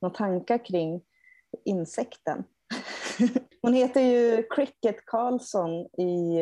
några 0.00 0.14
tankar 0.14 0.64
kring 0.64 1.02
insekten. 1.64 2.44
Hon 3.62 3.74
heter 3.74 4.00
ju 4.00 4.42
Cricket 4.50 5.06
Carlson 5.06 5.70
i, 6.00 6.40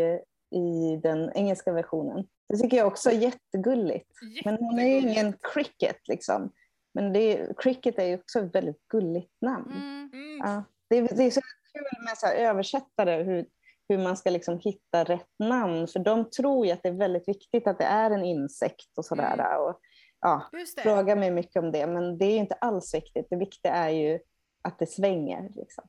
i 0.50 0.96
den 1.02 1.32
engelska 1.34 1.72
versionen. 1.72 2.26
Det 2.48 2.56
tycker 2.56 2.76
jag 2.76 2.86
också 2.86 3.10
är 3.10 3.14
jättegulligt. 3.14 4.10
Men 4.44 4.56
hon 4.56 4.78
är 4.78 4.82
ju 4.82 4.88
Jättegulligt. 4.94 5.18
ingen 5.18 5.34
cricket 5.52 6.08
liksom. 6.08 6.52
Men 6.94 7.12
det, 7.12 7.58
cricket 7.58 7.98
är 7.98 8.04
ju 8.04 8.14
också 8.14 8.38
ett 8.38 8.54
väldigt 8.54 8.88
gulligt 8.88 9.40
namn. 9.40 9.72
Mm. 9.72 10.10
Mm. 10.12 10.38
Ja, 10.38 10.64
det, 10.88 10.96
är, 10.96 11.16
det 11.16 11.24
är 11.24 11.30
så 11.30 11.40
kul 11.72 12.04
med 12.04 12.18
så 12.18 12.26
översättare, 12.26 13.22
hur, 13.22 13.46
hur 13.92 14.02
man 14.02 14.16
ska 14.16 14.30
liksom 14.30 14.58
hitta 14.58 15.04
rätt 15.04 15.30
namn. 15.38 15.88
För 15.88 15.98
de 15.98 16.30
tror 16.30 16.66
ju 16.66 16.72
att 16.72 16.82
det 16.82 16.88
är 16.88 16.98
väldigt 16.98 17.28
viktigt 17.28 17.66
att 17.66 17.78
det 17.78 17.84
är 17.84 18.10
en 18.10 18.24
insekt 18.24 18.98
och 18.98 19.04
sådär. 19.04 19.34
Mm. 19.34 19.62
Och, 19.62 19.80
ja, 20.20 20.50
frågar 20.82 21.16
mig 21.16 21.30
mycket 21.30 21.62
om 21.62 21.72
det, 21.72 21.86
men 21.86 22.18
det 22.18 22.24
är 22.24 22.30
ju 22.30 22.36
inte 22.36 22.54
alls 22.54 22.94
viktigt. 22.94 23.26
Det 23.30 23.36
viktiga 23.36 23.72
är 23.72 23.90
ju 23.90 24.18
att 24.62 24.78
det 24.78 24.86
svänger. 24.86 25.48
Liksom. 25.54 25.84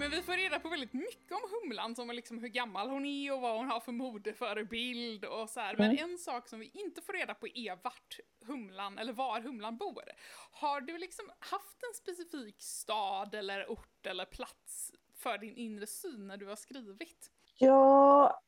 Men 0.00 0.10
vi 0.10 0.22
får 0.22 0.32
reda 0.32 0.58
på 0.60 0.68
väldigt 0.68 0.92
mycket 0.92 1.32
om 1.32 1.40
humlan, 1.62 1.94
som 1.96 2.10
är 2.10 2.14
liksom 2.14 2.38
hur 2.38 2.48
gammal 2.48 2.90
hon 2.90 3.04
är 3.06 3.32
och 3.34 3.40
vad 3.40 3.56
hon 3.56 3.70
har 3.70 3.80
för 3.80 3.92
modeförebild 3.92 5.24
och 5.24 5.50
så 5.50 5.60
här. 5.60 5.76
Men 5.76 5.90
Mm. 5.90 6.10
en 6.10 6.18
sak 6.18 6.48
som 6.48 6.60
vi 6.60 6.70
inte 6.74 7.02
får 7.02 7.12
reda 7.12 7.34
på 7.34 7.46
är 7.48 7.78
vart 7.84 8.18
humlan, 8.46 8.98
eller 8.98 9.12
var 9.12 9.40
humlan 9.40 9.76
bor. 9.76 10.02
Har 10.50 10.80
du 10.80 10.98
liksom 10.98 11.30
haft 11.38 11.82
en 11.88 11.94
specifik 11.94 12.62
stad 12.62 13.34
eller 13.34 13.70
ort 13.70 14.06
eller 14.06 14.24
plats 14.24 14.92
för 15.18 15.38
din 15.38 15.56
inre 15.56 15.86
syn 15.86 16.28
när 16.28 16.36
du 16.36 16.46
har 16.46 16.56
skrivit? 16.56 17.30
Ja, 17.58 18.42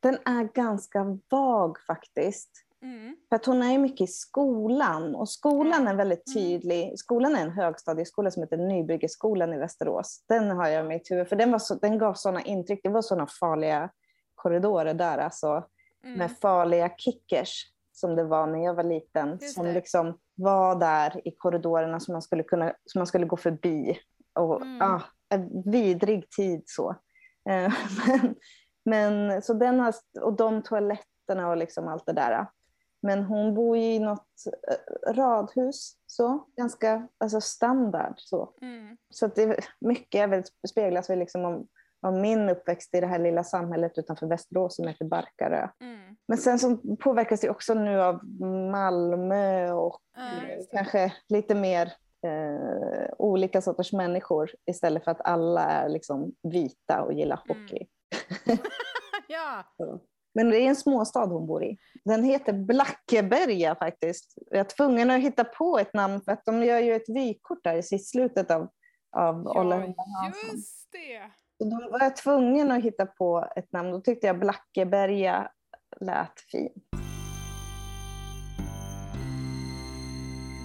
den 0.00 0.18
är 0.24 0.44
ganska 0.54 1.18
vag 1.28 1.80
faktiskt. 1.80 2.64
Mm. 2.82 3.16
För 3.28 3.36
att 3.36 3.46
hon 3.46 3.62
är 3.62 3.72
ju 3.72 3.78
mycket 3.78 4.00
i 4.00 4.12
skolan 4.12 5.14
och 5.14 5.28
skolan 5.28 5.88
är 5.88 5.94
väldigt 5.94 6.28
Mm. 6.28 6.34
tydlig. 6.44 6.98
Skolan 6.98 7.36
är 7.36 7.42
en 7.42 7.50
högstadieskola 7.50 8.30
som 8.30 8.42
heter 8.42 8.56
Nybyggeskolan 8.56 9.52
i 9.52 9.58
Västerås. 9.58 10.24
Den 10.28 10.50
har 10.50 10.68
jag 10.68 10.84
i 10.84 10.88
mitt 10.88 11.10
huvud, 11.10 11.28
för 11.28 11.36
den, 11.36 11.52
var 11.52 11.58
så, 11.58 11.74
den 11.74 11.98
gav 11.98 12.14
sådana 12.14 12.42
intryck. 12.42 12.80
Det 12.82 12.88
var 12.88 13.02
sådana 13.02 13.26
farliga 13.40 13.90
korridorer 14.34 14.94
där, 14.94 15.18
alltså 15.18 15.64
Mm. 16.04 16.18
med 16.18 16.38
farliga 16.38 16.90
kickers 16.98 17.66
som 17.92 18.16
det 18.16 18.24
var 18.24 18.46
när 18.46 18.64
jag 18.64 18.74
var 18.74 18.82
liten. 18.84 19.38
Just 19.40 19.54
som 19.54 19.64
det. 19.66 19.72
liksom 19.72 20.18
var 20.34 20.74
där 20.80 21.28
i 21.28 21.30
korridorerna 21.30 22.00
som 22.00 22.12
man 22.12 22.22
skulle, 22.22 22.42
kunna, 22.42 22.72
som 22.84 22.98
man 22.98 23.06
skulle 23.06 23.26
gå 23.26 23.36
förbi. 23.36 23.98
Och, 24.34 24.62
Mm. 24.62 24.82
ah, 24.82 25.00
en 25.28 25.62
vidrig 25.70 26.30
tid 26.30 26.62
så. 26.66 26.90
Eh, 27.50 27.72
men, 28.06 28.34
men, 28.84 29.42
så 29.42 29.54
den 29.54 29.80
har, 29.80 29.94
och 30.20 30.32
de 30.36 30.62
toaletterna 30.62 31.48
och 31.50 31.56
liksom 31.56 31.88
allt 31.88 32.06
det 32.06 32.12
där. 32.12 32.46
Men 33.02 33.22
hon 33.24 33.54
bor 33.54 33.76
ju 33.76 33.94
i 33.94 33.98
något 33.98 34.26
eh, 34.68 35.12
radhus, 35.12 35.96
så. 36.06 36.46
Ganska 36.56 37.08
alltså 37.18 37.40
standard. 37.40 38.14
Så, 38.16 38.52
Mm. 38.60 38.96
så 39.10 39.26
att 39.26 39.34
det, 39.34 39.60
mycket 39.80 40.18
är 40.20 40.26
väl, 40.28 40.42
speglas 40.68 41.10
väl 41.10 41.18
liksom 41.18 41.44
om, 41.44 41.66
om 42.00 42.20
min 42.20 42.48
uppväxt 42.48 42.94
i 42.94 43.00
det 43.00 43.06
här 43.06 43.18
lilla 43.18 43.44
samhället 43.44 43.98
utanför 43.98 44.26
Västerås 44.26 44.76
som 44.76 44.86
heter 44.88 45.04
Barkarö. 45.04 45.68
Mm. 45.80 46.16
Men 46.28 46.38
sen 46.38 46.58
så 46.58 46.76
påverkas 47.00 47.40
det 47.40 47.50
också 47.50 47.74
nu 47.74 48.00
av 48.00 48.24
Malmö 48.72 49.72
och 49.72 50.00
det. 50.16 50.70
kanske 50.70 51.12
lite 51.28 51.54
mer 51.54 51.92
eh, 52.26 53.10
olika 53.18 53.62
sorters 53.62 53.92
människor 53.92 54.50
istället 54.66 55.04
för 55.04 55.10
att 55.10 55.20
alla 55.26 55.62
är 55.64 55.88
liksom 55.88 56.32
vita 56.42 57.02
och 57.02 57.12
gillar 57.12 57.42
Mm. 57.50 57.62
hockey. 57.62 57.86
ja. 59.28 59.64
Men 60.38 60.50
det 60.50 60.58
är 60.60 60.68
en 60.68 60.76
småstad 60.76 61.26
hon 61.26 61.46
bor 61.46 61.64
i. 61.64 61.78
Den 62.04 62.24
heter 62.24 62.52
Blackeberga 62.52 63.74
faktiskt. 63.74 64.34
Jag 64.50 64.60
är 64.60 64.64
tvungen 64.64 65.10
att 65.10 65.20
hitta 65.20 65.44
på 65.44 65.78
ett 65.78 65.94
namn 65.94 66.20
för 66.20 66.32
att 66.32 66.44
de 66.44 66.64
gör 66.64 66.78
ju 66.78 66.94
ett 66.94 67.08
vykort 67.08 67.64
där 67.64 67.94
i 67.94 67.98
slutet 67.98 68.50
av, 68.50 68.68
av 69.16 69.46
Olle 69.46 69.76
Ja, 69.76 70.04
Hansson. 70.22 70.50
just 70.52 70.92
det. 70.92 71.30
Så 71.58 71.64
då 71.64 71.90
var 71.90 72.00
jag 72.00 72.16
tvungen 72.16 72.70
att 72.70 72.84
hitta 72.84 73.06
på 73.06 73.48
ett 73.56 73.72
namn. 73.72 73.90
Då 73.90 74.00
tyckte 74.00 74.26
jag 74.26 74.38
Blackeberga 74.38 75.50
lät 76.00 76.40
fint. 76.52 76.84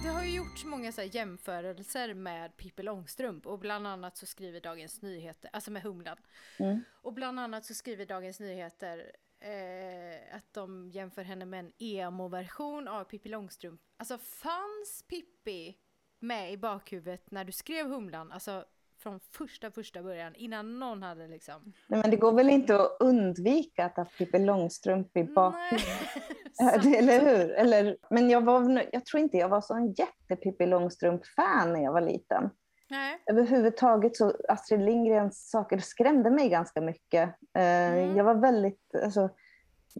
Det 0.04 0.08
har 0.08 0.22
ju 0.24 0.36
gjorts 0.36 0.64
många 0.64 0.92
så 0.92 1.02
jämförelser 1.02 2.14
med 2.14 2.56
Pippi 2.56 2.82
Långstrump 2.82 3.46
och 3.46 3.58
bland 3.58 3.86
annat 3.86 4.16
så 4.16 4.26
skriver 4.26 4.60
Dagens 4.60 5.02
Nyheter, 5.02 5.50
alltså 5.52 5.70
med 5.70 5.82
Humlan. 5.82 6.16
Mm. 6.58 6.80
Och 7.02 7.12
bland 7.12 7.40
annat 7.40 7.64
så 7.64 7.74
skriver 7.74 8.06
Dagens 8.06 8.40
Nyheter 8.40 9.12
eh, 9.44 10.36
att 10.36 10.52
de 10.52 10.90
jämför 10.90 11.22
henne 11.22 11.44
med 11.44 11.60
en 11.60 11.72
emo-version 11.78 12.88
av 12.88 13.04
Pippi 13.04 13.28
Långstrump. 13.28 13.80
Alltså 13.96 14.18
fanns 14.18 15.04
Pippi 15.08 15.76
med 16.18 16.52
i 16.52 16.56
bakhuvudet 16.56 17.30
när 17.30 17.44
du 17.44 17.52
skrev 17.52 17.86
Humlan? 17.86 18.32
Alltså 18.32 18.64
från 18.98 19.20
första 19.20 19.70
första 19.70 20.02
början 20.02 20.34
innan 20.34 20.78
någon 20.78 21.02
hade 21.02 21.28
liksom... 21.28 21.72
Nej, 21.86 22.00
men 22.00 22.10
det 22.10 22.16
går 22.16 22.32
väl 22.32 22.50
inte 22.50 22.76
att 22.76 22.96
undvika 23.00 23.84
att 23.84 23.96
ha 23.96 24.04
Pippi 24.04 24.38
Långstrump 24.38 25.16
i 25.16 25.24
bakhuvudet. 25.24 26.84
Eller 26.98 27.20
hur? 27.20 27.50
Eller, 27.50 27.96
men 28.10 28.30
jag, 28.30 28.40
var, 28.40 28.84
jag 28.92 29.06
tror 29.06 29.22
inte 29.22 29.36
jag 29.36 29.48
var 29.48 29.60
så 29.60 29.74
en 29.74 29.92
jätte 29.92 30.36
Pippi 30.36 30.66
Långstrump-fan 30.66 31.72
när 31.72 31.82
jag 31.82 31.92
var 31.92 32.00
liten. 32.00 32.50
Nej. 32.94 33.22
Överhuvudtaget 33.26 34.16
så 34.16 34.32
Astrid 34.48 34.80
Lindgrens 34.80 35.50
saker 35.50 35.78
skrämde 35.78 36.30
mig 36.30 36.48
ganska 36.48 36.80
mycket. 36.80 37.28
Eh, 37.54 37.92
Mm. 37.92 38.16
Jag 38.16 38.24
var 38.24 38.34
väldigt 38.34 38.94
alltså, 39.04 39.28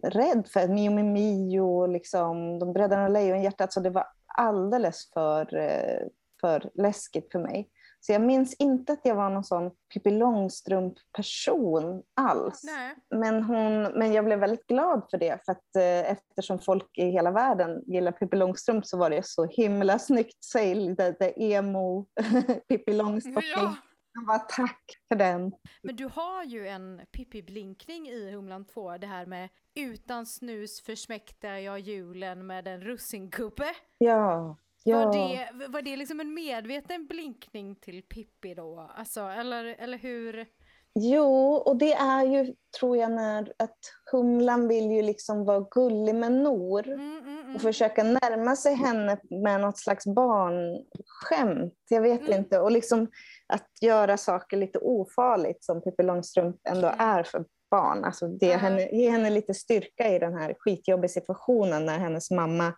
rädd 0.03 0.47
för 0.53 0.67
Mio 0.67 0.91
Mio 0.91 1.03
Mio 1.03 1.85
liksom, 1.85 2.59
de 2.59 2.73
Bröderna 2.73 3.07
Lejonhjärtat, 3.07 3.73
så 3.73 3.79
det 3.79 3.89
var 3.89 4.07
alldeles 4.25 5.11
för, 5.13 5.55
eh, 5.55 6.07
för 6.41 6.69
läskigt 6.73 7.31
för 7.31 7.39
mig. 7.39 7.69
Så 8.05 8.11
jag 8.11 8.21
minns 8.21 8.53
inte 8.53 8.93
att 8.93 9.01
jag 9.03 9.15
var 9.15 9.29
någon 9.29 9.43
sån 9.43 9.71
Pippi 9.93 10.11
Långstrump-person 10.11 12.03
alls. 12.13 12.63
Nej. 12.63 12.95
Men, 13.15 13.43
hon, 13.43 13.81
men 13.81 14.13
jag 14.13 14.25
blev 14.25 14.39
väldigt 14.39 14.67
glad 14.67 15.07
för 15.11 15.17
det, 15.17 15.45
för 15.45 15.51
att 15.51 15.75
eh, 15.75 16.11
eftersom 16.11 16.59
folk 16.59 16.97
i 16.97 17.05
hela 17.05 17.31
världen 17.31 17.83
gillar 17.85 18.11
Pippi 18.11 18.37
Långstrump 18.37 18.85
så 18.85 18.97
var 18.97 19.09
det 19.09 19.25
så 19.25 19.45
himla 19.45 19.99
snyggt. 19.99 20.43
Säg 20.43 20.75
lite 20.75 21.33
emo 21.35 22.05
Pippi 22.67 22.93
Långstrump. 22.93 23.45
Ja, 23.55 23.75
Jag 24.13 24.25
bara, 24.25 24.39
tack 24.39 24.83
för 25.07 25.15
den. 25.15 25.51
Men 25.83 25.95
du 25.95 26.05
har 26.05 26.43
ju 26.43 26.67
en 26.67 27.01
Pippi-blinkning 27.11 28.09
i 28.09 28.31
Humlan 28.31 28.65
2, 28.65 28.97
det 28.97 29.07
här 29.07 29.25
med 29.25 29.49
utan 29.75 30.25
snus 30.25 30.81
försmäktar 30.81 31.55
jag 31.55 31.79
julen 31.79 32.47
med 32.47 32.67
en 32.67 32.81
russingubbe. 32.81 33.67
Ja, 33.97 34.57
ja. 34.85 35.05
Var, 35.05 35.13
det, 35.13 35.67
var 35.67 35.81
det 35.81 35.95
liksom 35.95 36.19
en 36.19 36.33
medveten 36.33 37.07
blinkning 37.07 37.75
till 37.75 38.01
Pippi 38.03 38.53
då? 38.53 38.91
Alltså, 38.95 39.21
eller, 39.21 39.65
eller 39.65 39.97
hur? 39.97 40.45
Jo, 40.99 41.53
och 41.53 41.77
det 41.77 41.93
är 41.93 42.23
ju, 42.25 42.53
tror 42.79 42.97
jag, 42.97 43.11
när 43.11 43.53
att 43.59 43.77
Humlan 44.11 44.67
vill 44.67 44.91
ju 44.91 45.01
liksom 45.01 45.45
vara 45.45 45.65
gullig 45.71 46.15
med 46.15 46.31
Nor 46.31 46.87
Mm, 46.87 47.17
mm, 47.17 47.39
mm. 47.39 47.55
och 47.55 47.61
försöka 47.61 48.03
närma 48.03 48.55
sig 48.55 48.73
henne 48.75 49.17
med 49.29 49.61
något 49.61 49.77
slags 49.77 50.05
barnskämt. 50.05 51.73
Jag 51.89 52.01
vet 52.01 52.21
Mm. 52.27 52.39
inte. 52.39 52.59
Och 52.59 52.71
liksom 52.71 53.07
att 53.47 53.69
göra 53.81 54.17
saker 54.17 54.57
lite 54.57 54.79
ofarligt 54.79 55.63
som 55.63 55.81
Pippi 55.81 56.03
Långstrump 56.03 56.55
ändå 56.69 56.91
är 56.97 57.23
för 57.23 57.45
barn. 57.71 58.03
Alltså 58.05 58.27
det, 58.27 58.55
henne, 58.55 58.89
ge 58.91 59.09
henne 59.09 59.29
lite 59.29 59.53
styrka 59.53 60.09
i 60.15 60.19
den 60.19 60.33
här 60.37 60.55
skitjobbiga 60.59 61.09
situationen 61.09 61.85
när 61.85 61.97
hennes 61.99 62.31
mamma 62.31 62.73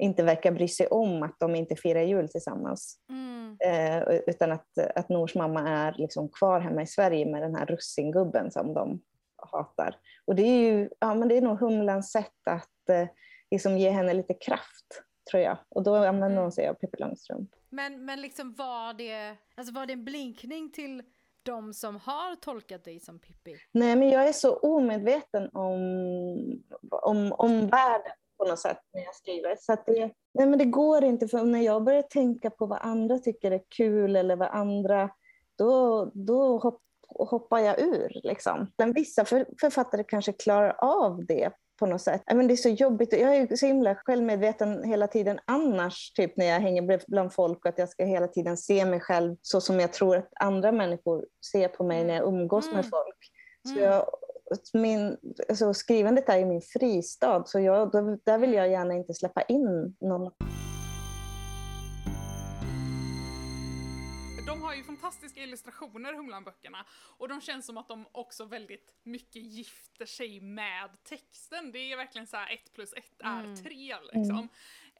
inte 0.00 0.22
verkar 0.22 0.52
bry 0.52 0.68
sig 0.68 0.86
om 0.86 1.22
att 1.22 1.36
de 1.38 1.54
inte 1.54 1.76
firar 1.76 2.02
jul 2.02 2.28
tillsammans. 2.28 2.98
Mm. 3.08 3.56
Eh, 3.64 4.02
utan 4.26 4.52
att, 4.52 4.78
att 4.94 5.08
Nors 5.08 5.34
mamma 5.34 5.68
är 5.68 5.94
liksom 5.98 6.28
kvar 6.28 6.60
hemma 6.60 6.82
i 6.82 6.86
Sverige 6.86 7.26
med 7.26 7.42
den 7.42 7.54
här 7.54 7.66
russingubben 7.66 8.50
som 8.50 8.74
de 8.74 9.00
hatar. 9.36 9.96
Och 10.24 10.34
det 10.34 10.42
är 10.42 10.72
ju 10.72 10.88
ja, 10.98 11.14
men 11.14 11.28
det 11.28 11.36
är 11.36 11.42
nog 11.42 11.60
Humlans 11.60 12.12
sätt 12.12 12.48
att 12.50 12.88
eh, 12.88 13.08
liksom 13.50 13.78
ge 13.78 13.90
henne 13.90 14.14
lite 14.14 14.34
kraft, 14.34 15.02
tror 15.30 15.42
jag. 15.42 15.56
Och 15.68 15.82
då 15.82 15.94
använder 15.96 16.26
Mm. 16.26 16.42
hon 16.42 16.52
sig 16.52 16.68
av 16.68 16.74
Pippi 16.74 16.96
Långstrump. 16.98 17.50
Men, 17.68 18.04
men 18.04 18.20
liksom 18.20 18.54
var 18.54 18.94
det, 18.94 19.36
alltså 19.54 19.74
var 19.74 19.86
det 19.86 19.92
en 19.92 20.04
blinkning 20.04 20.72
till 20.72 21.02
de 21.42 21.74
som 21.74 21.96
har 21.96 22.36
tolkat 22.36 22.84
dig 22.84 23.00
som 23.00 23.18
Pippi? 23.18 23.56
Nej, 23.72 23.96
men 23.96 24.08
jag 24.08 24.28
är 24.28 24.32
så 24.32 24.56
omedveten 24.56 25.50
om, 25.52 26.62
om, 26.90 27.32
om 27.32 27.66
världen 27.66 28.12
på 28.40 28.48
något 28.48 28.58
sätt 28.58 28.78
när 28.94 29.02
jag 29.02 29.14
skriver. 29.14 29.56
Så 29.60 29.76
det, 29.86 30.10
nej, 30.34 30.46
men 30.46 30.58
det 30.58 30.64
går 30.64 31.04
inte, 31.04 31.28
för 31.28 31.44
när 31.44 31.60
jag 31.60 31.84
börjar 31.84 32.02
tänka 32.02 32.50
på 32.50 32.66
vad 32.66 32.78
andra 32.82 33.18
tycker 33.18 33.50
är 33.50 33.60
kul 33.76 34.16
eller 34.16 34.36
vad 34.36 34.48
andra, 34.48 35.10
då, 35.58 36.04
då 36.14 36.58
hopp, 36.58 36.80
hoppar 37.08 37.58
jag 37.58 37.80
ur. 37.80 38.20
Liksom. 38.22 38.72
Men 38.78 38.92
vissa 38.92 39.24
för, 39.24 39.46
författare 39.60 40.04
kanske 40.04 40.32
klarar 40.32 40.74
av 40.78 41.24
det 41.26 41.50
på 41.78 41.86
något 41.86 42.00
sätt. 42.02 42.22
Men 42.26 42.48
det 42.48 42.54
är 42.54 42.56
så 42.56 42.68
jobbigt. 42.68 43.12
Jag 43.12 43.36
är 43.36 43.56
så 43.56 43.66
himla 43.66 43.94
självmedveten 43.94 44.84
hela 44.84 45.06
tiden 45.06 45.38
annars, 45.44 46.12
typ 46.12 46.36
när 46.36 46.46
jag 46.46 46.60
hänger 46.60 47.00
bland 47.10 47.32
folk 47.32 47.66
att 47.66 47.78
jag 47.78 47.88
ska 47.88 48.04
hela 48.04 48.28
tiden 48.28 48.56
se 48.56 48.84
mig 48.84 49.00
själv 49.00 49.36
så 49.42 49.60
som 49.60 49.80
jag 49.80 49.92
tror 49.92 50.16
att 50.16 50.28
andra 50.40 50.72
människor 50.72 51.26
ser 51.52 51.68
på 51.68 51.84
mig 51.84 52.04
när 52.04 52.14
jag 52.14 52.26
umgås 52.28 52.64
Mm. 52.64 52.76
med 52.76 52.84
folk. 52.90 53.16
Så 53.68 53.72
Mm. 53.72 53.84
jag, 53.84 54.06
min, 54.72 55.16
alltså 55.48 55.74
skrivandet 55.74 56.28
är 56.28 56.38
ju 56.38 56.44
min 56.44 56.62
fristad, 56.62 57.44
så 57.46 57.60
jag, 57.60 57.90
då, 57.90 58.18
där 58.24 58.38
vill 58.38 58.52
jag 58.52 58.70
gärna 58.70 58.94
inte 58.94 59.14
släppa 59.14 59.42
in 59.42 59.96
någon. 60.00 60.30
de 64.46 64.62
har 64.62 64.74
ju 64.74 64.84
fantastiska 64.84 65.42
illustrationer, 65.42 66.14
Humlan-böckerna. 66.14 66.84
Och 67.18 67.28
de 67.28 67.40
känns 67.40 67.66
som 67.66 67.78
att 67.78 67.88
de 67.88 68.06
också 68.12 68.44
väldigt 68.44 68.94
mycket 69.02 69.42
gifter 69.42 70.06
sig 70.06 70.40
med 70.40 70.90
texten. 71.04 71.72
Det 71.72 71.92
är 71.92 71.96
verkligen 71.96 72.26
så 72.26 72.36
här 72.36 72.54
ett 72.54 72.72
plus 72.72 72.92
ett 72.92 73.20
är 73.24 73.44
Mm. 73.44 73.56
tre 73.56 73.96
liksom. 74.12 74.48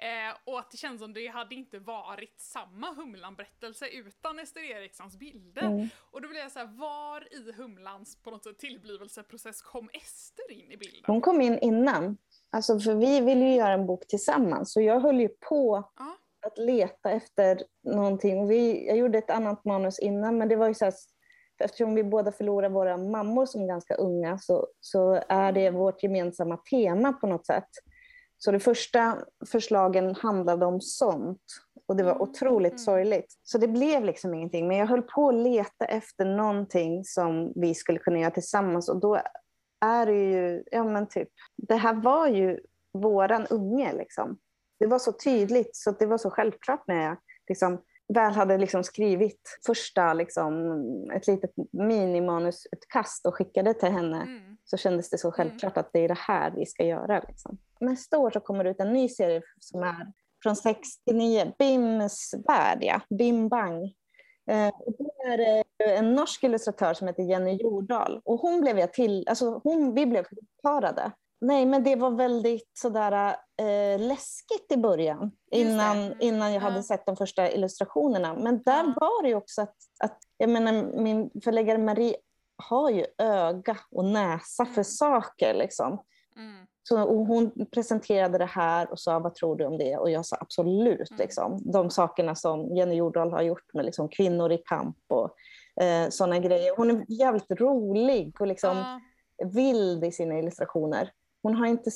Eh, 0.02 0.36
och 0.44 0.58
att 0.58 0.70
det 0.70 0.76
känns 0.76 1.00
som 1.00 1.12
det 1.12 1.26
hade 1.26 1.54
inte 1.54 1.78
varit 1.78 2.40
samma 2.40 2.94
Humlan-berättelse 2.94 3.86
utan 3.88 4.38
Ester 4.38 4.70
Erikssons 4.70 5.18
bilder. 5.18 5.62
Mm. 5.62 5.88
Och 6.10 6.22
då 6.22 6.28
blir 6.28 6.40
jag 6.40 6.52
så 6.52 6.58
här, 6.58 6.66
var 6.66 7.28
i 7.34 7.52
Humlans 7.52 8.22
på 8.22 8.30
något 8.30 8.44
sätt 8.44 8.58
tillblivelseprocess 8.58 9.62
kom 9.62 9.90
Ester 9.92 10.52
in 10.52 10.72
i 10.72 10.76
bilden? 10.76 11.02
Hon 11.06 11.20
kom 11.20 11.40
in 11.40 11.58
innan, 11.58 12.16
alltså 12.50 12.80
för 12.80 12.94
vi 12.94 13.20
ville 13.20 13.44
ju 13.44 13.54
göra 13.54 13.72
en 13.72 13.86
bok 13.86 14.06
tillsammans, 14.08 14.72
så 14.72 14.80
jag 14.80 15.00
höll 15.00 15.20
ju 15.20 15.28
på 15.28 15.90
Ja. 15.98 16.16
att 16.46 16.58
leta 16.58 17.10
efter 17.10 17.62
någonting. 17.84 18.46
Vi, 18.46 18.86
jag 18.86 18.96
gjorde 18.96 19.18
ett 19.18 19.30
annat 19.30 19.64
manus 19.64 19.98
innan, 19.98 20.38
men 20.38 20.48
det 20.48 20.56
var 20.56 20.68
ju 20.68 20.74
så 20.74 20.84
här, 20.84 20.94
eftersom 21.64 21.94
vi 21.94 22.04
båda 22.04 22.32
förlorade 22.32 22.74
våra 22.74 22.96
mammor 22.96 23.46
som 23.46 23.66
ganska 23.66 23.94
unga 23.94 24.38
så, 24.38 24.68
så 24.80 25.22
är 25.28 25.52
det 25.52 25.70
vårt 25.70 26.02
gemensamma 26.02 26.56
tema 26.56 27.12
på 27.12 27.26
något 27.26 27.46
sätt. 27.46 27.68
Så 28.42 28.52
de 28.52 28.60
första 28.60 29.18
förslagen 29.46 30.14
handlade 30.14 30.66
om 30.66 30.80
sånt. 30.80 31.42
Och 31.86 31.96
det 31.96 32.02
var 32.02 32.10
Mm, 32.10 32.22
otroligt 32.22 32.72
mm. 32.72 32.78
sorgligt. 32.78 33.38
Så 33.42 33.58
det 33.58 33.68
blev 33.68 34.04
liksom 34.04 34.34
ingenting. 34.34 34.68
Men 34.68 34.76
jag 34.76 34.86
höll 34.86 35.02
på 35.02 35.28
att 35.28 35.34
leta 35.34 35.84
efter 35.84 36.24
någonting 36.24 37.04
som 37.04 37.52
vi 37.56 37.74
skulle 37.74 37.98
kunna 37.98 38.18
göra 38.18 38.30
tillsammans. 38.30 38.88
Och 38.88 39.00
då 39.00 39.20
är 39.80 40.06
det 40.06 40.30
ju, 40.30 40.62
ja 40.70 40.84
men 40.84 41.08
typ, 41.08 41.28
det 41.56 41.74
här 41.74 41.94
var 41.94 42.26
ju 42.26 42.60
våran 42.92 43.46
unge 43.46 43.92
liksom. 43.92 44.38
Det 44.78 44.86
var 44.86 44.98
så 44.98 45.12
tydligt, 45.12 45.76
så 45.76 45.90
det 45.90 46.06
var 46.06 46.18
så 46.18 46.30
självklart 46.30 46.84
när 46.86 47.04
jag 47.04 47.16
liksom 47.48 47.82
väl 48.14 48.32
hade 48.32 48.58
liksom 48.58 48.84
skrivit 48.84 49.58
första, 49.66 50.12
liksom, 50.14 50.54
ett 51.14 51.26
litet 51.26 51.50
minimanusutkast 51.72 53.26
och 53.26 53.34
skickade 53.34 53.74
till 53.74 53.88
henne 53.88 54.22
Mm. 54.22 54.49
Så 54.70 54.76
kändes 54.76 55.10
det 55.10 55.18
så 55.18 55.32
självklart 55.32 55.76
att 55.76 55.90
det 55.92 55.98
är 56.04 56.08
det 56.08 56.18
här 56.18 56.50
vi 56.56 56.66
ska 56.66 56.84
göra. 56.84 57.20
Liksom. 57.28 57.58
Nästa 57.80 58.18
år 58.18 58.30
så 58.30 58.40
kommer 58.40 58.64
det 58.64 58.70
ut 58.70 58.80
en 58.80 58.92
ny 58.92 59.08
serie 59.08 59.42
som 59.60 59.82
är 59.82 60.12
från 60.42 60.56
6 60.56 61.04
till 61.04 61.16
9, 61.16 61.52
Bims 61.58 62.34
värld, 62.48 62.78
ja. 62.80 63.00
Bim 63.18 63.48
Bang. 63.48 63.84
Eh, 64.50 64.68
och 64.68 64.92
då 64.98 65.10
är 65.26 65.38
det 65.38 65.64
en 65.96 66.14
norsk 66.14 66.42
illustratör 66.44 66.94
som 66.94 67.06
heter 67.08 67.22
Jenny 67.22 67.56
Jordahl. 67.62 68.20
Och 68.24 68.40
hon 68.40 68.60
blev 68.60 68.78
jag 68.78 68.92
till, 68.92 69.28
alltså 69.28 69.60
hon, 69.64 69.94
vi 69.94 70.06
blev 70.06 70.26
parade. 70.62 71.12
nej, 71.42 71.66
men 71.66 71.84
det 71.84 71.96
var 71.96 72.10
väldigt 72.10 72.70
sådär 72.78 73.36
eh, 73.62 74.00
läskigt 74.00 74.72
i 74.72 74.76
början. 74.76 75.30
Innan, 75.50 75.96
Mm. 75.98 76.18
innan 76.20 76.52
jag 76.52 76.62
Ja. 76.62 76.68
hade 76.68 76.82
sett 76.82 77.06
de 77.06 77.16
första 77.16 77.50
illustrationerna. 77.50 78.34
Men 78.34 78.62
där 78.62 78.84
Ja. 78.84 78.94
var 79.00 79.22
det 79.22 79.28
ju 79.28 79.34
också 79.34 79.62
att, 79.62 79.76
att 80.04 80.18
jag 80.36 80.50
menar, 80.50 80.72
min 81.02 81.30
förläggare 81.44 81.78
Marie 81.78 82.16
har 82.62 82.90
ju 82.90 83.04
öga 83.18 83.76
och 83.90 84.04
näsa 84.04 84.64
för 84.64 84.72
Mm. 84.72 84.84
saker. 84.84 85.54
Liksom. 85.54 86.02
Mm. 86.36 86.66
Så, 86.82 87.02
och 87.02 87.26
hon 87.26 87.66
presenterade 87.72 88.38
det 88.38 88.44
här 88.44 88.90
och 88.90 89.00
sa 89.00 89.18
vad 89.18 89.34
tror 89.34 89.56
du 89.56 89.64
om 89.64 89.78
det? 89.78 89.96
Och 89.96 90.10
jag 90.10 90.26
sa 90.26 90.36
absolut. 90.40 91.10
Mm. 91.10 91.18
Liksom. 91.18 91.72
De 91.72 91.90
sakerna 91.90 92.34
som 92.34 92.76
Jenny 92.76 92.94
Jordahl 92.94 93.32
har 93.32 93.42
gjort 93.42 93.74
med 93.74 93.84
liksom, 93.84 94.08
kvinnor 94.08 94.52
i 94.52 94.58
kamp 94.58 94.96
och 95.08 95.34
eh, 95.84 96.08
sådana 96.08 96.38
grejer. 96.38 96.76
Hon 96.76 96.90
är 96.90 97.04
jävligt 97.08 97.50
rolig 97.50 98.36
och 98.40 98.46
liksom, 98.46 98.76
Ja. 98.76 99.00
vild 99.46 100.04
i 100.04 100.12
sina 100.12 100.38
illustrationer. 100.38 101.12
Hon 101.42 101.54
har 101.54 101.66
inte... 101.66 101.90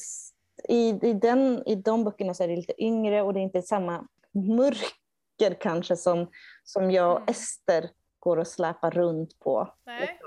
I, 0.69 0.89
i, 1.03 1.13
den, 1.13 1.63
I 1.67 1.75
de 1.75 2.05
böckerna 2.05 2.35
så 2.35 2.43
är 2.45 2.49
det 2.49 2.57
lite 2.57 2.85
yngre 2.85 3.23
och 3.23 3.35
det 3.35 3.41
är 3.41 3.43
inte 3.43 3.63
samma 3.63 4.07
mörker 4.33 5.55
kanske 5.61 5.97
som, 5.97 6.27
som 6.65 6.91
jag 6.91 7.11
och 7.13 7.17
Mm. 7.19 7.29
Ester 7.29 7.91
går 8.19 8.37
och 8.37 8.47
släpar 8.47 8.91
runt 8.91 9.39
på 9.39 9.69
Nej. 9.87 10.21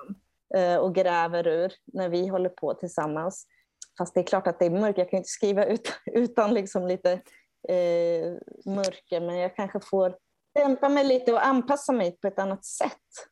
Eh, 0.56 0.78
och 0.78 0.95
gräver 0.95 1.48
ur 1.48 1.74
när 1.86 2.10
vi 2.10 2.28
håller 2.28 2.50
på 2.50 2.74
tillsammans. 2.74 3.48
Fast 3.98 4.14
det 4.14 4.20
är 4.20 4.24
klart 4.24 4.48
att 4.48 4.60
det 4.60 4.66
är 4.66 4.70
mörkt, 4.70 4.98
jag 4.98 5.10
kan 5.10 5.18
inte 5.18 5.30
skriva 5.30 5.66
ut, 5.66 5.93
utan 6.06 6.54
liksom 6.54 6.88
lite 6.88 7.12
eh, 7.70 8.34
mörker, 8.66 9.22
men 9.22 9.38
jag 9.38 9.56
kanske 9.56 9.80
får 9.80 10.16
dämpa 10.56 10.89
mig 10.89 11.04
lite 11.04 11.34
och 11.34 11.45
anpassa 11.45 11.91
mig 11.91 12.18
på 12.22 12.28
ett 12.28 12.39
annat 12.39 12.66
sätt 12.66 12.91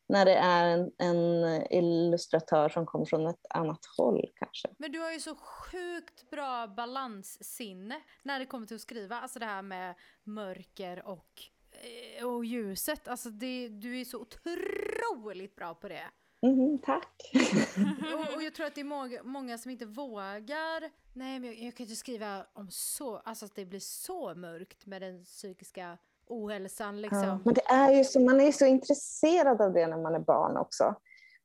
när 0.09 0.25
det 0.25 0.35
är 0.35 0.67
en, 0.67 0.91
en 0.97 1.61
illustratör 1.71 2.69
som 2.69 2.85
kommer 2.85 3.05
från 3.05 3.27
ett 3.27 3.45
annat 3.49 3.79
håll 3.97 4.25
kanske. 4.35 4.67
Men 4.77 4.91
du 4.91 4.99
har 4.99 5.11
ju 5.11 5.19
så 5.19 5.35
sjukt 5.35 6.29
bra 6.29 6.67
balanssinne 6.67 8.01
när 8.23 8.39
det 8.39 8.45
kommer 8.45 8.67
till 8.67 8.75
att 8.75 8.81
skriva. 8.81 9.19
Alltså 9.19 9.39
det 9.39 9.45
här 9.45 9.61
med 9.61 9.95
mörker 10.23 11.07
och, 11.07 11.43
eh, 11.71 12.25
och 12.25 12.45
ljuset. 12.45 13.07
Alltså 13.07 13.29
det, 13.29 13.69
du 13.69 13.99
är 14.01 14.05
så 14.05 14.19
otroligt 14.19 15.55
bra 15.55 15.73
på 15.73 15.87
det. 15.87 16.09
Mhm, 16.45 16.79
tack. 16.85 17.31
Och, 18.13 18.35
och 18.35 18.43
jag 18.43 18.53
tror 18.55 18.65
att 18.65 18.75
det 18.75 18.81
är 18.81 18.85
många, 18.85 19.23
många 19.23 19.57
som 19.57 19.71
inte 19.71 19.85
vågar. 19.85 20.81
Nej, 21.13 21.39
men 21.39 21.43
jag, 21.45 21.55
jag 21.59 21.75
kan 21.75 21.83
inte 21.83 21.95
skriva 21.95 22.45
om 22.53 22.67
så, 22.71 23.17
alltså 23.17 23.45
att 23.45 23.55
det 23.55 23.65
blir 23.65 23.79
så 23.79 24.35
mörkt 24.35 24.85
med 24.85 25.01
den 25.01 25.23
psykiska 25.23 25.97
ohälsan 26.27 27.01
liksom. 27.01 27.23
Ja, 27.23 27.39
men 27.45 27.53
det 27.53 27.65
är 27.65 27.91
ju 27.91 28.03
så, 28.03 28.19
man 28.19 28.41
är 28.41 28.45
ju 28.45 28.51
så 28.51 28.65
intresserad 28.65 29.61
av 29.61 29.73
det 29.73 29.87
när 29.87 29.97
man 29.97 30.15
är 30.15 30.19
barn 30.19 30.57
också. 30.57 30.95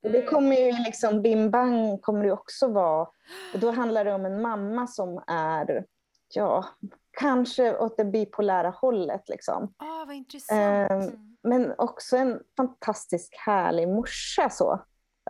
Och 0.02 0.10
det 0.10 0.18
Mm. 0.18 0.30
kommer 0.30 0.56
ju 0.56 0.72
liksom, 0.84 1.22
Bim 1.22 1.50
Bang 1.50 2.02
kommer 2.02 2.24
det 2.24 2.32
också 2.32 2.68
vara. 2.68 3.08
Och 3.54 3.60
då 3.60 3.70
handlar 3.70 4.04
det 4.04 4.12
om 4.14 4.24
en 4.26 4.42
mamma 4.42 4.86
som 4.86 5.22
är, 5.26 5.84
ja, 6.34 6.64
kanske 7.18 7.78
åt 7.78 7.96
det 7.96 8.04
bipolära 8.04 8.70
hållet 8.70 9.28
liksom. 9.28 9.74
Ah, 9.76 10.04
vad 10.06 10.16
intressant. 10.16 10.90
Mm. 10.90 11.36
Men 11.42 11.74
också 11.78 12.16
en 12.16 12.40
fantastisk 12.56 13.34
härlig 13.46 13.88
morsa 13.88 14.50
så. 14.50 14.80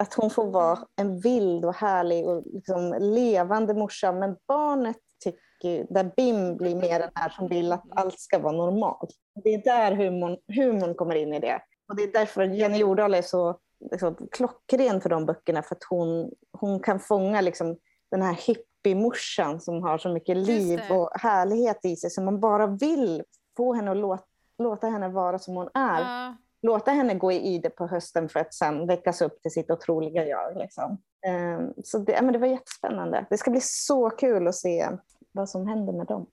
Att 0.00 0.14
hon 0.14 0.30
får 0.30 0.50
vara 0.50 0.78
en 0.96 1.20
vild 1.20 1.64
och 1.64 1.74
härlig 1.74 2.28
och 2.28 2.42
liksom 2.46 2.96
levande 3.00 3.74
morsa. 3.74 4.12
Men 4.12 4.36
barnet 4.48 4.96
tycker, 5.24 5.94
där 5.94 6.12
Bim 6.16 6.56
blir 6.56 6.76
mer 6.76 6.98
den 7.00 7.10
här 7.14 7.28
som 7.28 7.48
vill 7.48 7.72
att 7.72 7.84
allt 7.90 8.20
ska 8.20 8.38
vara 8.38 8.52
normalt. 8.52 9.10
Det 9.44 9.54
är 9.54 9.64
där 9.64 9.92
humorn, 9.92 10.36
humorn 10.56 10.94
kommer 10.94 11.14
in 11.14 11.34
i 11.34 11.40
det. 11.40 11.62
Och 11.88 11.96
det 11.96 12.02
är 12.02 12.12
därför 12.12 12.42
Jenny 12.42 12.78
Jordahl 12.78 13.14
är 13.14 13.22
så 13.22 13.58
liksom, 13.90 14.16
klockren 14.32 15.00
för 15.00 15.08
de 15.08 15.26
böckerna. 15.26 15.62
För 15.62 15.74
att 15.74 15.84
hon, 15.90 16.30
hon 16.52 16.80
kan 16.80 17.00
fånga 17.00 17.40
liksom, 17.40 17.76
den 18.10 18.22
här 18.22 18.34
hippiemorsan 18.34 19.60
som 19.60 19.82
har 19.82 19.98
så 19.98 20.08
mycket 20.08 20.36
liv 20.36 20.80
och 20.90 21.10
härlighet 21.14 21.84
i 21.84 21.96
sig. 21.96 22.10
Som 22.10 22.24
man 22.24 22.40
bara 22.40 22.66
vill 22.66 23.22
få 23.56 23.74
henne 23.74 23.90
att 23.90 23.96
låta, 23.96 24.24
låta 24.58 24.86
henne 24.86 25.08
vara 25.08 25.38
som 25.38 25.54
hon 25.54 25.68
är 25.74 26.00
Ja 26.00 26.36
låta 26.62 26.90
henne 26.90 27.14
gå 27.14 27.32
i 27.32 27.58
det 27.58 27.70
på 27.70 27.86
hösten 27.86 28.28
för 28.28 28.40
att 28.40 28.54
sen 28.54 28.86
väckas 28.86 29.22
upp 29.22 29.42
till 29.42 29.50
sitt 29.50 29.70
otroliga 29.70 30.26
jag. 30.26 30.56
Liksom. 30.56 30.98
Ehm, 31.26 31.72
så 31.84 31.98
det, 31.98 32.22
men 32.22 32.32
det 32.32 32.38
var 32.38 32.46
jättespännande. 32.46 33.26
Det 33.30 33.38
ska 33.38 33.50
bli 33.50 33.60
så 33.62 34.10
kul 34.10 34.48
att 34.48 34.54
se 34.54 34.88
vad 35.32 35.48
som 35.48 35.66
händer 35.66 35.92
med 35.92 36.06
dem. 36.06 36.26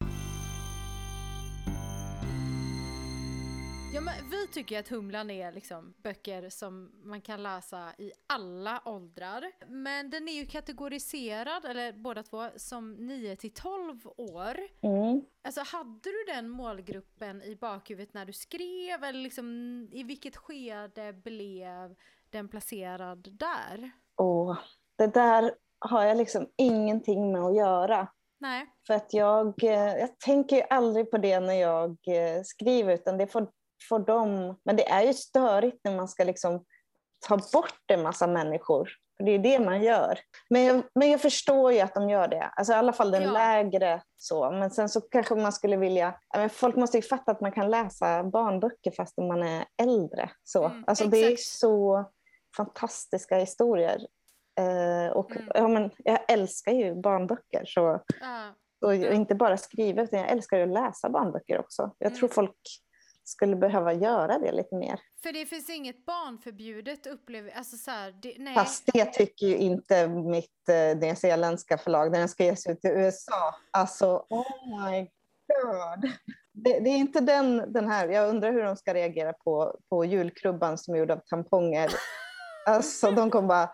Vi 4.47 4.53
tycker 4.53 4.79
att 4.79 4.87
Humlan 4.87 5.29
är 5.29 5.51
liksom 5.51 5.93
böcker 6.03 6.49
som 6.49 6.91
man 7.03 7.21
kan 7.21 7.43
läsa 7.43 7.93
i 7.97 8.11
alla 8.27 8.81
åldrar. 8.85 9.51
Men 9.67 10.09
den 10.09 10.27
är 10.27 10.33
ju 10.33 10.45
kategoriserad, 10.45 11.65
eller 11.65 11.93
båda 11.93 12.23
två, 12.23 12.47
som 12.55 12.93
9 12.93 13.35
till 13.35 13.53
12 13.53 14.07
år. 14.17 14.57
Mm. 14.81 15.21
Alltså 15.41 15.61
hade 15.61 16.09
du 16.09 16.33
den 16.33 16.49
målgruppen 16.49 17.41
i 17.41 17.55
bakhuvudet 17.55 18.13
när 18.13 18.25
du 18.25 18.33
skrev 18.33 19.03
eller 19.03 19.19
liksom 19.19 19.47
i 19.91 20.03
vilket 20.03 20.37
skede 20.37 21.13
blev 21.13 21.95
den 22.29 22.47
placerad 22.47 23.27
där? 23.31 23.91
Och 24.15 24.55
det 24.95 25.07
där 25.07 25.51
har 25.79 26.03
jag 26.03 26.17
liksom 26.17 26.47
ingenting 26.57 27.31
med 27.31 27.41
att 27.41 27.55
göra. 27.55 28.07
Nej. 28.39 28.65
För 28.87 28.93
att 28.93 29.13
jag, 29.13 29.63
eh, 29.63 29.97
jag 29.97 30.19
tänker 30.19 30.65
aldrig 30.69 31.11
på 31.11 31.17
det 31.17 31.39
när 31.39 31.53
jag 31.53 31.89
eh, 31.89 32.43
skriver, 32.43 32.93
utan 32.93 33.17
det 33.17 33.27
får, 33.27 33.47
får 33.89 33.99
de... 33.99 34.55
Men 34.65 34.75
det 34.75 34.89
är 34.89 35.01
ju 35.03 35.13
störigt 35.13 35.79
när 35.83 35.95
man 35.95 36.07
ska 36.07 36.23
liksom 36.23 36.65
ta 37.27 37.37
bort 37.53 37.81
en 37.87 38.01
massa 38.03 38.27
människor. 38.27 38.89
För 39.17 39.23
det 39.23 39.31
är 39.31 39.39
det 39.39 39.59
man 39.59 39.83
gör. 39.83 40.19
Men 40.49 40.65
jag, 40.65 40.83
men 40.95 41.09
jag 41.11 41.21
förstår 41.21 41.73
ju 41.73 41.79
att 41.79 41.93
de 41.95 42.09
gör 42.09 42.27
det. 42.27 42.43
Alltså 42.55 42.73
i 42.73 42.75
alla 42.75 42.93
fall 42.93 43.11
den 43.11 43.23
Ja. 43.23 43.31
lägre 43.31 44.01
så. 44.17 44.51
Men 44.51 44.71
sen 44.71 44.89
så 44.89 45.01
kanske 45.01 45.35
man 45.35 45.53
skulle 45.53 45.77
vilja... 45.77 46.19
ja, 46.33 46.39
men 46.39 46.49
folk 46.49 46.75
måste 46.75 46.97
ju 46.97 47.01
fatta 47.01 47.31
att 47.31 47.41
man 47.41 47.51
kan 47.51 47.69
läsa 47.71 48.23
barnböcker 48.23 48.91
fast 48.91 49.17
man 49.17 49.43
är 49.43 49.65
äldre. 49.81 50.29
Så. 50.43 50.65
Mm, 50.65 50.83
alltså 50.87 51.05
det 51.05 51.17
är 51.17 51.35
så 51.39 52.05
fantastiska 52.57 53.35
historier. 53.37 54.07
Eh, 54.59 55.11
och 55.11 55.31
Mm. 55.31 55.51
ja, 55.55 55.67
men 55.67 55.91
jag 55.97 56.19
älskar 56.27 56.71
ju 56.71 56.95
barnböcker. 56.95 57.63
Så 57.65 58.01
Ja. 58.21 58.53
och 58.85 58.95
inte 58.95 59.35
bara 59.35 59.57
skriva, 59.57 60.01
utan 60.01 60.19
jag 60.19 60.29
älskar 60.31 60.57
ju 60.57 60.63
att 60.63 60.69
läsa 60.69 61.09
barnböcker 61.09 61.59
också. 61.59 61.91
Jag 61.97 62.15
tror 62.15 62.27
Mm. 62.27 62.33
folk 62.33 62.55
skulle 63.27 63.55
behöva 63.55 63.93
göra 63.93 64.39
det 64.39 64.51
lite 64.51 64.75
mer. 64.75 64.99
För 65.23 65.31
det 65.31 65.45
finns 65.45 65.69
inget 65.69 66.05
barnförbjudet 66.05 67.07
upplever 67.07 67.51
alltså 67.51 67.77
så 67.77 67.91
här, 67.91 68.11
det, 68.21 68.35
nej. 68.37 68.55
Fast 68.55 68.89
det 68.93 69.05
tycker 69.05 69.47
ju 69.47 69.57
inte 69.57 70.07
mitt 70.07 70.69
eh, 70.69 70.97
nyzeeländska 70.97 71.77
förlag 71.77 72.11
när 72.11 72.19
den 72.19 72.29
ska 72.29 72.43
ges 72.43 72.67
ut 72.67 72.85
i 72.85 72.87
USA. 72.87 73.55
Alltså, 73.71 74.25
oh 74.29 74.81
my 74.81 74.99
god. 75.47 76.11
Det, 76.53 76.79
det 76.79 76.89
är 76.89 76.97
inte 76.97 77.19
den, 77.19 77.73
den 77.73 77.87
här, 77.87 78.07
jag 78.07 78.29
undrar 78.29 78.51
hur 78.51 78.63
de 78.63 78.75
ska 78.75 78.93
reagera 78.93 79.33
på, 79.33 79.79
på 79.89 80.05
julkrubban 80.05 80.77
som 80.77 80.93
är 80.93 80.97
gjord 80.99 81.11
av 81.11 81.21
tamponger. 81.29 81.91
Alltså 82.67 83.11
de 83.11 83.29
kommer 83.29 83.47
bara, 83.47 83.69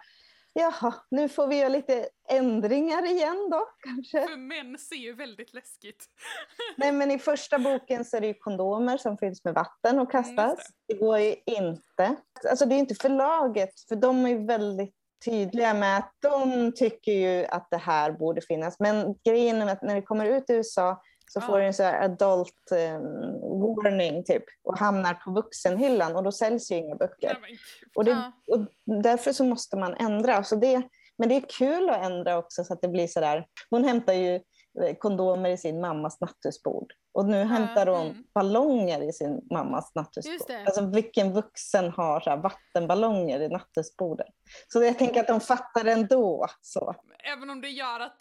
jaha, 0.53 0.93
nu 1.11 1.29
får 1.29 1.47
vi 1.47 1.55
göra 1.55 1.69
lite 1.69 2.07
ändringar 2.29 3.05
igen 3.05 3.49
då 3.51 3.67
kanske. 3.83 4.27
För 4.27 4.37
män 4.37 4.77
ser 4.77 4.95
ju 4.95 5.13
väldigt 5.13 5.53
läskigt. 5.53 6.05
Nej, 6.77 6.91
men 6.91 7.11
i 7.11 7.19
första 7.19 7.59
boken 7.59 8.05
så 8.05 8.17
är 8.17 8.21
det 8.21 8.27
ju 8.27 8.33
kondomer 8.33 8.97
som 8.97 9.17
fylls 9.17 9.43
med 9.43 9.53
vatten 9.53 9.99
och 9.99 10.11
kastas. 10.11 10.57
just 10.57 10.69
det. 10.87 10.93
går 10.93 11.19
ju 11.19 11.35
inte. 11.45 12.15
Alltså 12.49 12.65
det 12.65 12.75
är 12.75 12.79
inte 12.79 12.95
förlaget, 12.95 13.79
för 13.87 13.95
de 13.95 14.25
är 14.25 14.29
ju 14.29 14.45
väldigt 14.45 14.95
tydliga 15.25 15.73
med 15.73 15.97
att 15.97 16.13
de 16.19 16.71
tycker 16.75 17.11
ju 17.11 17.45
att 17.45 17.67
det 17.71 17.77
här 17.77 18.11
borde 18.11 18.41
finnas. 18.41 18.79
Men 18.79 19.15
grejen 19.25 19.61
är 19.61 19.71
att 19.71 19.81
när 19.81 19.95
det 19.95 20.01
kommer 20.01 20.25
ut 20.25 20.49
i 20.49 20.53
USA 20.53 21.01
så 21.33 21.39
Ja. 21.39 21.47
får 21.47 21.59
det 21.59 21.65
en 21.65 21.73
så 21.73 21.83
här 21.83 22.01
adult 22.05 22.71
eh, 22.71 22.99
warning 23.83 24.23
typ 24.23 24.43
och 24.63 24.77
hamnar 24.77 25.13
på 25.13 25.31
vuxenhyllan 25.31 26.15
och 26.15 26.23
då 26.23 26.31
säljs 26.31 26.71
ju 26.71 26.75
inga 26.75 26.95
böcker. 26.95 27.37
Gud. 27.47 27.57
Och, 27.95 28.05
det, 28.05 28.11
Ja. 28.11 28.31
och 28.47 28.59
därför 29.03 29.31
så 29.33 29.43
måste 29.43 29.77
man 29.77 29.93
ändra. 29.93 30.43
Så 30.43 30.55
det, 30.55 30.81
men 31.17 31.29
det 31.29 31.35
är 31.35 31.43
kul 31.49 31.89
att 31.89 32.05
ändra 32.05 32.37
också 32.37 32.63
så 32.63 32.73
att 32.73 32.81
det 32.81 32.87
blir 32.87 33.07
sådär. 33.07 33.45
Hon 33.69 33.83
hämtar 33.83 34.13
ju 34.13 34.35
eh, 34.83 34.95
kondomer 34.99 35.49
i 35.49 35.57
sin 35.57 35.81
mammas 35.81 36.21
nattusbord. 36.21 36.93
Och 37.13 37.25
nu 37.25 37.43
hämtar 37.43 37.87
hon 37.87 38.07
mm. 38.07 38.23
ballonger 38.33 39.09
i 39.09 39.13
sin 39.13 39.41
mammas 39.51 39.91
det. 40.47 40.63
Alltså 40.65 40.85
vilken 40.85 41.33
vuxen 41.33 41.89
har 41.89 42.19
så 42.19 42.35
vattenballonger 42.35 43.39
i 43.39 43.49
nattusbordet? 43.49 44.27
Så 44.67 44.83
jag 44.83 44.97
tänker 44.97 45.19
att 45.19 45.27
de 45.27 45.39
fattar 45.41 45.85
ändå. 45.85 46.47
Så. 46.61 46.95
Även 47.33 47.49
om 47.49 47.61
det 47.61 47.69
gör 47.69 47.99
att 47.99 48.17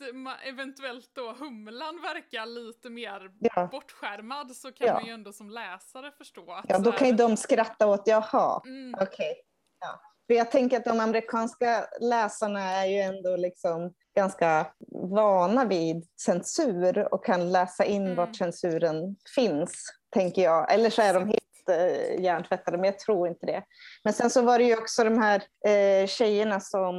eventuellt 0.47 1.11
då 1.15 1.33
humlan 1.33 2.01
verkar 2.03 2.47
lite 2.47 2.91
mer 2.91 3.31
Ja. 3.41 3.69
bortskärmad 3.73 4.57
så 4.57 4.73
kan 4.73 4.87
Ja. 4.87 4.95
man 4.95 5.07
ju 5.07 5.13
ändå 5.13 5.33
som 5.33 5.51
läsare 5.51 6.13
förstå 6.19 6.53
att 6.53 6.65
Ja, 6.69 6.79
då 6.79 6.93
kan 6.93 7.09
ju 7.09 7.15
de 7.15 7.37
skratta 7.37 7.87
åt, 7.87 8.03
jaha, 8.07 8.61
Mm, 8.65 8.95
okej. 9.01 9.35
Ja. 9.81 10.01
För 10.27 10.35
jag 10.35 10.51
tänker 10.51 10.77
att 10.77 10.85
de 10.85 11.01
amerikanska 11.01 11.87
läsarna 12.01 12.61
är 12.61 12.87
ju 12.87 12.99
ändå 12.99 13.37
liksom 13.37 13.93
ganska 14.17 14.67
vana 15.11 15.65
vid 15.65 16.07
censur 16.25 17.15
och 17.15 17.25
kan 17.25 17.53
läsa 17.53 17.85
in 17.85 18.03
Mm. 18.05 18.17
vart 18.17 18.37
censuren 18.37 19.17
finns, 19.35 19.73
tänker 20.15 20.43
jag. 20.43 20.73
Eller 20.73 20.91
så 20.91 21.03
är 21.03 21.15
de 21.15 21.27
helt 21.29 21.39
eh, 21.71 22.21
hjärntvättade, 22.25 22.77
men 22.77 22.85
jag 22.85 22.99
tror 22.99 23.29
inte 23.29 23.47
det. 23.47 23.63
Men 24.05 24.13
sen 24.13 24.31
så 24.31 24.43
var 24.43 24.59
det 24.59 24.65
ju 24.65 24.77
också 24.79 25.05
de 25.05 25.19
här 25.19 25.43
eh, 25.67 26.07
tjejerna 26.07 26.61
som, 26.61 26.95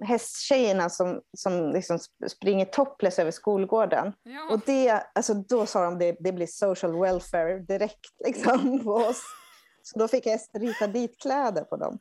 hästtjejerna 0.00 0.90
som, 0.90 1.20
som 1.36 1.70
liksom 1.72 1.96
sp- 1.96 2.28
springer 2.28 2.64
topless 2.64 3.18
över 3.18 3.30
skolgården. 3.30 4.12
Ja. 4.22 4.54
Och 4.54 4.60
det, 4.66 5.02
alltså 5.14 5.34
då 5.34 5.66
sa 5.66 5.84
de 5.84 5.98
det, 5.98 6.16
det 6.20 6.32
blir 6.32 6.46
social 6.46 7.00
welfare 7.00 7.58
direkt 7.58 8.00
liksom 8.26 8.84
på 8.84 8.90
oss. 8.92 9.22
Så 9.82 9.98
då 9.98 10.08
fick 10.08 10.26
Ester 10.26 10.60
rita 10.60 10.86
dit 10.86 11.20
kläder 11.20 11.62
på 11.62 11.76
dem. 11.76 11.98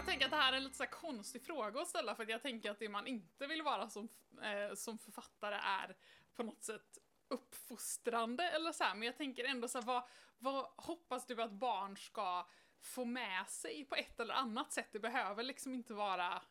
Jag 0.00 0.06
tänker 0.06 0.24
att 0.24 0.30
det 0.30 0.36
här 0.36 0.52
är 0.52 0.56
en 0.56 0.64
lite 0.64 0.76
så 0.76 0.82
här 0.82 0.90
konstig 0.90 1.42
fråga 1.42 1.80
att 1.80 1.88
ställa 1.88 2.14
för 2.14 2.22
att 2.22 2.28
jag 2.28 2.42
tänker 2.42 2.70
att 2.70 2.78
det 2.78 2.88
man 2.88 3.06
inte 3.06 3.46
vill 3.46 3.62
vara 3.62 3.88
som, 3.88 4.08
eh, 4.42 4.74
som 4.74 4.98
författare 4.98 5.54
är 5.54 5.96
på 6.36 6.42
något 6.42 6.62
sätt 6.62 6.98
uppfostrande 7.28 8.50
eller 8.50 8.72
så 8.72 8.84
här. 8.84 8.94
Men 8.94 9.06
jag 9.06 9.16
tänker 9.16 9.44
ändå 9.44 9.68
så 9.68 9.78
här, 9.78 9.86
vad, 9.86 10.02
vad 10.38 10.66
hoppas 10.76 11.26
du 11.26 11.42
att 11.42 11.52
barn 11.52 11.96
ska 11.96 12.46
få 12.80 13.04
med 13.04 13.48
sig 13.48 13.84
på 13.84 13.94
ett 13.94 14.20
eller 14.20 14.34
annat 14.34 14.72
sätt? 14.72 14.88
Det 14.92 14.98
behöver 14.98 15.42
liksom 15.42 15.74
inte 15.74 15.94
vara 15.94 16.42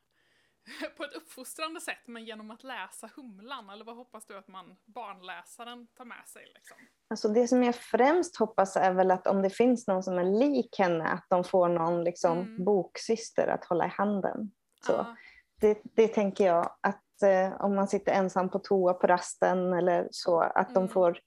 på 0.98 1.04
ett 1.04 1.14
uppfostrande 1.14 1.82
sätt 1.82 2.08
men 2.08 2.26
genom 2.26 2.52
att 2.52 2.64
läsa 2.64 3.10
Humlan 3.16 3.70
eller 3.70 3.86
vad 3.86 3.96
hoppas 3.96 4.26
du 4.26 4.38
att 4.38 4.48
man 4.48 4.76
barnläsaren 4.86 5.88
tar 5.88 6.06
med 6.06 6.28
sig 6.28 6.52
liksom? 6.56 6.78
Alltså 7.10 7.28
det 7.30 7.48
som 7.48 7.64
jag 7.64 7.76
främst 7.76 8.38
hoppas 8.38 8.76
är 8.78 8.94
väl 8.94 9.12
att 9.12 9.28
om 9.28 9.42
det 9.42 9.50
finns 9.50 9.88
någon 9.88 10.04
som 10.04 10.18
är 10.18 10.24
lik 10.24 10.80
henne, 10.80 11.06
att 11.08 11.26
de 11.30 11.44
får 11.44 11.70
någon 11.70 12.04
liksom 12.04 12.38
Mm. 12.38 12.66
boksyster 12.66 13.48
att 13.48 13.66
hålla 13.66 13.86
i 13.86 13.90
handen. 13.90 14.52
Så. 14.86 14.92
Ja. 14.92 15.16
Det, 15.62 15.82
det 15.84 16.08
tänker 16.08 16.46
jag, 16.46 16.76
att 16.82 17.22
eh, 17.24 17.62
om 17.62 17.76
man 17.76 17.88
sitter 17.88 18.12
ensam 18.12 18.50
på 18.50 18.60
toa 18.60 18.94
på 18.94 19.08
rasten 19.08 19.74
eller 19.74 20.08
så, 20.12 20.40
att 20.40 20.68
de 20.74 20.78
Mm. 20.78 20.90
får, 20.90 21.20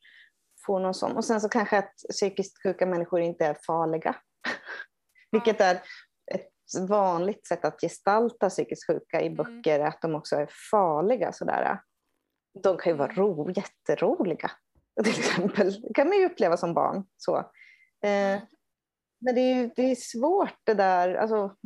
får 0.67 0.81
någon 0.81 0.95
sån. 0.95 1.17
Och 1.17 1.25
sen 1.25 1.41
så 1.41 1.49
kanske 1.49 1.79
att 1.79 1.95
psykiskt 2.11 2.63
sjuka 2.63 2.87
människor 2.87 3.21
inte 3.21 3.47
är 3.47 3.55
farliga. 3.67 4.17
Vilket 5.31 5.61
är 5.61 5.83
vanligt 6.75 7.47
sätt 7.47 7.65
att 7.65 7.81
gestalta 7.81 8.49
psykiskt 8.49 8.87
sjuka 8.87 9.21
i 9.21 9.27
Mm. 9.27 9.37
böcker, 9.37 9.81
att 9.81 10.03
de 10.03 10.15
också 10.15 10.37
är 10.37 10.49
farliga 10.71 11.33
sådär. 11.33 11.81
De 12.63 12.77
kan 12.79 12.93
ju 12.93 12.99
vara 12.99 13.13
Mm. 13.13 13.25
ro, 13.25 13.51
jätteroliga, 13.51 14.51
till 15.05 15.19
exempel. 15.19 15.73
Det 15.83 15.95
kan 15.95 16.09
man 16.09 16.19
ju 16.19 16.27
uppleva 16.27 16.57
som 16.57 16.75
barn. 16.75 17.05
Så. 17.17 17.37
Eh, 18.05 18.43
men 19.25 19.35
det 19.35 19.41
är, 19.41 19.71
det 19.77 19.83
är 19.83 19.95
svårt 19.95 20.55
det 20.65 20.75
där 20.75 21.15
alltså, 21.15 21.57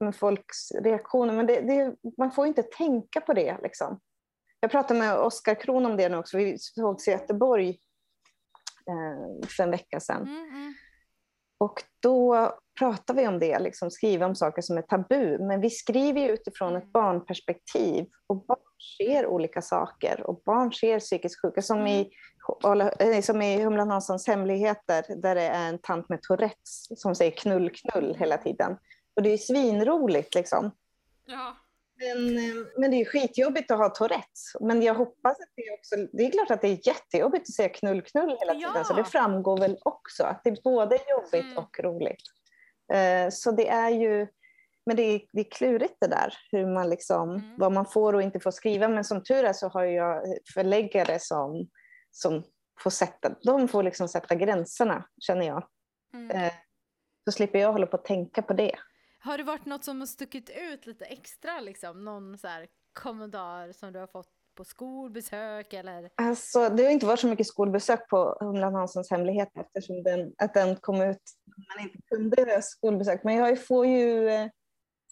med 0.00 0.16
folks 0.16 0.72
reaktioner. 0.72 1.34
Men 1.34 1.46
det, 1.46 1.60
det, 1.60 1.96
man 2.18 2.32
får 2.32 2.44
ju 2.44 2.48
inte 2.48 2.62
tänka 2.62 3.20
på 3.20 3.32
det. 3.32 3.58
Liksom. 3.62 4.00
Jag 4.60 4.70
pratade 4.70 5.00
med 5.00 5.18
Oskar 5.18 5.54
Kron 5.54 5.86
om 5.86 5.96
det 5.96 6.08
nu 6.08 6.16
också. 6.16 6.36
Vi 6.38 6.58
sågs 6.58 7.08
i 7.08 7.10
Göteborg 7.10 7.68
eh, 8.86 9.48
för 9.48 9.62
en 9.62 9.70
vecka 9.70 10.00
sedan. 10.00 10.22
Mm, 10.22 10.48
mm. 10.48 10.74
Och 11.58 11.82
då 12.00 12.52
pratar 12.78 13.14
vi 13.14 13.28
om 13.28 13.38
det, 13.38 13.58
liksom 13.58 13.90
skriva 13.90 14.26
om 14.26 14.34
saker 14.34 14.62
som 14.62 14.78
är 14.78 14.82
tabu. 14.82 15.38
Men 15.38 15.60
vi 15.60 15.70
skriver 15.70 16.20
ju 16.20 16.28
utifrån 16.28 16.68
Mm. 16.68 16.82
ett 16.82 16.92
barnperspektiv. 16.92 18.06
Och 18.26 18.46
barn 18.46 18.58
ser 18.98 19.26
olika 19.26 19.62
saker. 19.62 20.26
Och 20.26 20.42
barn 20.44 20.72
ser 20.72 21.00
psykiskt 21.00 21.40
sjuka. 21.42 21.62
Som, 21.62 21.86
i, 21.86 22.10
eh, 22.98 23.20
som 23.20 23.42
i 23.42 23.62
Humlan 23.64 23.90
Hanssons 23.90 24.26
hemligheter, 24.26 25.04
där 25.22 25.34
det 25.34 25.42
är 25.42 25.68
en 25.68 25.78
tant 25.78 26.08
med 26.08 26.22
Tourettes 26.22 26.86
som 26.96 27.14
säger 27.14 27.30
knull, 27.30 27.70
knull 27.70 28.16
hela 28.18 28.36
tiden. 28.38 28.76
Och 29.16 29.22
det 29.22 29.30
är 29.32 29.38
svinroligt 29.38 30.34
liksom. 30.34 30.70
Ja. 31.26 31.56
Men, 31.96 32.36
eh, 32.38 32.66
men 32.78 32.90
det 32.90 33.00
är 33.00 33.04
skitjobbigt 33.04 33.70
att 33.70 33.78
ha 33.78 33.88
Tourettes. 33.88 34.52
Men 34.60 34.82
jag 34.82 34.94
hoppas 34.94 35.32
att 35.32 35.52
det 35.56 35.70
också... 35.78 36.16
Det 36.16 36.26
är 36.26 36.30
klart 36.30 36.50
att 36.50 36.60
det 36.60 36.68
är 36.68 36.86
jättejobbigt 36.88 37.42
att 37.42 37.54
säga 37.54 37.68
knull, 37.68 38.02
knull 38.02 38.36
hela 38.40 38.52
tiden. 38.52 38.70
Ja. 38.74 38.84
Så 38.84 38.94
det 38.94 39.04
framgår 39.04 39.58
väl 39.58 39.78
också 39.82 40.24
att 40.24 40.40
det 40.44 40.50
är 40.50 40.58
både 40.64 40.98
jobbigt 41.10 41.44
Mm. 41.44 41.58
och 41.58 41.80
roligt. 41.80 42.22
Eh, 42.92 43.28
Så 43.30 43.50
det 43.52 43.68
är 43.68 43.90
ju... 43.90 44.26
Men 44.86 44.96
det 44.96 45.02
är, 45.02 45.20
det 45.32 45.40
är 45.40 45.50
klurigt 45.50 45.96
det 46.00 46.06
där, 46.06 46.34
hur 46.50 46.66
man 46.66 46.90
liksom, 46.90 47.30
Mm. 47.30 47.56
vad 47.58 47.72
man 47.72 47.86
får 47.86 48.12
och 48.14 48.22
inte 48.22 48.40
får 48.40 48.50
skriva. 48.50 48.88
Men 48.88 49.04
som 49.04 49.22
tur 49.24 49.44
är 49.44 49.52
så 49.52 49.68
har 49.68 49.84
jag 49.84 50.22
förläggare 50.54 51.18
som, 51.18 51.68
som 52.10 52.42
får 52.80 52.90
sätta, 52.90 53.34
de 53.42 53.68
får 53.68 53.82
liksom 53.82 54.08
sätta 54.08 54.34
gränserna, 54.34 55.04
känner 55.20 55.46
jag. 55.46 55.68
Mm. 56.14 56.30
Eh, 56.30 56.52
Så 57.24 57.32
slipper 57.32 57.58
jag 57.58 57.72
hålla 57.72 57.86
på 57.86 57.96
att 57.96 58.04
tänka 58.04 58.42
på 58.42 58.52
det. 58.52 58.74
Har 59.20 59.38
det 59.38 59.44
varit 59.44 59.66
något 59.66 59.84
som 59.84 60.00
har 60.00 60.06
stuckit 60.06 60.50
ut 60.50 60.86
lite 60.86 61.04
extra 61.04 61.60
liksom? 61.60 62.04
Någon 62.04 62.38
så 62.38 62.48
kommentar 62.92 63.72
som 63.72 63.92
du 63.92 63.98
har 63.98 64.06
fått 64.06 64.32
på 64.62 64.66
skolbesök 64.66 65.72
eller? 65.72 66.10
Alltså, 66.14 66.68
det 66.68 66.84
har 66.84 66.90
inte 66.90 67.06
varit 67.06 67.20
så 67.20 67.26
mycket 67.26 67.46
skolbesök 67.46 68.08
på 68.08 68.36
Humlan 68.40 68.74
Hanssons 68.74 69.10
hemlighet 69.10 69.48
eftersom 69.54 70.02
den, 70.02 70.32
att 70.38 70.54
den 70.54 70.76
kom 70.76 70.94
ut 70.94 71.18
när 71.46 71.76
man 71.76 71.84
inte 71.84 71.98
kunde 72.08 72.40
göra 72.42 72.62
skolbesök. 72.62 73.24
Men 73.24 73.34
jag 73.34 73.66
får 73.66 73.86
ju, 73.86 74.28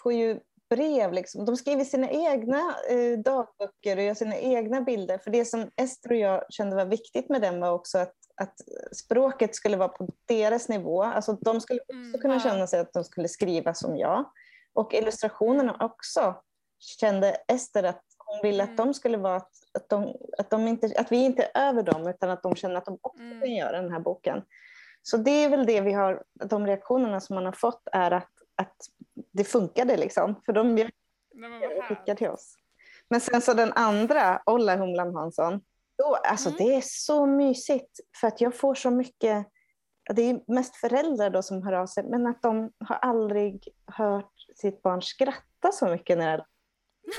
får 0.03 0.13
ju 0.13 0.41
brev. 0.71 1.13
Liksom. 1.13 1.45
De 1.45 1.57
skriver 1.57 1.85
sina 1.85 2.11
egna 2.11 2.75
eh, 2.91 3.19
dagböcker 3.19 3.97
och 3.97 4.03
gör 4.03 4.15
sina 4.15 4.37
egna 4.37 4.81
bilder. 4.81 5.19
För 5.19 5.31
det 5.31 5.45
som 5.45 5.71
Ester 5.77 6.11
och 6.11 6.17
jag 6.17 6.45
kände 6.51 6.77
var 6.77 6.87
viktigt 6.87 7.29
med 7.29 7.43
den 7.43 7.61
var 7.61 7.71
också 7.71 7.99
att, 7.99 8.15
att 8.37 8.55
språket 8.93 9.55
skulle 9.55 9.77
vara 9.77 9.89
på 9.89 10.09
deras 10.29 10.69
nivå. 10.69 11.03
Alltså, 11.03 11.33
de 11.33 11.61
skulle 11.61 11.81
också 11.81 11.93
Mm, 11.93 12.21
kunna 12.21 12.35
ja. 12.35 12.41
känna 12.41 12.67
sig 12.67 12.81
att 12.81 12.93
de 12.93 13.05
skulle 13.05 13.29
skriva 13.29 13.75
som 13.75 13.97
jag. 13.97 14.31
Och 14.75 14.95
illustrationerna 14.95 15.77
också 15.81 16.43
kände 16.79 17.37
Ester 17.49 17.83
att 17.83 18.10
hon 18.31 18.41
ville 18.43 18.63
att 18.63 18.69
Mm. 18.69 18.77
de 18.77 18.95
skulle 18.95 19.17
vara 19.17 19.37
att, 19.37 19.89
de, 19.89 20.15
att, 20.39 20.51
de 20.51 20.69
inte, 20.69 20.93
att 20.99 21.13
vi 21.13 21.17
inte 21.17 21.51
är 21.55 21.69
över 21.69 21.83
dem 21.83 22.09
utan 22.09 22.31
att 22.31 22.43
de 22.43 22.55
känner 22.55 22.75
att 22.75 22.85
de 22.85 22.99
också 23.01 23.23
Mm. 23.23 23.41
kan 23.41 23.51
göra 23.55 23.83
den 23.83 23.93
här 23.93 24.01
boken. 24.01 24.43
Så 25.03 25.17
det 25.17 25.31
är 25.31 25.49
väl 25.49 25.67
det 25.67 25.81
vi 25.81 25.93
har, 25.93 26.23
de 26.45 26.67
reaktionerna 26.67 27.21
som 27.21 27.35
man 27.35 27.45
har 27.45 27.53
fått 27.53 27.83
är 27.93 28.11
att, 28.11 28.29
att 28.57 28.77
det 29.33 29.45
funkade 29.45 29.97
liksom. 29.97 30.35
För 30.47 30.53
de 30.53 30.77
härligt. 30.77 32.19
till 32.19 32.29
oss. 32.29 32.55
Men 33.09 33.21
sen 33.21 33.41
så 33.41 33.55
den 33.55 33.73
andra, 33.73 34.43
Olla 34.47 34.77
Humlan 34.77 35.15
Hansson, 35.15 35.61
då, 35.99 36.15
alltså 36.15 36.49
Mm. 36.49 36.59
det 36.59 36.75
är 36.75 36.81
så 36.85 37.27
mysigt 37.27 38.01
för 38.21 38.29
att 38.29 38.41
jag 38.41 38.55
får 38.55 38.75
så 38.75 38.91
mycket, 38.91 39.47
det 40.15 40.23
är 40.23 40.41
mest 40.47 40.77
föräldrar 40.77 41.31
då 41.31 41.43
som 41.43 41.63
hör 41.63 41.73
av 41.73 41.87
sig, 41.87 42.05
men 42.05 42.27
att 42.27 42.43
de 42.43 42.73
har 42.85 42.97
aldrig 42.97 43.69
hört 43.87 44.33
sitt 44.57 44.83
barn 44.83 45.03
skratta 45.03 45.73
så 45.73 45.87
mycket 45.89 46.19
när 46.19 46.47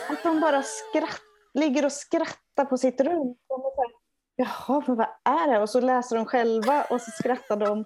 Att 0.10 0.24
de 0.24 0.40
bara 0.40 0.64
skratt, 0.64 1.22
ligger 1.54 1.86
och 1.86 1.92
skrattar 1.92 2.66
på 2.66 2.78
sitt 2.78 3.02
rum. 3.02 3.36
De 3.48 3.62
är 3.62 3.76
så 3.76 3.82
här, 3.82 3.92
Jaha, 4.36 4.84
men 4.88 4.96
vad 4.96 5.08
är 5.26 5.52
det? 5.54 5.60
Och 5.62 5.70
så 5.70 5.80
läser 5.80 6.16
de 6.16 6.26
själva 6.26 6.84
och 6.90 7.02
så 7.02 7.12
skrattar 7.12 7.58
de. 7.58 7.86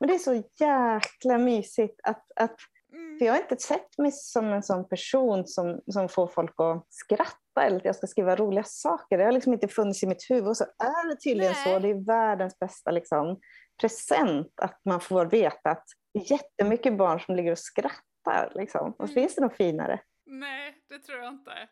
Men 0.00 0.08
det 0.08 0.14
är 0.14 0.18
så 0.18 0.34
jäkla 0.60 1.38
mysigt 1.38 2.00
att, 2.02 2.26
att 2.36 2.56
Mm. 2.94 3.18
för 3.18 3.24
jag 3.26 3.32
har 3.32 3.40
inte 3.40 3.56
sett 3.56 3.98
mig 3.98 4.12
som 4.12 4.52
en 4.52 4.62
sån 4.62 4.88
person 4.88 5.46
som, 5.46 5.80
som 5.86 6.08
får 6.08 6.26
folk 6.26 6.54
att 6.60 6.86
skratta 6.88 7.62
eller 7.66 7.76
att 7.76 7.84
jag 7.84 7.96
ska 7.96 8.06
skriva 8.06 8.36
roliga 8.36 8.64
saker. 8.64 9.18
Det 9.18 9.24
har 9.24 9.32
liksom 9.32 9.52
inte 9.52 9.68
funnits 9.68 10.02
i 10.02 10.06
mitt 10.06 10.30
huvud. 10.30 10.48
Och 10.48 10.56
så 10.56 10.64
är 10.64 11.08
det 11.10 11.16
tydligen 11.16 11.52
Nej. 11.52 11.64
så. 11.74 11.78
Det 11.78 11.88
är 11.88 12.06
världens 12.06 12.58
bästa 12.58 12.90
liksom, 12.90 13.40
present 13.80 14.52
att 14.62 14.80
man 14.84 15.00
får 15.00 15.24
veta 15.26 15.70
att 15.70 15.84
det 16.14 16.20
är 16.20 16.32
jättemycket 16.32 16.98
barn 16.98 17.20
som 17.20 17.36
ligger 17.36 17.52
och 17.52 17.58
skrattar. 17.58 18.52
Liksom. 18.54 18.90
Och 18.98 19.04
Mm. 19.04 19.14
finns 19.14 19.34
det 19.34 19.40
något 19.42 19.56
finare? 19.56 20.00
Nej, 20.32 20.84
det 20.88 20.98
tror 20.98 21.18
jag 21.18 21.32
inte. 21.32 21.68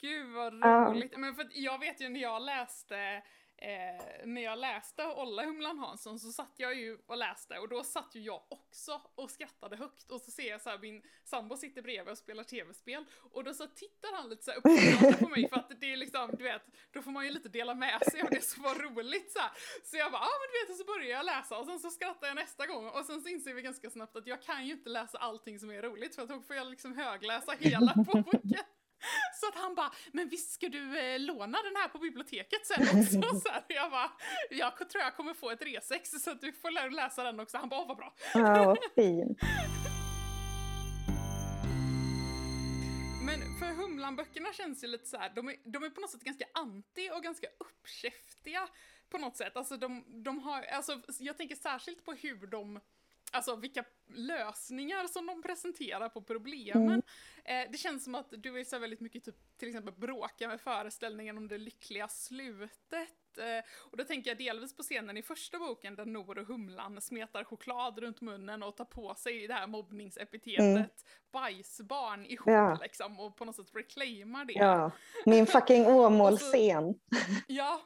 Gud 0.00 0.34
vad 0.34 0.64
roligt. 0.64 1.16
Men 1.16 1.34
för 1.34 1.46
jag 1.50 1.78
vet 1.78 2.00
ju 2.00 2.08
när 2.08 2.20
jag 2.20 2.42
läste 2.42 3.22
Eh, 3.58 4.26
när 4.26 4.42
jag 4.42 4.58
läste 4.58 5.04
Olla 5.04 5.44
Humlan 5.44 5.78
Hansson 5.78 6.18
så 6.18 6.32
satt 6.32 6.54
jag 6.56 6.74
ju 6.74 6.98
och 7.06 7.16
läste 7.16 7.58
och 7.58 7.68
då 7.68 7.84
satt 7.84 8.14
ju 8.14 8.20
jag 8.20 8.42
också 8.48 9.00
och 9.14 9.30
skrattade 9.30 9.76
högt 9.76 10.10
och 10.10 10.20
så 10.20 10.30
ser 10.30 10.50
jag 10.50 10.60
så 10.60 10.70
här 10.70 10.78
min 10.78 11.02
sambo 11.24 11.56
sitter 11.56 11.82
bredvid 11.82 12.12
och 12.12 12.18
spelar 12.18 12.44
tv-spel 12.44 13.04
och 13.32 13.44
då 13.44 13.54
så 13.54 13.66
tittar 13.66 14.16
han 14.16 14.28
lite 14.28 14.42
så 14.42 14.50
här 14.50 14.58
uppförande 14.58 15.18
på 15.18 15.28
mig 15.28 15.48
för 15.48 15.56
att 15.56 15.80
det 15.80 15.92
är 15.92 15.96
liksom, 15.96 16.30
du 16.38 16.44
vet, 16.44 16.62
då 16.92 17.02
får 17.02 17.10
man 17.10 17.24
ju 17.24 17.30
lite 17.30 17.48
dela 17.48 17.74
med 17.74 18.02
sig 18.10 18.22
av 18.22 18.30
det 18.30 18.44
som 18.44 18.62
var 18.62 18.74
roligt 18.74 19.32
så 19.32 19.38
här. 19.38 19.50
Så 19.84 19.96
jag 19.96 20.12
bara, 20.12 20.22
ja 20.22 20.26
ah, 20.26 20.38
men 20.40 20.48
du 20.52 20.60
vet, 20.60 20.70
och 20.70 20.86
så 20.86 20.92
börjar 20.92 21.16
jag 21.16 21.26
läsa 21.26 21.58
och 21.58 21.66
sen 21.66 21.80
så 21.80 21.90
skrattar 21.90 22.26
jag 22.26 22.36
nästa 22.36 22.66
gång 22.66 22.88
och 22.88 23.04
sen 23.04 23.20
så 23.22 23.28
inser 23.28 23.54
vi 23.54 23.62
ganska 23.62 23.90
snabbt 23.90 24.16
att 24.16 24.26
jag 24.26 24.42
kan 24.42 24.66
ju 24.66 24.72
inte 24.72 24.90
läsa 24.90 25.18
allting 25.18 25.58
som 25.58 25.70
är 25.70 25.82
roligt 25.82 26.14
för 26.14 26.22
att 26.22 26.28
då 26.28 26.40
får 26.40 26.56
jag 26.56 26.66
liksom 26.66 26.96
högläsa 26.96 27.52
hela 27.52 27.94
boken. 27.96 28.54
Så 29.40 29.48
att 29.48 29.54
han 29.54 29.74
bara, 29.74 29.92
men 30.12 30.28
visst 30.28 30.50
ska 30.52 30.68
du 30.68 30.98
eh, 30.98 31.18
låna 31.20 31.58
den 31.62 31.76
här 31.76 31.88
på 31.88 31.98
biblioteket 31.98 32.66
sen 32.66 32.82
också? 32.82 33.38
Så 33.40 33.48
här, 33.52 33.64
jag 33.68 33.90
bara, 33.90 34.10
jag 34.50 34.76
tror 34.90 35.02
jag 35.04 35.16
kommer 35.16 35.34
få 35.34 35.50
ett 35.50 35.62
resex 35.62 36.10
så 36.10 36.30
att 36.30 36.40
du 36.40 36.52
får 36.52 36.70
lä- 36.70 36.90
läsa 36.90 37.22
den 37.24 37.40
också. 37.40 37.58
Han 37.58 37.68
bara, 37.68 37.80
åh 37.80 37.88
vad 37.88 37.96
bra. 37.96 38.14
Ja, 38.34 38.64
vad 38.64 38.78
fint. 38.94 39.38
Men 43.26 43.58
för 43.58 43.66
Humlan-böckerna 43.82 44.52
känns 44.52 44.84
ju 44.84 44.88
lite 44.88 45.06
så 45.06 45.16
här, 45.16 45.32
de 45.34 45.48
är, 45.48 45.56
de 45.64 45.82
är 45.84 45.90
på 45.90 46.00
något 46.00 46.10
sätt 46.10 46.22
ganska 46.22 46.44
anti 46.54 47.10
och 47.10 47.22
ganska 47.22 47.46
uppkäftiga 47.58 48.68
på 49.10 49.18
något 49.18 49.36
sätt. 49.36 49.56
Alltså 49.56 49.76
de, 49.76 50.22
de 50.24 50.38
har, 50.42 50.62
alltså 50.62 51.00
jag 51.18 51.36
tänker 51.36 51.56
särskilt 51.56 52.04
på 52.04 52.12
hur 52.12 52.46
de 52.46 52.80
Alltså 53.32 53.56
vilka 53.56 53.84
lösningar 54.08 55.06
som 55.06 55.26
de 55.26 55.42
presenterar 55.42 56.08
på 56.08 56.22
problemen. 56.22 57.02
Eh, 57.44 57.70
det 57.72 57.78
känns 57.78 58.04
som 58.04 58.14
att 58.14 58.26
du 58.30 58.60
är 58.60 58.64
så 58.64 58.78
väldigt 58.78 59.00
mycket 59.00 59.24
typ 59.24 59.58
till 59.58 59.68
exempel 59.68 59.94
bråka 59.94 60.48
med 60.48 60.60
föreställningen 60.60 61.36
om 61.36 61.48
det 61.48 61.58
lyckliga 61.58 62.08
slutet. 62.08 63.38
Eh, 63.38 63.64
och 63.90 63.96
då 63.96 64.04
tänker 64.04 64.30
jag 64.30 64.38
delvis 64.38 64.76
på 64.76 64.82
scenen 64.82 65.16
i 65.16 65.22
första 65.22 65.58
boken 65.58 65.94
där 65.94 66.04
Nor 66.04 66.38
och 66.38 66.46
Humlan 66.46 67.00
smetar 67.00 67.44
choklad 67.44 67.98
runt 67.98 68.20
munnen 68.20 68.62
och 68.62 68.76
tar 68.76 68.84
på 68.84 69.14
sig 69.14 69.46
det 69.46 69.54
här 69.54 69.66
mobbningsepitetet 69.66 70.60
mm. 70.60 70.84
bajsbarn 71.32 72.26
ihop 72.26 72.46
ja. 72.46 72.78
liksom 72.82 73.20
och 73.20 73.36
på 73.36 73.44
något 73.44 73.56
sätt 73.56 73.70
reclaimar 73.74 74.44
det. 74.44 74.52
Ja, 74.52 74.90
min 75.24 75.46
fucking 75.46 75.86
Åmål-scen. 75.86 76.94
ja. 77.46 77.80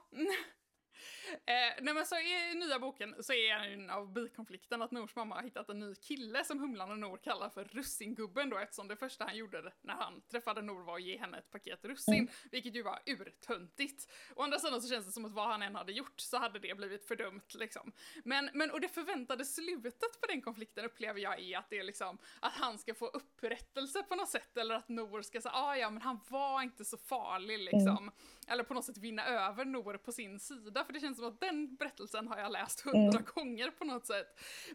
Eh, 1.33 1.83
nej 1.83 1.95
men 1.95 2.07
så 2.07 2.17
i 2.17 2.55
nya 2.55 2.79
boken 2.79 3.15
så 3.21 3.33
är 3.33 3.55
en 3.55 3.91
av 3.91 4.13
bikonflikten 4.13 4.83
att 4.83 4.91
Nors 4.91 5.17
mamma 5.17 5.35
har 5.35 5.43
hittat 5.43 5.69
en 5.69 5.81
ny 5.81 5.95
kille 5.95 6.45
som 6.45 6.59
Humlan 6.59 6.91
och 6.91 6.99
Nor 6.99 7.17
kallar 7.17 7.51
för 7.51 7.65
Russingubben 7.65 8.51
då 8.51 8.59
eftersom 8.59 8.89
det 8.89 8.97
första 8.97 9.25
han 9.25 9.37
gjorde 9.37 9.73
när 9.83 9.95
han 9.95 10.23
träffade 10.31 10.63
Nor 10.63 10.85
var 10.85 10.95
att 10.95 11.03
ge 11.03 11.19
henne 11.19 11.39
ett 11.39 11.51
paket 11.51 11.85
russin, 11.85 12.15
mm. 12.15 12.29
vilket 12.51 12.75
ju 12.75 12.83
var 12.83 12.99
urtöntigt. 13.07 14.13
Å 14.37 14.43
andra 14.43 14.59
sidan 14.59 14.83
så 14.83 14.89
känns 14.89 15.07
det 15.07 15.13
som 15.13 15.25
att 15.25 15.33
vad 15.33 15.49
han 15.49 15.63
än 15.63 15.75
hade 15.75 15.93
gjort 15.93 16.21
så 16.21 16.39
hade 16.39 16.59
det 16.59 16.75
blivit 16.75 17.09
fördömt 17.09 17.55
liksom. 17.55 17.93
Men, 18.25 18.51
men 18.55 18.71
och 18.71 18.81
det 18.81 18.89
förväntade 18.89 19.45
slutet 19.45 20.21
på 20.21 20.27
den 20.27 20.43
konflikten 20.43 20.85
upplever 20.85 21.21
jag 21.21 21.41
är 21.41 21.59
att 21.59 21.71
det 21.71 21.79
är 21.79 21.85
liksom 21.85 22.19
att 22.41 22.53
han 22.53 22.79
ska 22.79 22.95
få 22.95 23.07
upprättelse 23.07 24.03
på 24.03 24.15
något 24.15 24.29
sätt 24.29 24.57
eller 24.57 24.75
att 24.75 24.89
Nor 24.89 25.23
ska 25.23 25.41
säga 25.41 25.53
ah, 25.55 25.77
ja 25.77 25.91
men 25.91 26.03
han 26.03 26.21
var 26.29 26.63
inte 26.63 26.85
så 26.85 26.97
farlig 26.97 27.59
liksom. 27.59 27.99
Mm. 27.99 28.15
Eller 28.47 28.65
på 28.65 28.75
något 28.75 28.85
sätt 28.85 28.99
vinna 28.99 29.27
över 29.27 29.65
Nor 29.65 29.97
på 29.97 30.13
sin 30.13 30.41
sida 30.41 30.85
för 30.85 30.93
det 30.93 31.01
känns 31.01 31.20
som 31.21 31.29
att 31.29 31.41
den 31.41 31.77
berättelsen 31.77 32.29
har 32.29 32.39
jag 32.39 32.53
läst 32.53 32.81
hundra 32.81 33.19
mm. 33.19 33.25
gånger 33.35 33.71
på 33.71 33.85
något 33.85 34.07
sätt. 34.07 34.27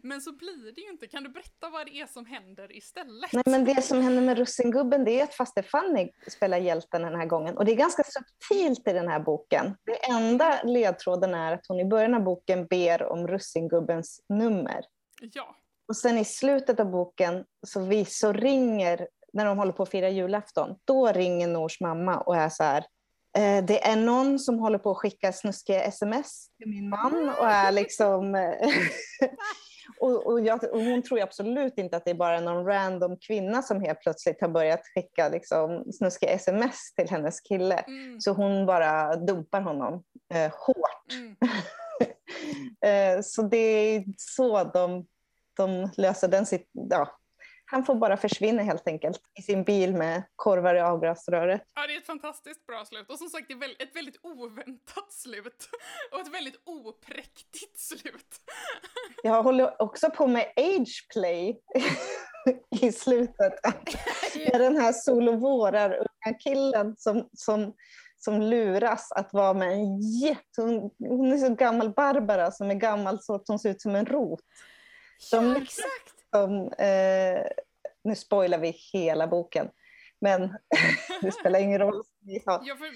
Men 0.02 0.20
så 0.20 0.32
blir 0.32 0.72
det 0.74 0.80
ju 0.80 0.90
inte. 0.90 1.06
Kan 1.06 1.22
du 1.22 1.28
berätta 1.28 1.70
vad 1.70 1.86
det 1.86 2.00
är 2.00 2.06
som 2.06 2.26
händer 2.26 2.76
istället? 2.76 3.32
Nej, 3.32 3.44
men 3.46 3.64
det 3.64 3.82
som 3.82 4.00
händer 4.00 4.22
med 4.22 4.38
Russingubben 4.38 5.04
det 5.04 5.20
är 5.20 5.24
att 5.24 5.34
faste 5.34 5.62
Fanny 5.62 6.10
spelar 6.28 6.58
hjälten 6.58 7.02
den 7.02 7.14
här 7.14 7.26
gången. 7.26 7.56
Och 7.56 7.64
det 7.64 7.72
är 7.72 7.76
ganska 7.76 8.02
subtilt 8.02 8.88
i 8.88 8.92
den 8.92 9.08
här 9.08 9.20
boken. 9.20 9.76
Det 9.84 10.10
enda 10.10 10.62
ledtråden 10.62 11.34
är 11.34 11.52
att 11.52 11.66
hon 11.68 11.80
i 11.80 11.84
början 11.84 12.14
av 12.14 12.22
boken 12.22 12.66
ber 12.66 13.02
om 13.02 13.28
Russingubbens 13.28 14.20
nummer. 14.28 14.84
Ja. 15.20 15.56
Och 15.88 15.96
sen 15.96 16.18
i 16.18 16.24
slutet 16.24 16.80
av 16.80 16.90
boken 16.90 17.44
så, 17.66 17.80
vi, 17.80 18.04
så 18.04 18.32
ringer, 18.32 19.08
när 19.32 19.44
de 19.44 19.58
håller 19.58 19.72
på 19.72 19.82
att 19.82 19.90
fira 19.90 20.08
julafton, 20.08 20.78
då 20.84 21.06
ringer 21.06 21.48
Nors 21.48 21.80
mamma 21.80 22.20
och 22.20 22.36
är 22.36 22.48
så 22.48 22.62
här, 22.62 22.84
det 23.62 23.86
är 23.86 23.96
någon 23.96 24.38
som 24.38 24.58
håller 24.58 24.78
på 24.78 24.90
att 24.90 24.96
skicka 24.96 25.32
snuskiga 25.32 25.82
sms 25.82 26.48
till 26.58 26.68
min 26.68 26.88
man 26.88 27.28
och 27.38 27.46
är 27.46 27.72
liksom... 27.72 28.34
Eh, 28.34 28.68
och, 30.00 30.26
och, 30.26 30.40
jag, 30.40 30.64
och, 30.72 30.80
hon 30.80 31.02
tror 31.02 31.20
absolut 31.20 31.78
inte 31.78 31.96
att 31.96 32.04
det 32.04 32.10
är 32.10 32.14
bara 32.14 32.40
någon 32.40 32.66
random 32.66 33.16
kvinna 33.26 33.62
som 33.62 33.80
helt 33.80 34.00
plötsligt 34.00 34.40
har 34.40 34.48
börjat 34.48 34.80
skicka 34.94 35.28
liksom, 35.28 35.92
snuskiga 35.92 36.30
sms 36.30 36.94
till 36.94 37.10
hennes 37.10 37.40
kille. 37.40 37.78
Mm. 37.78 38.20
Så 38.20 38.32
hon 38.32 38.66
bara 38.66 39.16
dumpar 39.16 39.60
honom 39.60 40.04
eh, 40.34 40.52
hårt. 40.52 41.12
Mm. 41.12 41.36
eh, 43.16 43.22
så 43.22 43.42
det 43.42 43.56
är 43.56 44.04
så 44.16 44.64
de, 44.64 45.06
de 45.56 45.90
löser 45.96 46.28
den 46.28 46.46
situationen. 46.46 46.90
Ja, 46.90 47.18
han 47.66 47.84
får 47.84 47.94
bara 47.94 48.16
försvinna 48.16 48.62
helt 48.62 48.88
enkelt 48.88 49.20
i 49.38 49.42
sin 49.42 49.64
bil 49.64 49.94
med 49.94 50.22
korvar 50.36 50.74
i 50.74 50.80
avgasröret. 50.80 51.62
Ja, 51.74 51.86
det 51.86 51.94
är 51.94 51.98
ett 51.98 52.06
fantastiskt 52.06 52.66
bra 52.66 52.84
slut. 52.84 53.10
Och 53.10 53.18
som 53.18 53.28
sagt, 53.28 53.48
det 53.48 53.54
är 53.54 53.82
ett 53.82 53.96
väldigt 53.96 54.18
oväntat 54.22 55.12
slut. 55.12 55.68
Och 56.12 56.20
ett 56.20 56.34
väldigt 56.34 56.60
opräktigt 56.64 57.80
slut. 57.80 58.40
Jag 59.22 59.42
håller 59.42 59.82
också 59.82 60.10
på 60.10 60.26
med 60.26 60.52
ageplay 60.56 61.60
i 62.80 62.92
slutet. 62.92 63.54
Med 64.52 64.60
den 64.60 64.76
här 64.76 64.92
Sol 64.92 65.28
och 65.28 65.40
vårar-unga 65.40 66.38
killen 66.38 66.94
som, 66.98 67.28
som, 67.32 67.74
som 68.18 68.42
luras 68.42 69.12
att 69.12 69.32
vara 69.32 69.54
med 69.54 69.72
en 69.72 70.00
jätte... 70.00 70.62
Hon, 70.62 70.90
hon 70.98 71.32
är 71.32 71.38
så 71.38 71.54
gammal, 71.54 71.90
Barbara, 71.90 72.50
som 72.50 72.70
är 72.70 72.74
gammal 72.74 73.22
så 73.22 73.34
att 73.34 73.48
hon 73.48 73.58
ser 73.58 73.70
ut 73.70 73.80
som 73.80 73.94
en 73.94 74.06
rot. 74.06 74.40
De, 75.30 75.46
ja, 75.46 75.56
exakt! 75.56 76.15
Som, 76.36 76.72
eh, 76.72 77.46
nu 78.04 78.16
spoilar 78.16 78.58
vi 78.58 78.70
hela 78.92 79.26
boken, 79.26 79.70
men 80.20 80.40
det 81.22 81.32
spelar 81.32 81.60
ingen 81.60 81.78
roll. 81.78 82.02
Ja, 82.20 82.76
för, 82.76 82.86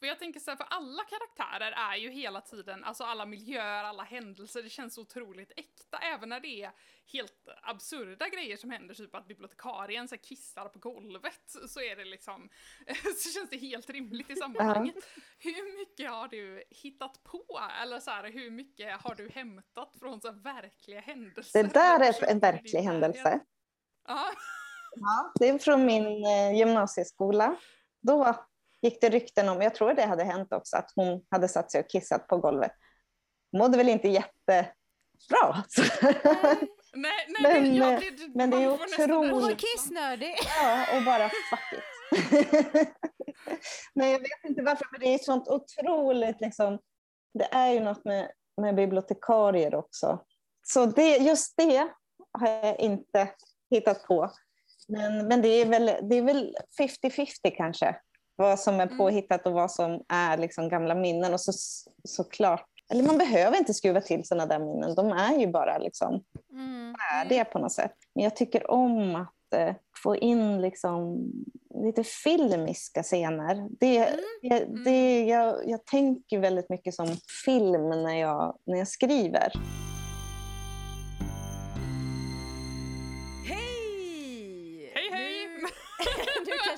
för 0.00 0.06
jag 0.06 0.18
tänker 0.18 0.40
så 0.40 0.50
här, 0.50 0.56
för 0.56 0.66
alla 0.70 1.02
karaktärer 1.04 1.72
är 1.72 1.96
ju 1.96 2.10
hela 2.10 2.40
tiden, 2.40 2.84
alltså 2.84 3.04
alla 3.04 3.26
miljöer, 3.26 3.84
alla 3.84 4.02
händelser, 4.02 4.62
det 4.62 4.68
känns 4.68 4.98
otroligt 4.98 5.52
äkta, 5.56 5.98
även 5.98 6.28
när 6.28 6.40
det 6.40 6.62
är 6.62 6.72
helt 7.12 7.48
absurda 7.62 8.28
grejer 8.28 8.56
som 8.56 8.70
händer, 8.70 8.94
typ 8.94 9.14
att 9.14 9.28
bibliotekarien 9.28 10.08
så 10.08 10.14
här, 10.14 10.22
kissar 10.22 10.68
på 10.68 10.78
golvet, 10.78 11.54
så 11.68 11.80
är 11.80 11.96
det 11.96 12.04
liksom, 12.04 12.48
så 13.16 13.30
känns 13.30 13.50
det 13.50 13.56
helt 13.56 13.90
rimligt 13.90 14.30
i 14.30 14.36
sammanhanget. 14.36 14.94
Hur 15.38 15.78
mycket 15.78 16.10
har 16.10 16.28
du 16.28 16.64
hittat 16.70 17.22
på, 17.22 17.60
eller 17.82 18.00
så 18.00 18.10
här, 18.10 18.30
hur 18.32 18.50
mycket 18.50 19.00
har 19.02 19.14
du 19.14 19.28
hämtat 19.28 19.96
från 19.98 20.20
så 20.20 20.28
här, 20.28 20.34
verkliga 20.34 21.00
händelser? 21.00 21.62
Det 21.62 21.74
där 21.74 22.00
är 22.00 22.30
en 22.30 22.38
verklig 22.38 22.80
händelse. 22.80 23.40
Ja. 24.08 24.30
ja. 24.94 25.32
Det 25.34 25.48
är 25.48 25.58
från 25.58 25.86
min 25.86 26.24
eh, 26.24 26.58
gymnasieskola. 26.58 27.56
Då 28.02 28.46
gick 28.82 29.00
det 29.00 29.10
rykten 29.10 29.48
om, 29.48 29.62
jag 29.62 29.74
tror 29.74 29.94
det 29.94 30.06
hade 30.06 30.24
hänt 30.24 30.52
också, 30.52 30.76
att 30.76 30.92
hon 30.96 31.24
hade 31.30 31.48
satt 31.48 31.70
sig 31.70 31.80
och 31.80 31.90
kissat 31.90 32.26
på 32.26 32.38
golvet. 32.38 32.72
Mådde 33.56 33.76
väl 33.76 33.88
inte 33.88 34.08
jättebra. 34.08 35.64
Nej, 36.92 37.26
nej, 37.28 37.42
men, 37.42 37.64
det, 37.64 37.70
ja, 37.70 38.00
det, 38.00 38.28
men 38.34 38.50
det 38.50 38.56
är 38.56 38.72
otroligt... 38.72 39.32
Hon 39.32 39.42
var 39.42 39.54
kissnödig. 39.54 40.34
Ja, 40.62 40.96
och 40.96 41.04
bara 41.04 41.28
fuck 41.28 41.72
it. 41.72 41.84
Nej, 43.94 44.12
jag 44.12 44.18
vet 44.18 44.44
inte 44.44 44.62
varför, 44.62 44.86
men 44.92 45.00
det 45.00 45.14
är 45.14 45.18
sånt 45.18 45.48
otroligt 45.48 46.40
liksom. 46.40 46.78
Det 47.34 47.44
är 47.44 47.72
ju 47.72 47.80
något 47.80 48.04
med, 48.04 48.30
med 48.56 48.74
bibliotekarier 48.74 49.74
också. 49.74 50.24
Så 50.62 50.86
det, 50.86 51.16
just 51.16 51.56
det 51.56 51.88
har 52.38 52.48
jag 52.48 52.80
inte 52.80 53.28
hittat 53.70 54.04
på. 54.04 54.30
Men, 54.88 55.28
men 55.28 55.42
det 55.42 55.48
är 55.48 56.22
väl 56.22 56.56
50-50 56.80 57.56
kanske 57.56 57.96
vad 58.40 58.60
som 58.60 58.80
är 58.80 58.86
mm. 58.86 58.98
påhittat 58.98 59.46
och 59.46 59.52
vad 59.52 59.70
som 59.70 60.02
är 60.08 60.36
liksom 60.36 60.68
gamla 60.68 60.94
minnen. 60.94 61.32
Och 61.32 61.40
så, 61.40 61.52
såklart, 62.04 62.66
eller 62.92 63.02
man 63.02 63.18
behöver 63.18 63.58
inte 63.58 63.74
skruva 63.74 64.00
till 64.00 64.26
sådana 64.26 64.46
där 64.46 64.58
minnen, 64.58 64.94
de 64.94 65.12
är 65.12 65.38
ju 65.38 65.46
bara 65.46 65.78
liksom 65.78 66.22
mm. 66.52 66.94
färdiga 66.94 67.44
på 67.44 67.58
något 67.58 67.72
sätt. 67.72 67.94
Men 68.14 68.24
jag 68.24 68.36
tycker 68.36 68.70
om 68.70 69.16
att 69.16 69.54
eh, 69.54 69.74
få 70.02 70.16
in 70.16 70.60
liksom 70.60 71.18
lite 71.84 72.04
filmiska 72.04 73.02
scener. 73.02 73.68
Det, 73.80 73.98
mm. 73.98 74.20
jag, 74.42 74.84
det, 74.84 75.24
jag, 75.24 75.68
jag 75.68 75.86
tänker 75.86 76.38
väldigt 76.38 76.70
mycket 76.70 76.94
som 76.94 77.16
film 77.44 77.90
när 77.90 78.20
jag, 78.20 78.58
när 78.66 78.78
jag 78.78 78.88
skriver. 78.88 79.52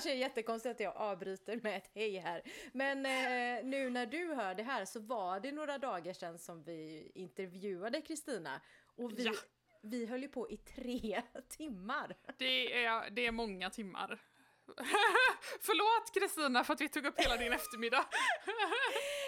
Kanske 0.02 0.18
är 0.18 0.20
jättekonstigt 0.20 0.74
att 0.74 0.80
jag 0.80 0.96
avbryter 0.96 1.60
med 1.62 1.76
ett 1.76 1.90
hej 1.94 2.18
här. 2.18 2.42
Men 2.72 3.06
eh, 3.06 3.64
nu 3.64 3.90
när 3.90 4.06
du 4.06 4.34
hör 4.34 4.54
det 4.54 4.62
här 4.62 4.84
så 4.84 5.00
var 5.00 5.40
det 5.40 5.52
några 5.52 5.78
dagar 5.78 6.12
sedan 6.12 6.38
som 6.38 6.62
vi 6.62 7.10
intervjuade 7.14 8.00
Kristina. 8.00 8.60
Och 8.96 9.18
vi, 9.18 9.24
ja. 9.24 9.32
vi 9.82 10.06
höll 10.06 10.22
ju 10.22 10.28
på 10.28 10.50
i 10.50 10.56
tre 10.56 11.22
timmar. 11.48 12.16
Det 12.38 12.84
är, 12.84 13.10
det 13.10 13.26
är 13.26 13.32
många 13.32 13.70
timmar. 13.70 14.18
Förlåt 15.60 16.14
Kristina 16.14 16.64
för 16.64 16.74
att 16.74 16.80
vi 16.80 16.88
tog 16.88 17.06
upp 17.06 17.20
hela 17.20 17.36
din 17.36 17.52
eftermiddag. 17.52 18.04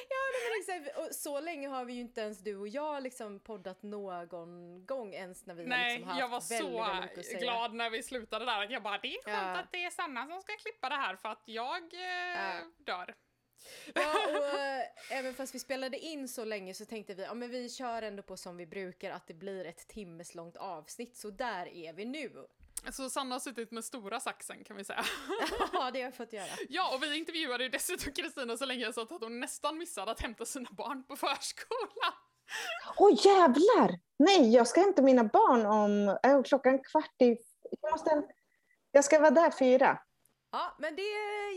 ja, 0.09 0.17
men 0.33 0.77
exakt. 0.77 1.15
så 1.15 1.41
länge 1.41 1.69
har 1.69 1.85
vi 1.85 1.93
ju 1.93 2.01
inte 2.01 2.21
ens 2.21 2.39
du 2.39 2.57
och 2.57 2.69
jag 2.69 3.03
liksom 3.03 3.41
poddat 3.41 3.83
någon 3.83 4.87
gång 4.87 5.15
ens 5.15 5.47
när 5.47 5.55
vi 5.55 5.67
Nej, 5.67 5.93
liksom 5.93 6.09
haft 6.09 6.21
jag 6.21 6.29
var 6.29 6.49
väldigt, 6.49 7.27
så 7.27 7.33
väldigt 7.33 7.43
glad 7.43 7.75
när 7.75 7.91
vi 7.91 8.03
slutade 8.03 8.45
där. 8.45 8.71
Jag 8.71 8.83
bara, 8.83 8.99
det 8.99 9.17
är 9.17 9.23
skönt 9.23 9.57
ja. 9.57 9.61
att 9.61 9.73
det 9.73 9.85
är 9.85 9.91
Sanna 9.91 10.27
som 10.27 10.43
ska 10.43 10.53
klippa 10.53 10.89
det 10.89 10.95
här 10.95 11.17
för 11.17 11.29
att 11.29 11.43
jag 11.45 11.95
eh, 11.95 12.01
ja. 12.37 12.61
dör. 12.79 13.15
Ja, 13.95 14.13
och 14.29 14.61
äh, 14.61 14.83
även 15.19 15.35
fast 15.35 15.55
vi 15.55 15.59
spelade 15.59 15.99
in 15.99 16.29
så 16.29 16.45
länge 16.45 16.75
så 16.75 16.85
tänkte 16.85 17.15
vi, 17.15 17.23
ja 17.23 17.35
men 17.35 17.51
vi 17.51 17.69
kör 17.71 18.03
ändå 18.03 18.23
på 18.23 18.37
som 18.37 18.57
vi 18.57 18.67
brukar, 18.67 19.11
att 19.11 19.27
det 19.27 19.35
blir 19.35 19.65
ett 19.65 19.89
timmeslångt 19.89 20.57
avsnitt, 20.57 21.17
så 21.17 21.31
där 21.31 21.67
är 21.67 21.93
vi 21.93 22.05
nu. 22.05 22.47
Så 22.93 23.11
Sanna 23.11 23.35
har 23.35 23.41
suttit 23.41 23.71
med 23.71 23.85
stora 23.85 24.21
saxen 24.21 24.65
kan 24.65 24.77
vi 24.77 24.85
säga. 24.85 25.05
Ja, 25.73 25.91
det 25.91 25.99
har 25.99 26.05
jag 26.05 26.15
fått 26.15 26.33
göra. 26.33 26.51
Ja, 26.69 26.95
och 26.95 27.03
vi 27.03 27.19
intervjuade 27.19 27.65
ju 27.65 27.71
dessutom 27.71 28.13
Kristina 28.13 28.57
så 28.57 28.67
länge 28.67 28.93
så 28.93 29.01
att 29.01 29.11
hon 29.11 29.41
nästan 29.41 29.79
missade 29.79 30.11
att 30.11 30.21
hämta 30.21 30.45
sina 30.45 30.69
barn 30.73 31.05
på 31.05 31.17
förskolan. 31.17 32.13
Åh 32.97 33.09
oh, 33.09 33.27
jävlar! 33.27 33.99
Nej, 34.19 34.55
jag 34.55 34.69
ska 34.69 34.81
hämta 34.81 35.03
mina 35.03 35.25
barn 35.25 35.67
om 35.67 36.19
äh, 36.23 36.43
klockan 36.43 36.79
kvart 36.79 37.23
i... 37.23 37.37
Jag, 37.81 37.93
måste, 37.93 38.23
jag 38.91 39.05
ska 39.05 39.19
vara 39.19 39.31
där 39.31 39.51
fyra. 39.51 39.99
Ja, 40.53 40.77
men 40.79 40.97
det 40.97 41.03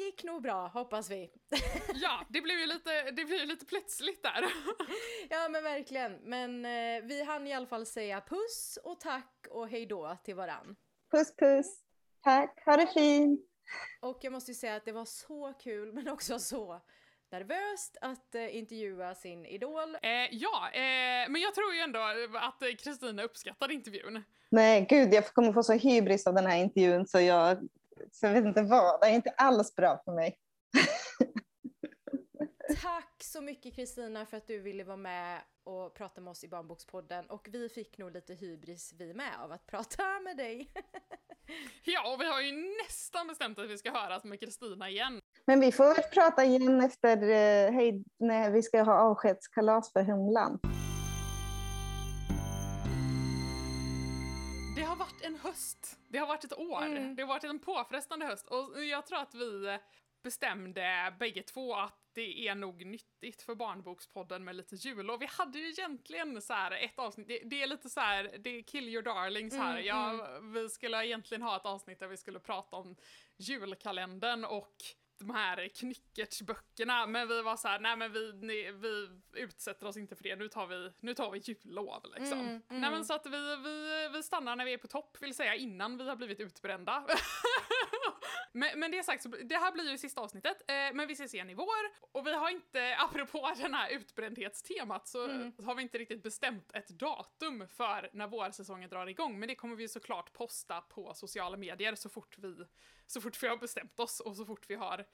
gick 0.05 0.23
nog 0.23 0.41
bra, 0.41 0.67
hoppas 0.67 1.09
vi. 1.09 1.31
ja, 1.93 2.25
det 2.29 2.41
blev 2.41 2.59
ju 2.59 2.65
lite, 2.65 3.11
det 3.11 3.25
blev 3.25 3.47
lite 3.47 3.65
plötsligt 3.65 4.23
där. 4.23 4.45
ja, 5.29 5.49
men 5.49 5.63
verkligen. 5.63 6.13
Men 6.23 6.65
eh, 6.65 7.03
vi 7.03 7.23
hann 7.23 7.47
i 7.47 7.53
alla 7.53 7.65
fall 7.65 7.85
säga 7.85 8.21
puss 8.21 8.79
och 8.83 8.99
tack 8.99 9.47
och 9.49 9.69
hejdå 9.69 10.17
till 10.23 10.35
varann. 10.35 10.75
Puss 11.11 11.35
puss. 11.35 11.79
Tack. 12.23 12.65
Ha 12.65 12.77
det 12.77 12.87
fint. 12.87 13.41
Och 13.99 14.19
jag 14.21 14.33
måste 14.33 14.51
ju 14.51 14.55
säga 14.55 14.75
att 14.75 14.85
det 14.85 14.91
var 14.91 15.05
så 15.05 15.53
kul 15.59 15.93
men 15.93 16.09
också 16.09 16.39
så 16.39 16.81
nervöst 17.31 17.97
att 18.01 18.35
eh, 18.35 18.57
intervjua 18.57 19.15
sin 19.15 19.45
idol. 19.45 19.95
Eh, 20.01 20.09
ja, 20.31 20.69
eh, 20.73 21.29
men 21.29 21.41
jag 21.41 21.55
tror 21.55 21.73
ju 21.73 21.79
ändå 21.79 21.99
att 22.33 22.79
Kristina 22.83 23.23
uppskattade 23.23 23.73
intervjun. 23.73 24.23
Nej, 24.49 24.85
gud, 24.89 25.13
jag 25.13 25.33
kommer 25.33 25.53
få 25.53 25.63
så 25.63 25.73
hybris 25.73 26.27
av 26.27 26.33
den 26.33 26.45
här 26.45 26.57
intervjun 26.57 27.07
så 27.07 27.19
jag, 27.19 27.57
så 28.11 28.25
jag 28.25 28.33
vet 28.33 28.45
inte 28.45 28.61
vad. 28.61 29.01
Det 29.01 29.07
är 29.07 29.11
inte 29.13 29.29
alls 29.29 29.75
bra 29.75 30.01
för 30.05 30.11
mig. 30.11 30.37
Tack 32.81 33.06
så 33.27 33.41
mycket 33.41 33.75
Kristina 33.75 34.25
för 34.25 34.37
att 34.37 34.47
du 34.47 34.59
ville 34.59 34.83
vara 34.83 34.97
med 34.97 35.41
och 35.63 35.93
prata 35.93 36.21
med 36.21 36.31
oss 36.31 36.43
i 36.43 36.47
Barnbokspodden 36.47 37.25
och 37.25 37.47
vi 37.51 37.69
fick 37.69 37.97
nog 37.97 38.11
lite 38.11 38.33
hybris 38.33 38.93
vi 38.97 39.13
med 39.13 39.31
av 39.43 39.51
att 39.51 39.65
prata 39.65 40.19
med 40.23 40.37
dig. 40.37 40.71
Ja, 41.83 42.13
och 42.13 42.21
vi 42.21 42.25
har 42.25 42.41
ju 42.41 42.73
nästan 42.83 43.27
bestämt 43.27 43.59
att 43.59 43.69
vi 43.69 43.77
ska 43.77 43.91
höras 43.91 44.23
med 44.23 44.39
Kristina 44.39 44.89
igen. 44.89 45.21
Men 45.45 45.59
vi 45.59 45.71
får 45.71 45.83
väl 45.83 46.03
prata 46.13 46.45
igen 46.45 46.81
efter 46.81 47.17
eh, 47.21 47.71
hej, 47.71 48.03
när 48.19 48.51
vi 48.51 48.63
ska 48.63 48.81
ha 48.81 48.93
avskedskalas 48.93 49.93
för 49.93 50.03
Humlan. 50.03 50.59
Det 54.75 54.83
har 54.83 54.95
varit 54.95 55.25
en 55.25 55.35
höst. 55.35 55.99
Det 56.09 56.17
har 56.17 56.27
varit 56.27 56.43
ett 56.43 56.57
år. 56.57 56.85
Mm. 56.85 57.15
Det 57.15 57.21
har 57.21 57.27
varit 57.27 57.43
en 57.43 57.59
påfrestande 57.59 58.25
höst 58.25 58.47
och 58.47 58.83
jag 58.83 59.05
tror 59.05 59.19
att 59.19 59.35
vi 59.35 59.77
bestämde 60.27 61.13
bägge 61.19 61.43
två 61.43 61.75
att 61.75 61.99
det 62.13 62.47
är 62.47 62.55
nog 62.55 62.85
nyttigt 62.85 63.41
för 63.41 63.55
Barnbokspodden 63.55 64.43
med 64.43 64.55
lite 64.55 64.75
jul. 64.75 65.09
Och 65.09 65.21
vi 65.21 65.25
hade 65.25 65.59
ju 65.59 65.69
egentligen 65.69 66.41
så 66.41 66.53
här 66.53 66.71
ett 66.71 66.99
avsnitt, 66.99 67.27
det, 67.27 67.39
det 67.43 67.63
är 67.63 67.67
lite 67.67 67.89
så 67.89 67.99
här, 67.99 68.37
det 68.39 68.49
är 68.49 68.63
kill 68.63 68.89
your 68.89 69.01
darlings 69.01 69.53
här. 69.53 69.71
Mm, 69.71 69.85
ja, 69.85 70.39
Vi 70.41 70.69
skulle 70.69 71.05
egentligen 71.05 71.41
ha 71.41 71.57
ett 71.57 71.65
avsnitt 71.65 71.99
där 71.99 72.07
vi 72.07 72.17
skulle 72.17 72.39
prata 72.39 72.75
om 72.75 72.95
julkalendern 73.37 74.45
och 74.45 74.75
de 75.19 75.29
här 75.29 75.67
knyckertsböckerna, 75.67 77.07
men 77.07 77.27
vi 77.27 77.41
var 77.41 77.57
så 77.57 77.67
här, 77.67 77.79
nej 77.79 77.97
men 77.97 78.13
vi, 78.13 78.33
nej, 78.33 78.71
vi 78.71 79.09
utsätter 79.33 79.87
oss 79.87 79.97
inte 79.97 80.15
för 80.15 80.23
det, 80.23 80.35
nu 80.35 80.47
tar 80.47 80.67
vi, 80.67 80.91
nu 80.99 81.13
tar 81.13 81.31
vi 81.31 81.39
jullov 81.39 82.05
liksom. 82.17 82.39
Mm, 82.39 82.61
mm. 82.69 82.81
Nej 82.81 82.91
men 82.91 83.05
så 83.05 83.13
att 83.13 83.25
vi, 83.25 83.55
vi, 83.55 84.09
vi 84.13 84.23
stannar 84.23 84.55
när 84.55 84.65
vi 84.65 84.73
är 84.73 84.77
på 84.77 84.87
topp, 84.87 85.17
vill 85.19 85.35
säga 85.35 85.55
innan 85.55 85.97
vi 85.97 86.09
har 86.09 86.15
blivit 86.15 86.39
utbrända. 86.39 87.05
men, 88.59 88.79
men 88.79 88.91
det 88.91 89.03
sagt, 89.03 89.23
så 89.23 89.29
det 89.29 89.57
här 89.57 89.71
blir 89.71 89.91
ju 89.91 89.97
sista 89.97 90.21
avsnittet, 90.21 90.61
eh, 90.67 90.75
men 90.93 91.07
vi 91.07 91.13
ses 91.13 91.33
igen 91.33 91.49
i 91.49 91.53
vår. 91.53 91.67
Och 92.11 92.27
vi 92.27 92.33
har 92.33 92.49
inte, 92.49 92.95
apropå 92.99 93.53
den 93.57 93.73
här 93.73 93.89
utbrändhetstemat, 93.89 95.07
så 95.07 95.27
Mm. 95.27 95.53
har 95.65 95.75
vi 95.75 95.81
inte 95.81 95.97
riktigt 95.97 96.23
bestämt 96.23 96.71
ett 96.73 96.89
datum 96.89 97.67
för 97.67 98.09
när 98.13 98.27
vårsäsongen 98.27 98.89
drar 98.89 99.07
igång, 99.07 99.39
men 99.39 99.47
det 99.47 99.55
kommer 99.55 99.75
vi 99.75 99.87
såklart 99.87 100.33
posta 100.33 100.81
på 100.81 101.13
sociala 101.13 101.57
medier 101.57 101.95
så 101.95 102.09
fort 102.09 102.37
vi, 102.37 102.55
så 103.07 103.21
fort 103.21 103.43
vi 103.43 103.47
har 103.47 103.57
bestämt 103.57 103.99
oss 103.99 104.19
och 104.19 104.35
så 104.37 104.45
fort 104.45 104.65
vi 104.69 104.75
har 104.75 105.05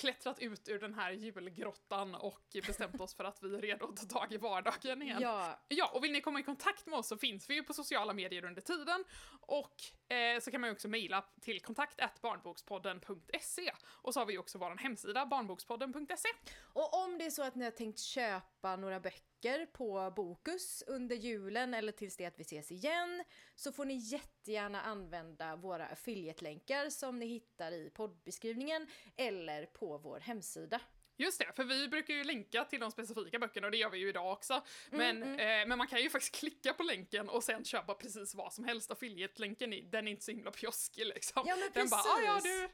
klättrat 0.00 0.38
ut 0.38 0.68
ur 0.68 0.78
den 0.78 0.94
här 0.94 1.10
julgrottan 1.12 2.14
och 2.14 2.42
bestämt 2.66 3.00
oss 3.00 3.14
för 3.14 3.24
att 3.24 3.42
vi 3.42 3.56
är 3.56 3.60
redo 3.60 3.88
att 3.88 3.96
ta 3.96 4.18
tag 4.18 4.32
i 4.32 4.36
vardagen 4.36 5.02
igen. 5.02 5.18
Ja, 5.22 5.58
Ja, 5.68 5.90
och 5.94 6.04
vill 6.04 6.12
ni 6.12 6.20
komma 6.20 6.40
i 6.40 6.42
kontakt 6.42 6.86
med 6.86 6.98
oss 6.98 7.08
så 7.08 7.16
finns 7.16 7.50
vi 7.50 7.54
ju 7.54 7.62
på 7.62 7.72
sociala 7.72 8.12
medier 8.12 8.44
under 8.44 8.60
tiden 8.60 9.04
och 9.40 9.74
eh, 10.12 10.40
så 10.40 10.50
kan 10.50 10.60
man 10.60 10.68
ju 10.68 10.72
också 10.72 10.88
mejla 10.88 11.24
till 11.40 11.60
kontakt 11.60 12.22
barnbokspodden.se 12.22 13.72
och 13.86 14.14
så 14.14 14.20
har 14.20 14.26
vi 14.26 14.38
också 14.38 14.58
vår 14.58 14.76
hemsida 14.76 15.26
barnbokspodden.se. 15.26 16.28
och 16.62 17.04
om 17.04 17.18
det 17.18 17.26
är 17.26 17.30
så 17.30 17.42
att 17.42 17.54
ni 17.54 17.64
har 17.64 17.70
tänkt 17.70 17.98
köpa 17.98 18.76
några 18.76 19.00
böcker 19.00 19.29
på 19.72 20.12
Bokus 20.16 20.82
under 20.86 21.16
julen 21.16 21.74
eller 21.74 21.92
tills 21.92 22.16
det 22.16 22.26
att 22.26 22.38
vi 22.38 22.42
ses 22.42 22.72
igen 22.72 23.24
så 23.54 23.72
får 23.72 23.84
ni 23.84 23.94
jättegärna 23.94 24.82
använda 24.82 25.56
våra 25.56 25.86
affiliate-länkar 25.86 26.90
som 26.90 27.18
ni 27.18 27.26
hittar 27.26 27.72
i 27.72 27.90
poddbeskrivningen 27.90 28.86
eller 29.16 29.66
på 29.66 29.98
vår 29.98 30.20
hemsida. 30.20 30.80
Just 31.20 31.38
det, 31.38 31.52
för 31.56 31.64
vi 31.64 31.88
brukar 31.88 32.14
ju 32.14 32.24
länka 32.24 32.64
till 32.64 32.80
de 32.80 32.90
specifika 32.90 33.38
böckerna 33.38 33.66
och 33.66 33.70
det 33.70 33.76
gör 33.76 33.90
vi 33.90 33.98
ju 33.98 34.08
idag 34.08 34.32
också. 34.32 34.62
Men, 34.90 35.22
mm. 35.22 35.38
Eh, 35.38 35.68
men 35.68 35.78
man 35.78 35.86
kan 35.86 36.02
ju 36.02 36.10
faktiskt 36.10 36.34
klicka 36.34 36.72
på 36.72 36.82
länken 36.82 37.28
och 37.28 37.44
sen 37.44 37.64
köpa 37.64 37.94
precis 37.94 38.34
vad 38.34 38.52
som 38.52 38.64
helst. 38.64 38.90
Affiliate-länken, 38.90 39.90
den 39.90 40.08
är 40.08 40.10
inte 40.10 40.24
så 40.24 40.30
himla 40.30 40.50
pjoskig 40.50 41.06
liksom. 41.06 41.42
Ja, 41.46 41.56
men 41.56 41.70
Den 41.72 41.88
bara, 41.88 42.00
ah, 42.00 42.20
ja 42.26 42.34
precis. 42.34 42.70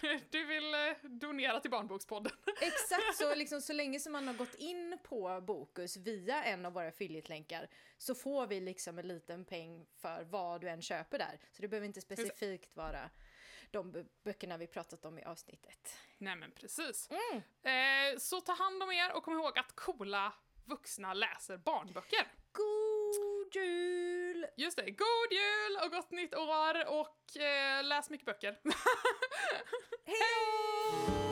du, 0.00 0.20
du 0.30 0.46
vill 0.46 0.74
eh, 0.74 0.80
donera 1.02 1.60
till 1.60 1.70
Barnbokspodden. 1.70 2.32
Exakt 2.60 3.16
så, 3.16 3.34
liksom, 3.34 3.60
så 3.60 3.72
länge 3.72 4.00
som 4.00 4.12
man 4.12 4.26
har 4.26 4.34
gått 4.34 4.54
in 4.54 4.98
på 5.02 5.40
Bokus 5.46 5.96
via 5.96 6.44
en 6.44 6.66
av 6.66 6.72
våra 6.72 6.88
affiliate-länkar 6.88 7.68
så 7.98 8.14
får 8.14 8.46
vi 8.46 8.60
liksom 8.60 8.98
en 8.98 9.08
liten 9.08 9.44
peng 9.44 9.86
för 9.96 10.24
vad 10.24 10.60
du 10.60 10.68
än 10.68 10.82
köper 10.82 11.18
där. 11.18 11.40
Så 11.52 11.62
det 11.62 11.68
behöver 11.68 11.86
inte 11.86 12.00
specifikt 12.00 12.76
vara 12.76 13.10
de 13.70 13.92
bö- 13.92 14.08
böckerna 14.24 14.56
vi 14.56 14.66
pratat 14.66 15.04
om 15.04 15.18
i 15.18 15.24
avsnittet. 15.24 15.98
Nej 16.18 16.36
men 16.36 16.52
precis. 16.52 17.08
Mm. 17.10 17.42
Eh, 18.12 18.18
så 18.18 18.40
ta 18.40 18.52
hand 18.52 18.82
om 18.82 18.92
er 18.92 19.12
och 19.12 19.22
kom 19.22 19.34
ihåg 19.34 19.58
att 19.58 19.76
coola 19.76 20.32
vuxna 20.64 21.14
läser 21.14 21.56
barnböcker. 21.56 22.32
God 22.52 23.54
jul! 23.54 24.46
Just 24.56 24.76
det, 24.76 24.90
god 24.90 25.32
jul 25.32 25.78
och 25.84 25.90
gott 25.90 26.10
nytt 26.10 26.34
år 26.34 26.88
och 26.88 27.36
eh, 27.40 27.84
läs 27.84 28.10
mycket 28.10 28.26
böcker. 28.26 28.60
Hej! 30.04 31.27